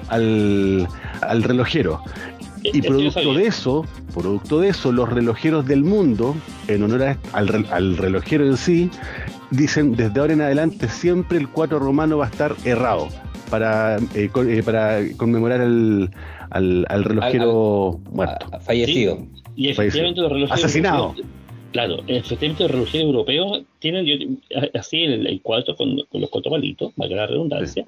[0.10, 0.88] al,
[1.22, 2.02] al relojero.
[2.64, 6.36] Y Eso yo producto de eso, producto de eso, los relojeros del mundo,
[6.68, 8.90] en honor a- al, al relojero en sí,
[9.52, 13.08] dicen desde ahora en adelante siempre el 4 romano va a estar errado
[13.52, 16.10] para, eh, con- eh, para conmemorar al,
[16.50, 18.48] al, al relojero muerto.
[18.62, 19.20] Fallecido.
[19.56, 21.14] Y efectivamente los relojeros Asesinado.
[21.76, 24.16] Claro, efectivamente los relojeros europeos tienen yo,
[24.76, 27.84] así en el, el cuarto con, con los cuatro palitos, valga la redundancia.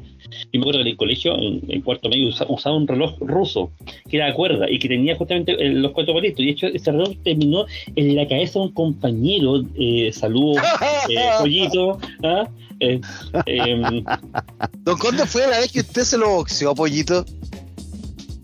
[0.51, 3.17] Y me acuerdo que en el colegio, en, en cuarto medio, usa- usaba un reloj
[3.21, 3.71] ruso
[4.09, 6.41] que era cuerda y que tenía justamente eh, los cuatro palitos.
[6.41, 7.65] Y de hecho, ese reloj terminó
[7.95, 9.63] en la cabeza de un compañero.
[9.79, 10.57] Eh, saludos,
[11.09, 11.97] eh, pollito.
[12.23, 12.45] ¿ah?
[12.81, 12.99] Eh,
[13.45, 14.03] em,
[14.83, 17.23] Don Conde fue la vez que usted se lo boxeó, pollito.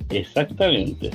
[0.09, 1.11] exactamente.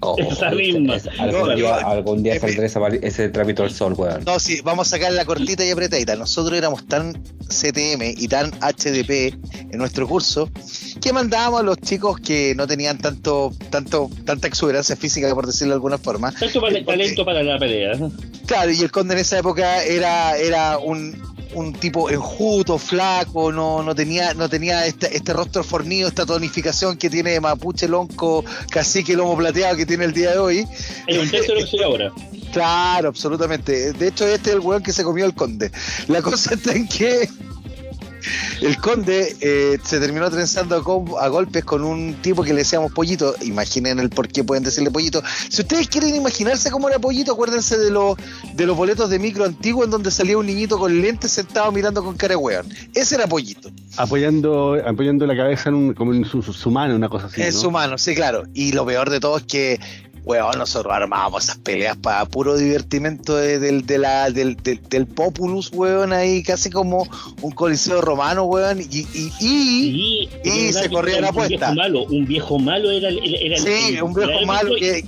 [0.00, 0.94] Oh, Esa misma.
[1.18, 4.22] algún, No, día, no, algún día eh, saldrá esa ese trapito al sol, weón.
[4.24, 6.14] No, sí, vamos a sacar la cortita y apretadita.
[6.14, 7.14] Nosotros éramos tan
[7.48, 9.34] CTM y tan HDP
[9.72, 10.48] en nuestro curso
[11.00, 15.72] que mandábamos a los chicos que no tenían tanto, tanto, tanta exuberancia física, por decirlo
[15.72, 16.30] de alguna forma.
[16.32, 17.92] Tanto para- talento para la pelea.
[18.46, 21.20] Claro, y el conde en esa época era, era un,
[21.54, 26.96] un tipo enjuto, flaco, no, no tenía, no tenía este, este rostro fornido, esta tonificación
[26.96, 30.68] que tiene Mapuche, Lonco, Cacique, Lomo Plateado que tiene el día de hoy.
[31.06, 32.12] Tercio de lo que ahora.
[32.52, 33.92] Claro, absolutamente.
[33.92, 35.70] De hecho, este es el weón que se comió el conde.
[36.06, 37.28] La cosa está en que
[38.60, 40.76] el conde eh, se terminó trenzando
[41.18, 43.34] a, golpes con un tipo que le decíamos pollito.
[43.42, 45.22] Imaginen el por qué pueden decirle pollito.
[45.48, 48.16] Si ustedes quieren imaginarse cómo era pollito, acuérdense de, los
[48.54, 52.02] de los boletos de micro antiguos en donde salía un niñito con lentes sentado mirando
[52.02, 52.66] con cara de weón.
[52.94, 53.70] Ese era pollito.
[53.96, 57.42] Apoyando, apoyando la cabeza en un, como en su, su- su mano, una cosa así.
[57.42, 57.68] es ¿no?
[57.68, 58.44] humano, sí, claro.
[58.54, 59.80] Y lo peor de todo es que,
[60.28, 65.06] weón, nosotros armábamos esas peleas para puro divertimento de- del, de la, del, del, del
[65.06, 67.08] populus, weón, ahí casi como
[67.40, 68.78] un coliseo romano, weón.
[68.80, 69.06] Y,
[69.40, 71.74] y, y- se corría la un viejo apuesta.
[71.74, 75.04] malo, un viejo malo era el, era el- sí, el- un viejo malo que,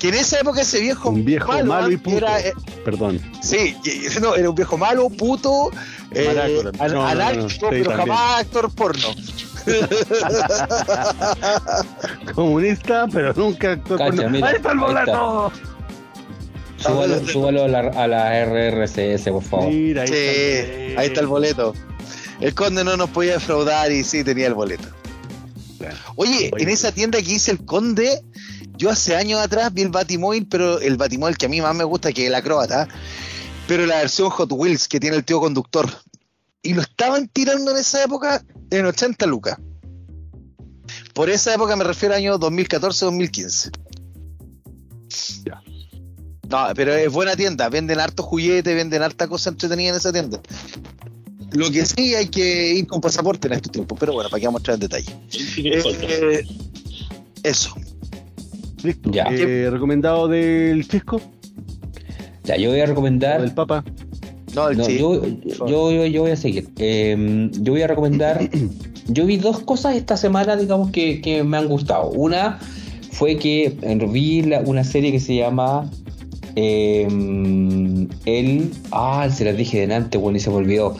[0.00, 2.16] que en esa época ese viejo, Un viejo malo, y puto.
[2.16, 2.52] era, eh,
[2.84, 3.20] Perdón.
[3.40, 3.76] sí,
[4.20, 5.70] no, era un viejo malo, puto,
[6.10, 8.08] eh, Maraco, an- no, no, no, anárquico, sí, pero también.
[8.16, 9.08] jamás actor porno.
[12.34, 14.32] Comunista, pero nunca actuó Cacha, con...
[14.32, 15.52] mira, ¡Ahí está el boleto!
[16.78, 19.68] Súbalo, súbalo a, la, a la RRCS, por favor.
[19.68, 21.00] Mira, ahí Sí, está.
[21.00, 21.74] ahí está el boleto.
[22.40, 24.88] El conde no nos podía defraudar y sí tenía el boleto.
[26.16, 26.62] Oye, Oye.
[26.62, 28.20] en esa tienda que hice el conde,
[28.76, 31.84] yo hace años atrás vi el Batimóvil, pero el Batimóvil que a mí más me
[31.84, 32.86] gusta que el acróbata,
[33.66, 35.88] pero la versión Hot Wheels que tiene el tío conductor.
[36.66, 39.56] Y lo estaban tirando en esa época en 80 lucas.
[41.14, 43.70] Por esa época me refiero a año 2014-2015.
[45.44, 45.62] Ya.
[46.48, 50.40] No, pero es buena tienda, venden harto juguete, venden harta cosa entretenida en esa tienda.
[51.52, 54.46] Lo que sí hay que ir con pasaporte en estos tiempos, pero bueno, para que
[54.46, 55.16] vamos a entrar en detalle.
[55.58, 56.44] Eh,
[57.44, 57.74] eso.
[58.82, 59.10] Listo.
[59.10, 59.24] Ya.
[59.30, 61.20] Eh, recomendado del Chisco
[62.44, 63.40] Ya, yo voy a o recomendar.
[63.40, 63.84] del Papa.
[64.56, 64.98] No, el No, sí.
[64.98, 65.22] yo,
[65.66, 66.68] yo, yo, yo voy a seguir.
[66.78, 68.40] Eh, yo voy a recomendar.
[69.08, 72.10] Yo vi dos cosas esta semana, digamos, que, que me han gustado.
[72.10, 72.58] Una
[73.12, 73.76] fue que
[74.10, 75.88] vi la- una serie que se llama.
[76.56, 77.06] eh,
[78.24, 78.70] el.
[78.90, 80.96] Ah, se las dije delante, bueno, y se me olvidó.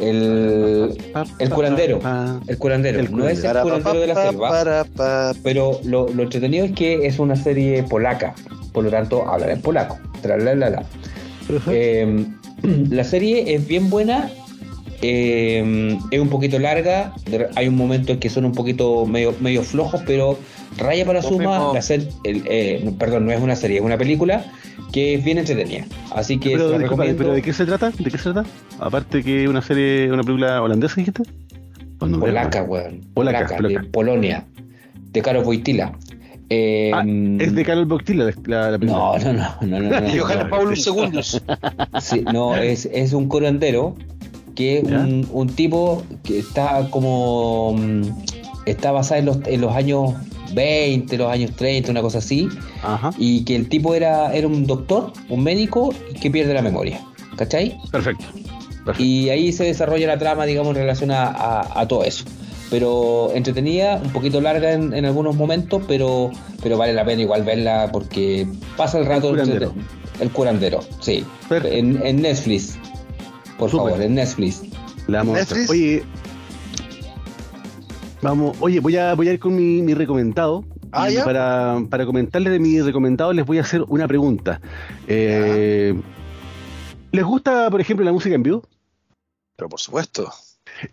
[0.00, 0.96] El,
[1.38, 2.00] el curandero.
[2.46, 3.00] El curandero.
[3.00, 4.86] El no es el curandero de la selva.
[5.42, 8.34] Pero lo, lo entretenido es que es una serie polaca.
[8.72, 9.98] Por lo tanto, hablan en polaco.
[10.22, 10.84] Tra, la, la, la.
[11.70, 12.26] Eh,
[12.90, 14.30] la serie es bien buena.
[15.02, 17.12] eh, es un poquito larga.
[17.56, 20.38] Hay un momento en que son un poquito medio, medio flojos, pero
[20.78, 21.70] raya para suma.
[21.74, 24.44] La ser- el- eh, perdón, no es una serie, es una película
[24.92, 25.86] que es bien entretenida.
[26.14, 27.18] Así que Pero, disculpa, recomiendo.
[27.18, 27.90] ¿pero de qué se trata?
[27.90, 28.44] ¿De qué se trata?
[28.78, 31.22] Aparte que una serie, una película holandesa, dijiste.
[31.98, 33.00] Polaca, weón.
[33.14, 33.82] Polaca, Polaca, polaca.
[33.82, 34.44] de Polonia.
[35.12, 35.92] De Caro Wojtyla.
[36.50, 37.02] Eh, Ah,
[37.38, 39.18] es de Carol Boctila la, la, la película.
[39.18, 39.90] No, no, no, no, no.
[39.90, 40.08] no, no.
[40.22, 41.20] Johannes Paulus II.
[42.00, 43.94] Sí, no, es, es un curandero
[44.54, 47.74] que es un, un tipo que está como.
[47.78, 48.02] mm,
[48.66, 50.12] Está basado en los, en los años
[50.54, 52.48] 20, los años 30, una cosa así.
[52.82, 57.00] Ajá, Y que el tipo era, era un doctor, un médico, que pierde la memoria.
[57.36, 57.76] ¿Cachai?
[57.90, 58.24] perfecto.
[58.84, 59.02] perfecto.
[59.02, 62.24] Y ahí se desarrolla la trama, digamos, en relación a, a- a todo eso.
[62.72, 66.30] Pero entretenida, un poquito larga en, en algunos momentos, pero,
[66.62, 69.28] pero vale la pena igual verla porque pasa el rato.
[69.28, 69.72] El curandero.
[69.74, 71.24] entrete- El curandero, sí.
[71.50, 72.78] En, en Netflix.
[73.58, 74.62] Por favor, en Netflix.
[75.06, 75.58] La vamos a hacer.
[75.58, 75.70] Netflix.
[75.70, 76.02] Oye,
[78.22, 80.64] vamos, oye, voy a, voy a ir con mi, mi recomendado.
[80.92, 81.24] Ah, Y ¿ya?
[81.24, 84.60] Para, para comentarles de mi recomendado les voy a hacer una pregunta.
[85.08, 85.94] Eh,
[87.12, 88.62] ¿Les gusta, por ejemplo, la música en vivo?
[89.56, 90.32] Pero por supuesto.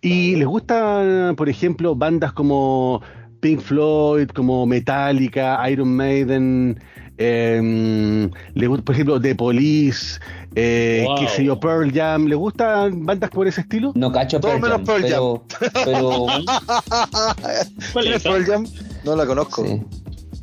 [0.02, 3.02] ¿Y les gusta, por ejemplo, bandas como
[3.40, 6.80] Pink Floyd, como Metallica, Iron Maiden,
[7.18, 10.20] eh, les gusta, por ejemplo, The Police,
[10.56, 11.16] eh, Wow.
[11.20, 12.26] qué sé yo, Pearl Jam?
[12.28, 13.92] ¿Les gustan bandas por ese estilo?
[13.96, 15.44] No cacho Todo Pearl menos Jam, Pearl pero,
[15.86, 16.26] pero
[17.94, 18.66] ¿Cuál ¿Quién es Pearl Jam?
[19.04, 19.66] No la conozco.
[19.66, 19.82] sí.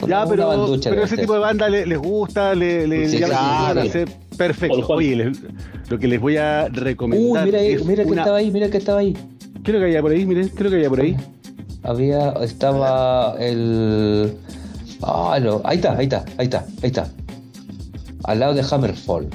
[0.06, 1.20] Ya, pero, pero ese ser.
[1.20, 3.80] tipo de banda le- les gusta, le, le Sí, llama la claro.
[3.80, 4.86] atención, hace- Perfecto.
[4.88, 5.38] Oye, les-
[5.88, 8.50] lo que les voy a Uy, recomendar mira, ahí, es mira que una- estaba ahí,
[8.50, 9.12] mira que estaba ahí.
[9.64, 10.26] ¿Qué es lo que había por ahí?
[10.26, 11.16] Miren, ¿qué es lo que había por ahí?
[11.82, 14.34] Había, estaba el.
[15.02, 17.08] Ah, no, ahí está, ahí está, ahí está, ahí está.
[18.24, 19.28] Al lado de Hammerfall.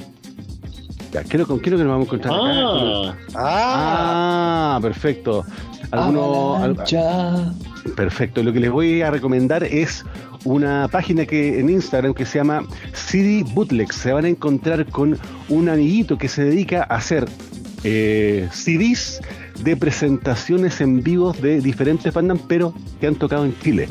[1.12, 2.50] Ya, ¿qué es lo, ¿con qué es lo que nos vamos a encontrar acá?
[2.54, 5.44] Ah, Ah, Ah, perfecto.
[5.90, 6.76] Alguno- al-
[7.94, 8.42] perfecto.
[8.42, 10.04] Lo que les voy a recomendar es
[10.44, 13.94] una página que en Instagram que se llama CD Bootlegs.
[13.94, 17.26] Se van a encontrar con un amiguito que se dedica a hacer
[17.84, 19.20] eh, CDs
[19.62, 23.88] de presentaciones en vivos de diferentes bandas, pero que han tocado en Chile.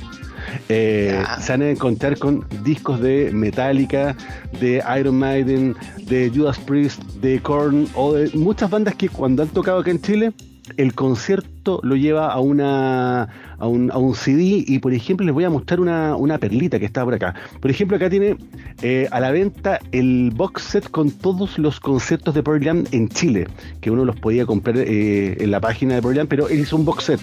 [0.69, 4.15] Eh, se van a encontrar con discos de Metallica,
[4.59, 5.75] de Iron Maiden,
[6.05, 10.01] de Judas Priest, de Korn o de muchas bandas que cuando han tocado acá en
[10.01, 10.33] Chile,
[10.77, 13.27] el concierto lo lleva a una
[13.57, 16.79] a un, a un CD y por ejemplo les voy a mostrar una, una perlita
[16.79, 17.35] que está por acá.
[17.59, 18.37] Por ejemplo acá tiene
[18.81, 23.47] eh, a la venta el box set con todos los conciertos de Pearl en Chile,
[23.81, 26.85] que uno los podía comprar eh, en la página de Pearl pero él hizo un
[26.85, 27.19] box set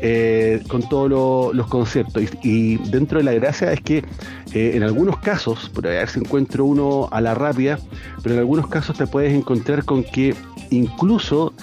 [0.00, 2.22] eh, con todos lo- los conciertos.
[2.42, 4.04] Y, y dentro de la gracia es que
[4.54, 7.78] en algunos casos, por a ver si encuentro uno a la rápida,
[8.22, 10.34] pero en algunos casos te puedes encontrar con que
[10.70, 11.54] incluso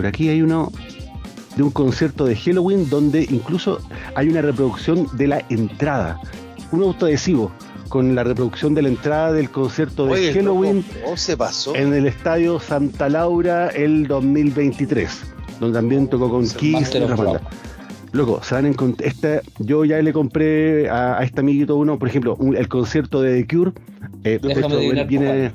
[0.00, 0.72] por aquí hay uno
[1.56, 3.80] de un concierto de Halloween donde incluso
[4.14, 6.18] hay una reproducción de la entrada,
[6.72, 7.52] un autoadhesivo
[7.90, 11.76] con la reproducción de la entrada del concierto de oye, Halloween ¿cómo se pasó?
[11.76, 15.20] en el estadio Santa Laura el 2023,
[15.60, 16.98] donde también tocó con Kiss y.
[18.12, 19.06] Loco, se van a encontrar.
[19.06, 23.20] Esta, yo ya le compré a, a este amiguito uno, por ejemplo, un- el concierto
[23.20, 23.72] de The Cure.
[24.24, 25.52] eh, de hecho, viene,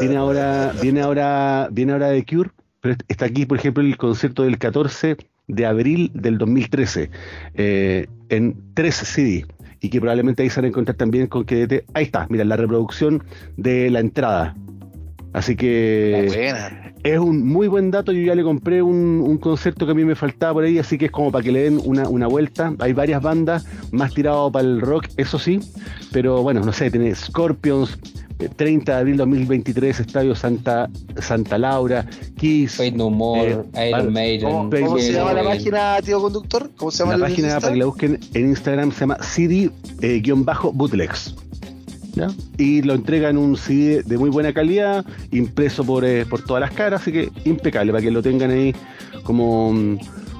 [0.00, 2.50] viene ahora, viene ahora, viene ahora The Cure,
[2.84, 5.16] pero está aquí, por ejemplo, el concierto del 14
[5.48, 7.10] de abril del 2013
[7.54, 9.46] eh, en 3 CD
[9.80, 12.58] y que probablemente ahí se van a encontrar también con que ahí está, mira la
[12.58, 13.24] reproducción
[13.56, 14.54] de la entrada.
[15.32, 16.92] Así que Buena.
[17.02, 18.12] es un muy buen dato.
[18.12, 20.98] Yo ya le compré un, un concierto que a mí me faltaba por ahí, así
[20.98, 22.74] que es como para que le den una, una vuelta.
[22.80, 25.58] Hay varias bandas más tirado para el rock, eso sí,
[26.12, 27.98] pero bueno, no sé, tiene Scorpions,
[28.48, 30.88] 30 de abril 2023, Estadio Santa,
[31.20, 32.04] Santa Laura,
[32.36, 32.76] Kiss.
[32.76, 34.50] Fate No More, Eh, Iron Maiden.
[34.50, 36.70] ¿Cómo, Pero cómo se llama la página, tío conductor?
[36.76, 37.60] ¿Cómo se llama La página Insta?
[37.60, 41.34] para que la busquen en Instagram se llama CD-bootlegs.
[42.14, 42.28] ¿ya?
[42.58, 46.60] Y lo entrega en un CD de muy buena calidad, impreso por, eh, por todas
[46.60, 48.72] las caras, así que impecable, para que lo tengan ahí
[49.24, 49.98] como, mm,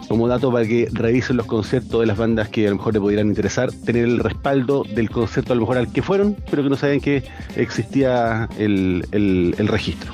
[0.09, 3.01] como dato para que revisen los conciertos de las bandas que a lo mejor le
[3.01, 6.69] pudieran interesar, tener el respaldo del concierto a lo mejor al que fueron, pero que
[6.71, 7.25] no sabían que
[7.57, 10.13] existía el, el- el registro.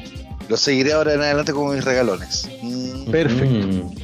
[0.48, 2.48] Lo seguiré ahora en adelante con mis regalones.
[2.62, 3.66] Mm, Perfecto.
[3.66, 3.94] Mm.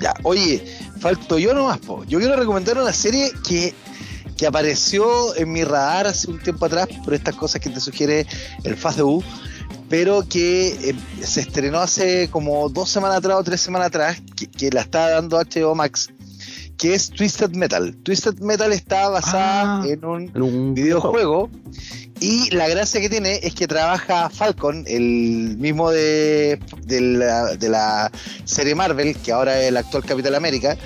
[0.00, 0.62] ya, oye,
[1.00, 2.04] falto yo nomás, po.
[2.04, 3.74] Yo quiero recomendar una serie que,
[4.36, 8.26] que apareció en mi radar hace un tiempo atrás por estas cosas que te sugiere
[8.64, 9.22] el FASDU.
[9.88, 14.46] Pero que eh, se estrenó hace como dos semanas atrás o tres semanas atrás, que,
[14.48, 16.10] que la está dando HBO Max,
[16.76, 17.94] que es Twisted Metal.
[18.02, 21.50] Twisted Metal está basada Ah, en un En un videojuego.
[22.20, 27.68] Y la gracia que tiene es que trabaja Falcon, el mismo de, de, la, de
[27.68, 28.10] la
[28.44, 30.78] serie Marvel, que ahora es el actual Capitán América.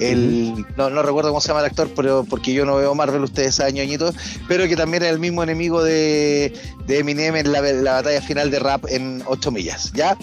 [0.00, 3.22] El, no, no recuerdo cómo se llama el actor, pero porque yo no veo Marvel,
[3.22, 4.14] ustedes saben, ñoñitos,
[4.46, 6.54] pero que también es el mismo enemigo de,
[6.86, 10.16] de Eminem en la, la batalla final de rap en 8 millas, ¿ya?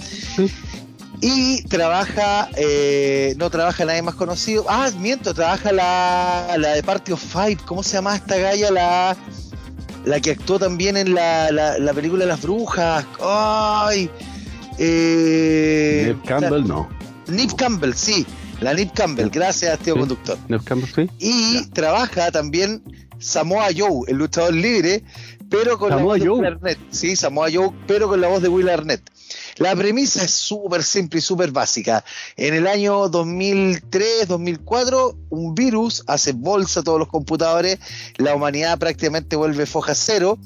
[1.21, 4.65] Y trabaja, eh, no trabaja nadie más conocido.
[4.67, 7.57] Ah, miento, trabaja la, la de Party of Five.
[7.65, 8.69] ¿Cómo se llama esta galla?
[8.71, 9.17] La,
[10.05, 13.05] la que actuó también en la, la, la película Las Brujas.
[13.21, 14.09] ¡Ay!
[14.77, 16.89] Eh, Neve Campbell, no.
[17.27, 18.25] Nip Campbell, sí.
[18.61, 19.99] La Nip Campbell, gracias, tío Sí.
[19.99, 20.37] conductor.
[20.47, 21.09] Neve Campbell, sí.
[21.19, 22.81] Y trabaja también
[23.19, 25.03] Samoa Joe, el luchador libre,
[25.49, 26.29] pero con Samoa la voz de.
[26.29, 26.79] Will Arnett.
[26.91, 29.01] Sí, Samoa Joe, pero con la voz de Will Arnett.
[29.57, 32.03] La premisa es súper simple y súper básica.
[32.35, 37.79] En el año 2003-2004, un virus hace bolsa a todos los computadores,
[38.17, 40.37] la humanidad prácticamente vuelve foja cero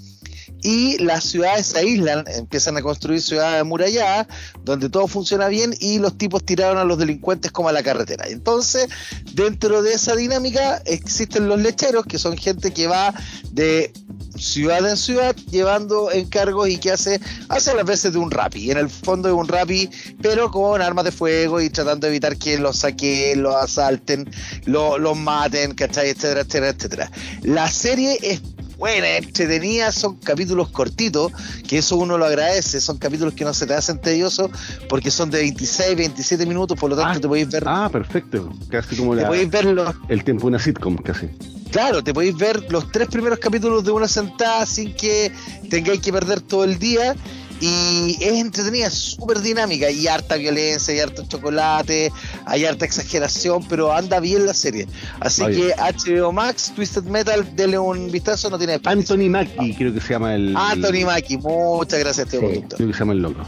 [0.61, 4.27] y las ciudades se aíslan, empiezan a construir ciudades amuralladas
[4.64, 8.26] donde todo funciona bien y los tipos tiraron a los delincuentes como a la carretera.
[8.27, 8.88] Entonces,
[9.34, 13.14] dentro de esa dinámica existen los lecheros, que son gente que va
[13.52, 13.94] de
[14.40, 18.78] ciudad en ciudad llevando encargos y que hace, hace las veces de un rapi, en
[18.78, 19.90] el fondo de un rapi,
[20.22, 24.30] pero con armas de fuego y tratando de evitar que los saquen, los asalten,
[24.66, 26.10] lo- los maten, ¿cachai?
[26.10, 27.11] etcétera, etcétera, etcétera.
[27.44, 28.41] La serie es
[28.80, 31.31] buena, entretenida, son capítulos cortitos,
[31.68, 34.49] que eso uno lo agradece, son capítulos que no se te hacen tediosos
[34.88, 38.49] porque son de 26, 27 minutos, por lo tanto Ah, te podéis ver, Ah, perfecto.
[38.69, 41.27] Casi como la- podéis ver los, el tiempo de una sitcom, casi.
[41.72, 45.31] Claro, te podéis ver los tres primeros capítulos de una sentada sin que
[45.69, 47.15] tengáis que perder todo el día.
[47.61, 49.90] Y es entretenida, es súper dinámica.
[49.91, 52.11] Y harta violencia, y harto chocolate,
[52.45, 54.88] hay harta exageración, pero anda bien la serie.
[55.19, 55.73] Así Oye.
[55.76, 58.80] que HBO Max, Twisted Metal, denle un vistazo, no tiene.
[58.84, 60.56] Anthony Mackie, creo que se llama el.
[60.56, 62.64] Anthony Mackie, muchas gracias, tío Sí.
[62.76, 63.41] Creo que se llama el loco.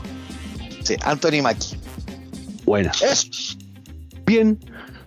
[0.83, 1.77] Sí, Anthony Mackie.
[2.65, 2.91] Buena.
[3.01, 3.27] Eso.
[4.25, 4.59] Bien,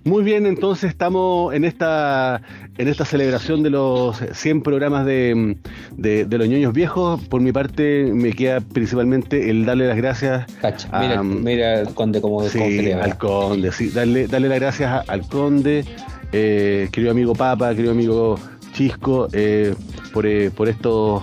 [0.05, 2.43] muy bien, entonces estamos en esta
[2.77, 5.57] en esta celebración de los 100 programas de,
[5.97, 7.21] de, de los ñoños viejos.
[7.29, 11.95] Por mi parte, me queda principalmente el darle las gracias Cacha, Ah, mira, mira el
[11.95, 13.05] conde como, sí, celebra.
[13.05, 15.85] al conde, sí, darle, darle las gracias a- al conde,
[16.33, 18.39] eh, querido amigo Papa, querido amigo
[18.73, 19.73] Chisco, eh,
[20.13, 21.23] por, eh, por estos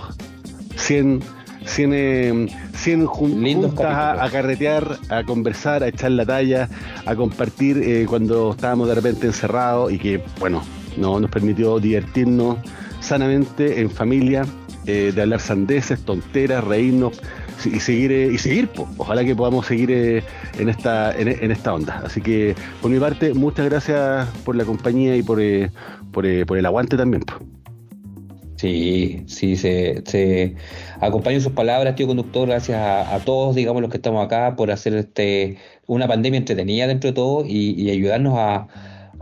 [0.76, 1.20] 100,
[1.66, 6.68] 100, eh, 100 jun- Lindos juntas a, a carretear, a conversar, a echar la talla,
[7.04, 10.62] a compartir eh, cuando estábamos de repente encerrados y que, bueno,
[10.96, 12.58] no, nos permitió divertirnos
[13.00, 14.46] sanamente en familia,
[14.86, 17.20] eh, de hablar sandeces, tonteras, reírnos
[17.64, 20.24] y seguir eh, y seguir ojalá que podamos seguir eh,
[20.58, 22.02] en esta en, esta onda.
[22.04, 25.40] Así que por mi parte muchas gracias por la compañía y por
[26.12, 27.22] por, el aguante también.
[28.56, 30.56] Sí, sí, se, se
[31.40, 35.58] sus palabras, tío conductor, gracias a, todos, digamos, los que estamos acá por hacer este
[35.86, 38.68] una pandemia entretenida dentro de todo y ayudarnos a,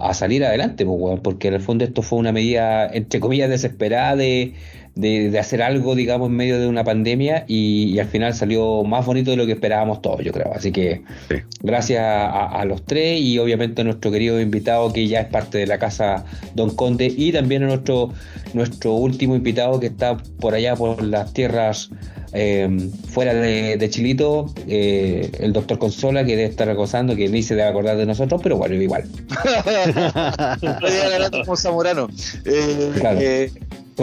[0.01, 4.17] a salir adelante, pues, porque en el fondo esto fue una medida, entre comillas, desesperada
[4.17, 4.55] de,
[4.95, 8.83] de, de hacer algo, digamos, en medio de una pandemia y, y al final salió
[8.85, 10.53] más bonito de lo que esperábamos todos, yo creo.
[10.55, 11.37] Así que Sí.
[11.63, 15.59] gracias a, a los tres y obviamente a nuestro querido invitado que ya es parte
[15.59, 18.13] de la casa Don Conde y también a nuestro,
[18.55, 21.91] nuestro último invitado que está por allá por las tierras
[22.33, 22.69] eh,
[23.09, 27.57] fuera de, de Chilito, eh, el doctor Consola que debe estar gozando, que ni se
[27.57, 29.03] debe acordar de nosotros, pero bueno, igual.
[31.45, 32.09] Como Zamorano.
[32.45, 33.19] Eh, Claro.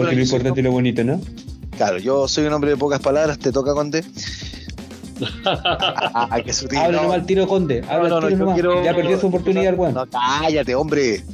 [0.02, 1.20] Porque lo importante y lo bonito, ¿no?
[1.76, 4.04] Claro, yo soy un hombre de pocas palabras, te toca, Conde.
[5.44, 6.78] Ah, qué sutil.
[6.78, 7.02] Habla no.
[7.02, 8.54] nomás al tiro Conde, habla no, tiro nomás.
[8.54, 9.94] quiero- Ya perdió su oportunidad, weón.
[9.94, 11.24] No, cállate, hombre.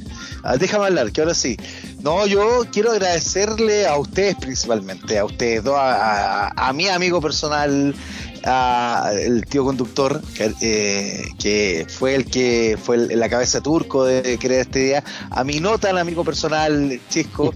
[0.43, 1.55] Ah, déjame hablar, que ahora sí.
[2.01, 7.21] No, yo quiero agradecerle a ustedes principalmente, a ustedes dos, a, a- a mi amigo
[7.21, 7.93] personal,
[8.45, 14.05] a el tío conductor, que, eh, que fue el que fue el- la cabeza turco
[14.05, 17.53] de crear este día, a mi no tan amigo personal, Chisco,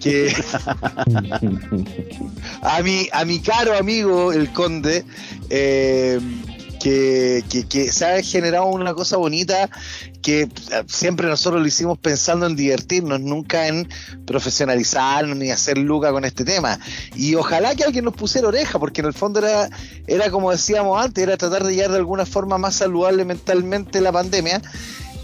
[0.00, 0.34] que
[2.62, 5.04] a mi, a mi caro amigo el conde,
[5.50, 6.20] eh,
[6.82, 9.70] que, que, que se ha generado una cosa bonita
[10.20, 10.48] que eh,
[10.88, 13.88] siempre nosotros lo hicimos pensando en divertirnos, nunca en
[14.26, 16.80] profesionalizarnos ni hacer luca con este tema.
[17.14, 19.70] Y ojalá que alguien nos pusiera oreja, porque en el fondo era,
[20.08, 24.10] era como decíamos antes, era tratar de llevar de alguna forma más saludable mentalmente la
[24.10, 24.60] pandemia.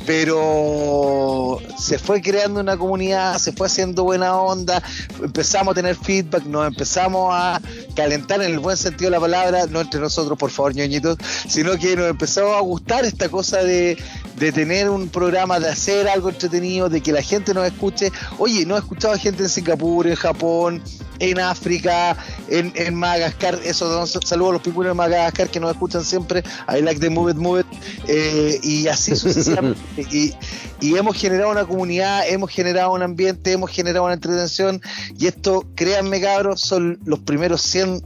[0.09, 4.83] Pero se fue creando una comunidad, se fue haciendo buena onda,
[5.23, 7.61] empezamos a tener feedback, nos empezamos a
[7.95, 11.77] calentar en el buen sentido de la palabra, no entre nosotros, por favor, ñoñitos, sino
[11.77, 13.99] que nos empezó a gustar esta cosa de,
[14.37, 18.11] de tener un programa, de hacer algo entretenido, de que la gente nos escuche.
[18.39, 20.83] Oye, no he escuchado a gente en Singapur, en Japón,
[21.19, 22.17] en África,
[22.49, 23.59] en, en Madagascar.
[23.65, 26.43] Eso, saludos a los pingüinos de Madagascar que nos escuchan siempre.
[26.69, 27.67] I like the move it, move it.
[28.07, 29.81] Eh, y así sucesivamente.
[30.11, 30.33] y,
[30.81, 34.81] y hemos generado una comunidad, hemos generado un ambiente, hemos generado una entretención.
[35.19, 38.03] Y esto, créanme, cabros, son los primeros 100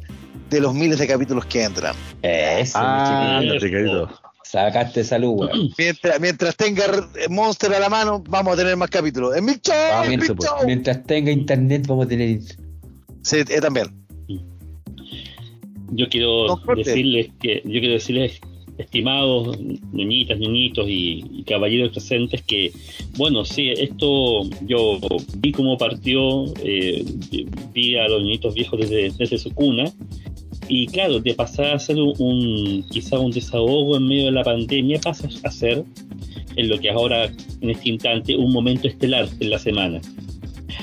[0.50, 1.94] de los miles de capítulos que entran.
[2.22, 4.08] Eso, Ah, querido.
[4.44, 5.70] Sacaste salud, weón.
[5.78, 6.84] Mientras, mientras tenga
[7.30, 9.34] Monster a la mano, vamos a tener más capítulos.
[9.34, 10.66] En mi mientras, show.
[10.66, 12.38] mientras tenga internet, vamos a tener.
[13.22, 13.86] Sí, eh, también.
[15.92, 16.46] Yo quiero
[16.86, 18.40] decirles que, yo quiero decirles,
[18.78, 19.58] estimados
[19.92, 22.72] niñitas, niñitos y, y caballeros presentes, que
[23.18, 24.98] bueno, sí, esto yo
[25.36, 27.04] vi cómo partió, eh,
[27.74, 29.84] vi a los niñitos viejos desde, desde su cuna,
[30.68, 34.44] y claro, de pasar a ser un, un- quizá un desahogo en medio de la
[34.44, 35.84] pandemia, pasa a ser
[36.56, 37.30] en lo que ahora,
[37.60, 40.00] en este instante, un momento estelar en la semana.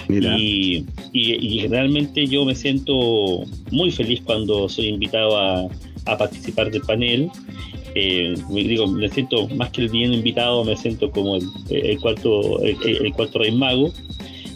[0.09, 5.67] Y, y, y generalmente yo me siento muy feliz cuando soy invitado a,
[6.05, 7.29] a participar del panel.
[7.95, 11.99] Eh, me, digo, me siento más que el bien invitado, me siento como el, el
[11.99, 13.91] cuarto el, el cuarto rey mago.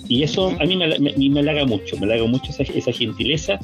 [0.08, 3.60] Y eso a mí me, me, me halaga mucho, me halaga mucho esa, esa gentileza.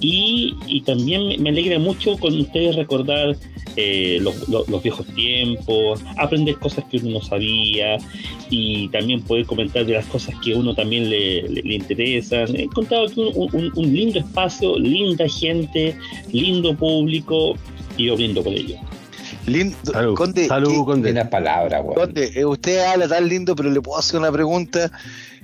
[0.00, 3.36] Y, y también me alegra mucho con ustedes recordar
[3.76, 7.98] eh, los, los- los viejos tiempos, aprender cosas que uno no sabía
[8.50, 12.54] y también poder comentar de las cosas que a uno también le, le- le interesan.
[12.56, 15.96] He encontrado aquí un, un- un lindo espacio, linda gente,
[16.32, 17.54] lindo público
[17.96, 18.76] y yo brindo por ello.
[19.46, 19.76] Lindo.
[19.84, 21.12] Salud, Conde, salud, ¿qué- Conde.
[21.12, 21.94] Buenas palabras, weón.
[21.94, 24.90] Conde, eh, usted habla tan lindo, pero le puedo hacer una pregunta.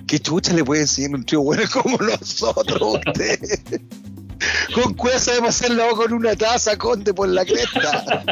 [0.07, 3.39] ¿Qué chucha le puede enseñar un tío bueno como nosotros usted?
[4.73, 8.23] Con cueva sabemos hacerlo con una taza, Conde, por la cresta.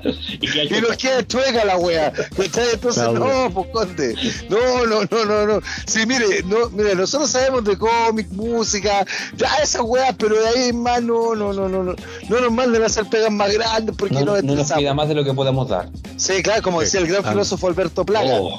[0.40, 2.12] y que hay Y nos queda chueca la wea.
[2.36, 3.12] Entonces, Claro.
[3.14, 4.14] no, pues Conde.
[4.48, 5.60] No, no, no, no, no.
[5.86, 9.04] Sí, mire, no, mire, nosotros sabemos de cómic, música,
[9.36, 11.94] ya esas weas, pero de ahí en más no, no, no, no, no.
[12.28, 15.08] No nos manden a hacer pegas más grandes porque No, no, no nos pida más
[15.08, 15.88] de lo que podamos dar.
[16.16, 16.84] Sí, claro, como Sí.
[16.84, 17.30] decía el gran Ah.
[17.30, 18.34] filósofo Alberto Plaga.
[18.40, 18.58] Oh.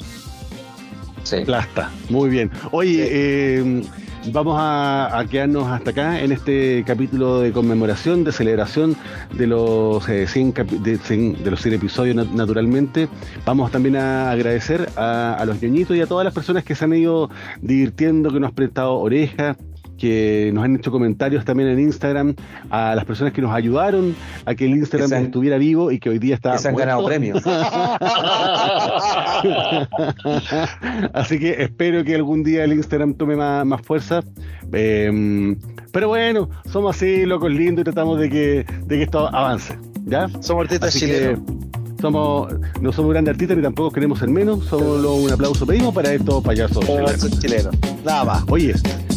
[1.22, 1.38] Sí.
[1.46, 1.90] Plasta.
[2.10, 2.50] Muy bien.
[2.70, 3.82] Oye, eh,
[4.32, 8.96] vamos a, quedarnos hasta acá en este capítulo de conmemoración, de celebración
[9.32, 13.08] de los eh, 100, capi- de, 100 de los 100 episodios nat- naturalmente.
[13.44, 16.94] Vamos también a agradecer a, los ñoñitos y a todas las personas que se han
[16.94, 17.30] ido
[17.60, 19.56] divirtiendo, que nos han prestado orejas
[20.04, 22.34] que nos han hecho comentarios también en Instagram,
[22.70, 24.14] a las personas que nos ayudaron
[24.44, 26.58] a que el Instagram Que se han- estuviera vivo y que hoy día está Que
[26.58, 26.88] se han muerto.
[26.88, 27.42] ganado premios.
[31.14, 34.20] Así que espero que algún día el Instagram tome más, más fuerza.
[34.72, 35.56] Eh,
[35.92, 39.78] pero bueno, somos así, locos lindos y tratamos de que, de que esto avance.
[40.06, 40.28] ¿Ya?
[40.40, 41.40] Somos artistas Así que chilenos.
[42.04, 42.52] Somos,
[42.82, 46.44] no somos grandes artistas ni tampoco queremos ser menos, solo un aplauso pedimos para estos
[46.44, 46.84] payasos.
[47.40, 47.74] Chilenos.
[48.04, 48.44] Nada más.
[48.50, 48.74] Oye,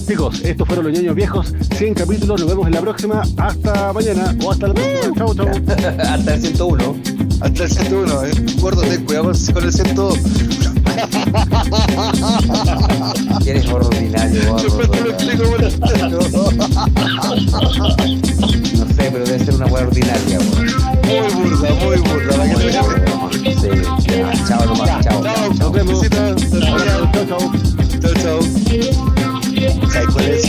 [0.08, 4.34] chicos, estos fueron los ñoños viejos, 100 capítulos, nos vemos en la próxima, hasta mañana
[4.42, 5.48] o hasta la próxima, chau chau.
[6.00, 6.96] Hasta el 101.
[7.42, 8.32] Hasta el 101, eh.
[8.62, 10.18] Gordo, ten cuidado con- el 102.
[13.46, 15.04] Eres ordinario, Después te lo
[15.50, 15.68] gordo.
[15.68, 16.48] explico.
[18.78, 20.97] No sé, pero debe ser una hueá ordinaria, weón.
[21.08, 22.38] Muy burda, muy burda.
[22.38, 23.02] ¿para qué te llames?
[23.62, 23.70] Sí.
[24.48, 25.24] Chao nomás, chao.
[25.24, 26.10] Chao, Nos vemos.
[26.10, 26.36] chau.
[28.02, 28.42] Chao, chao.
[29.92, 30.46] ¿Sabes cuál es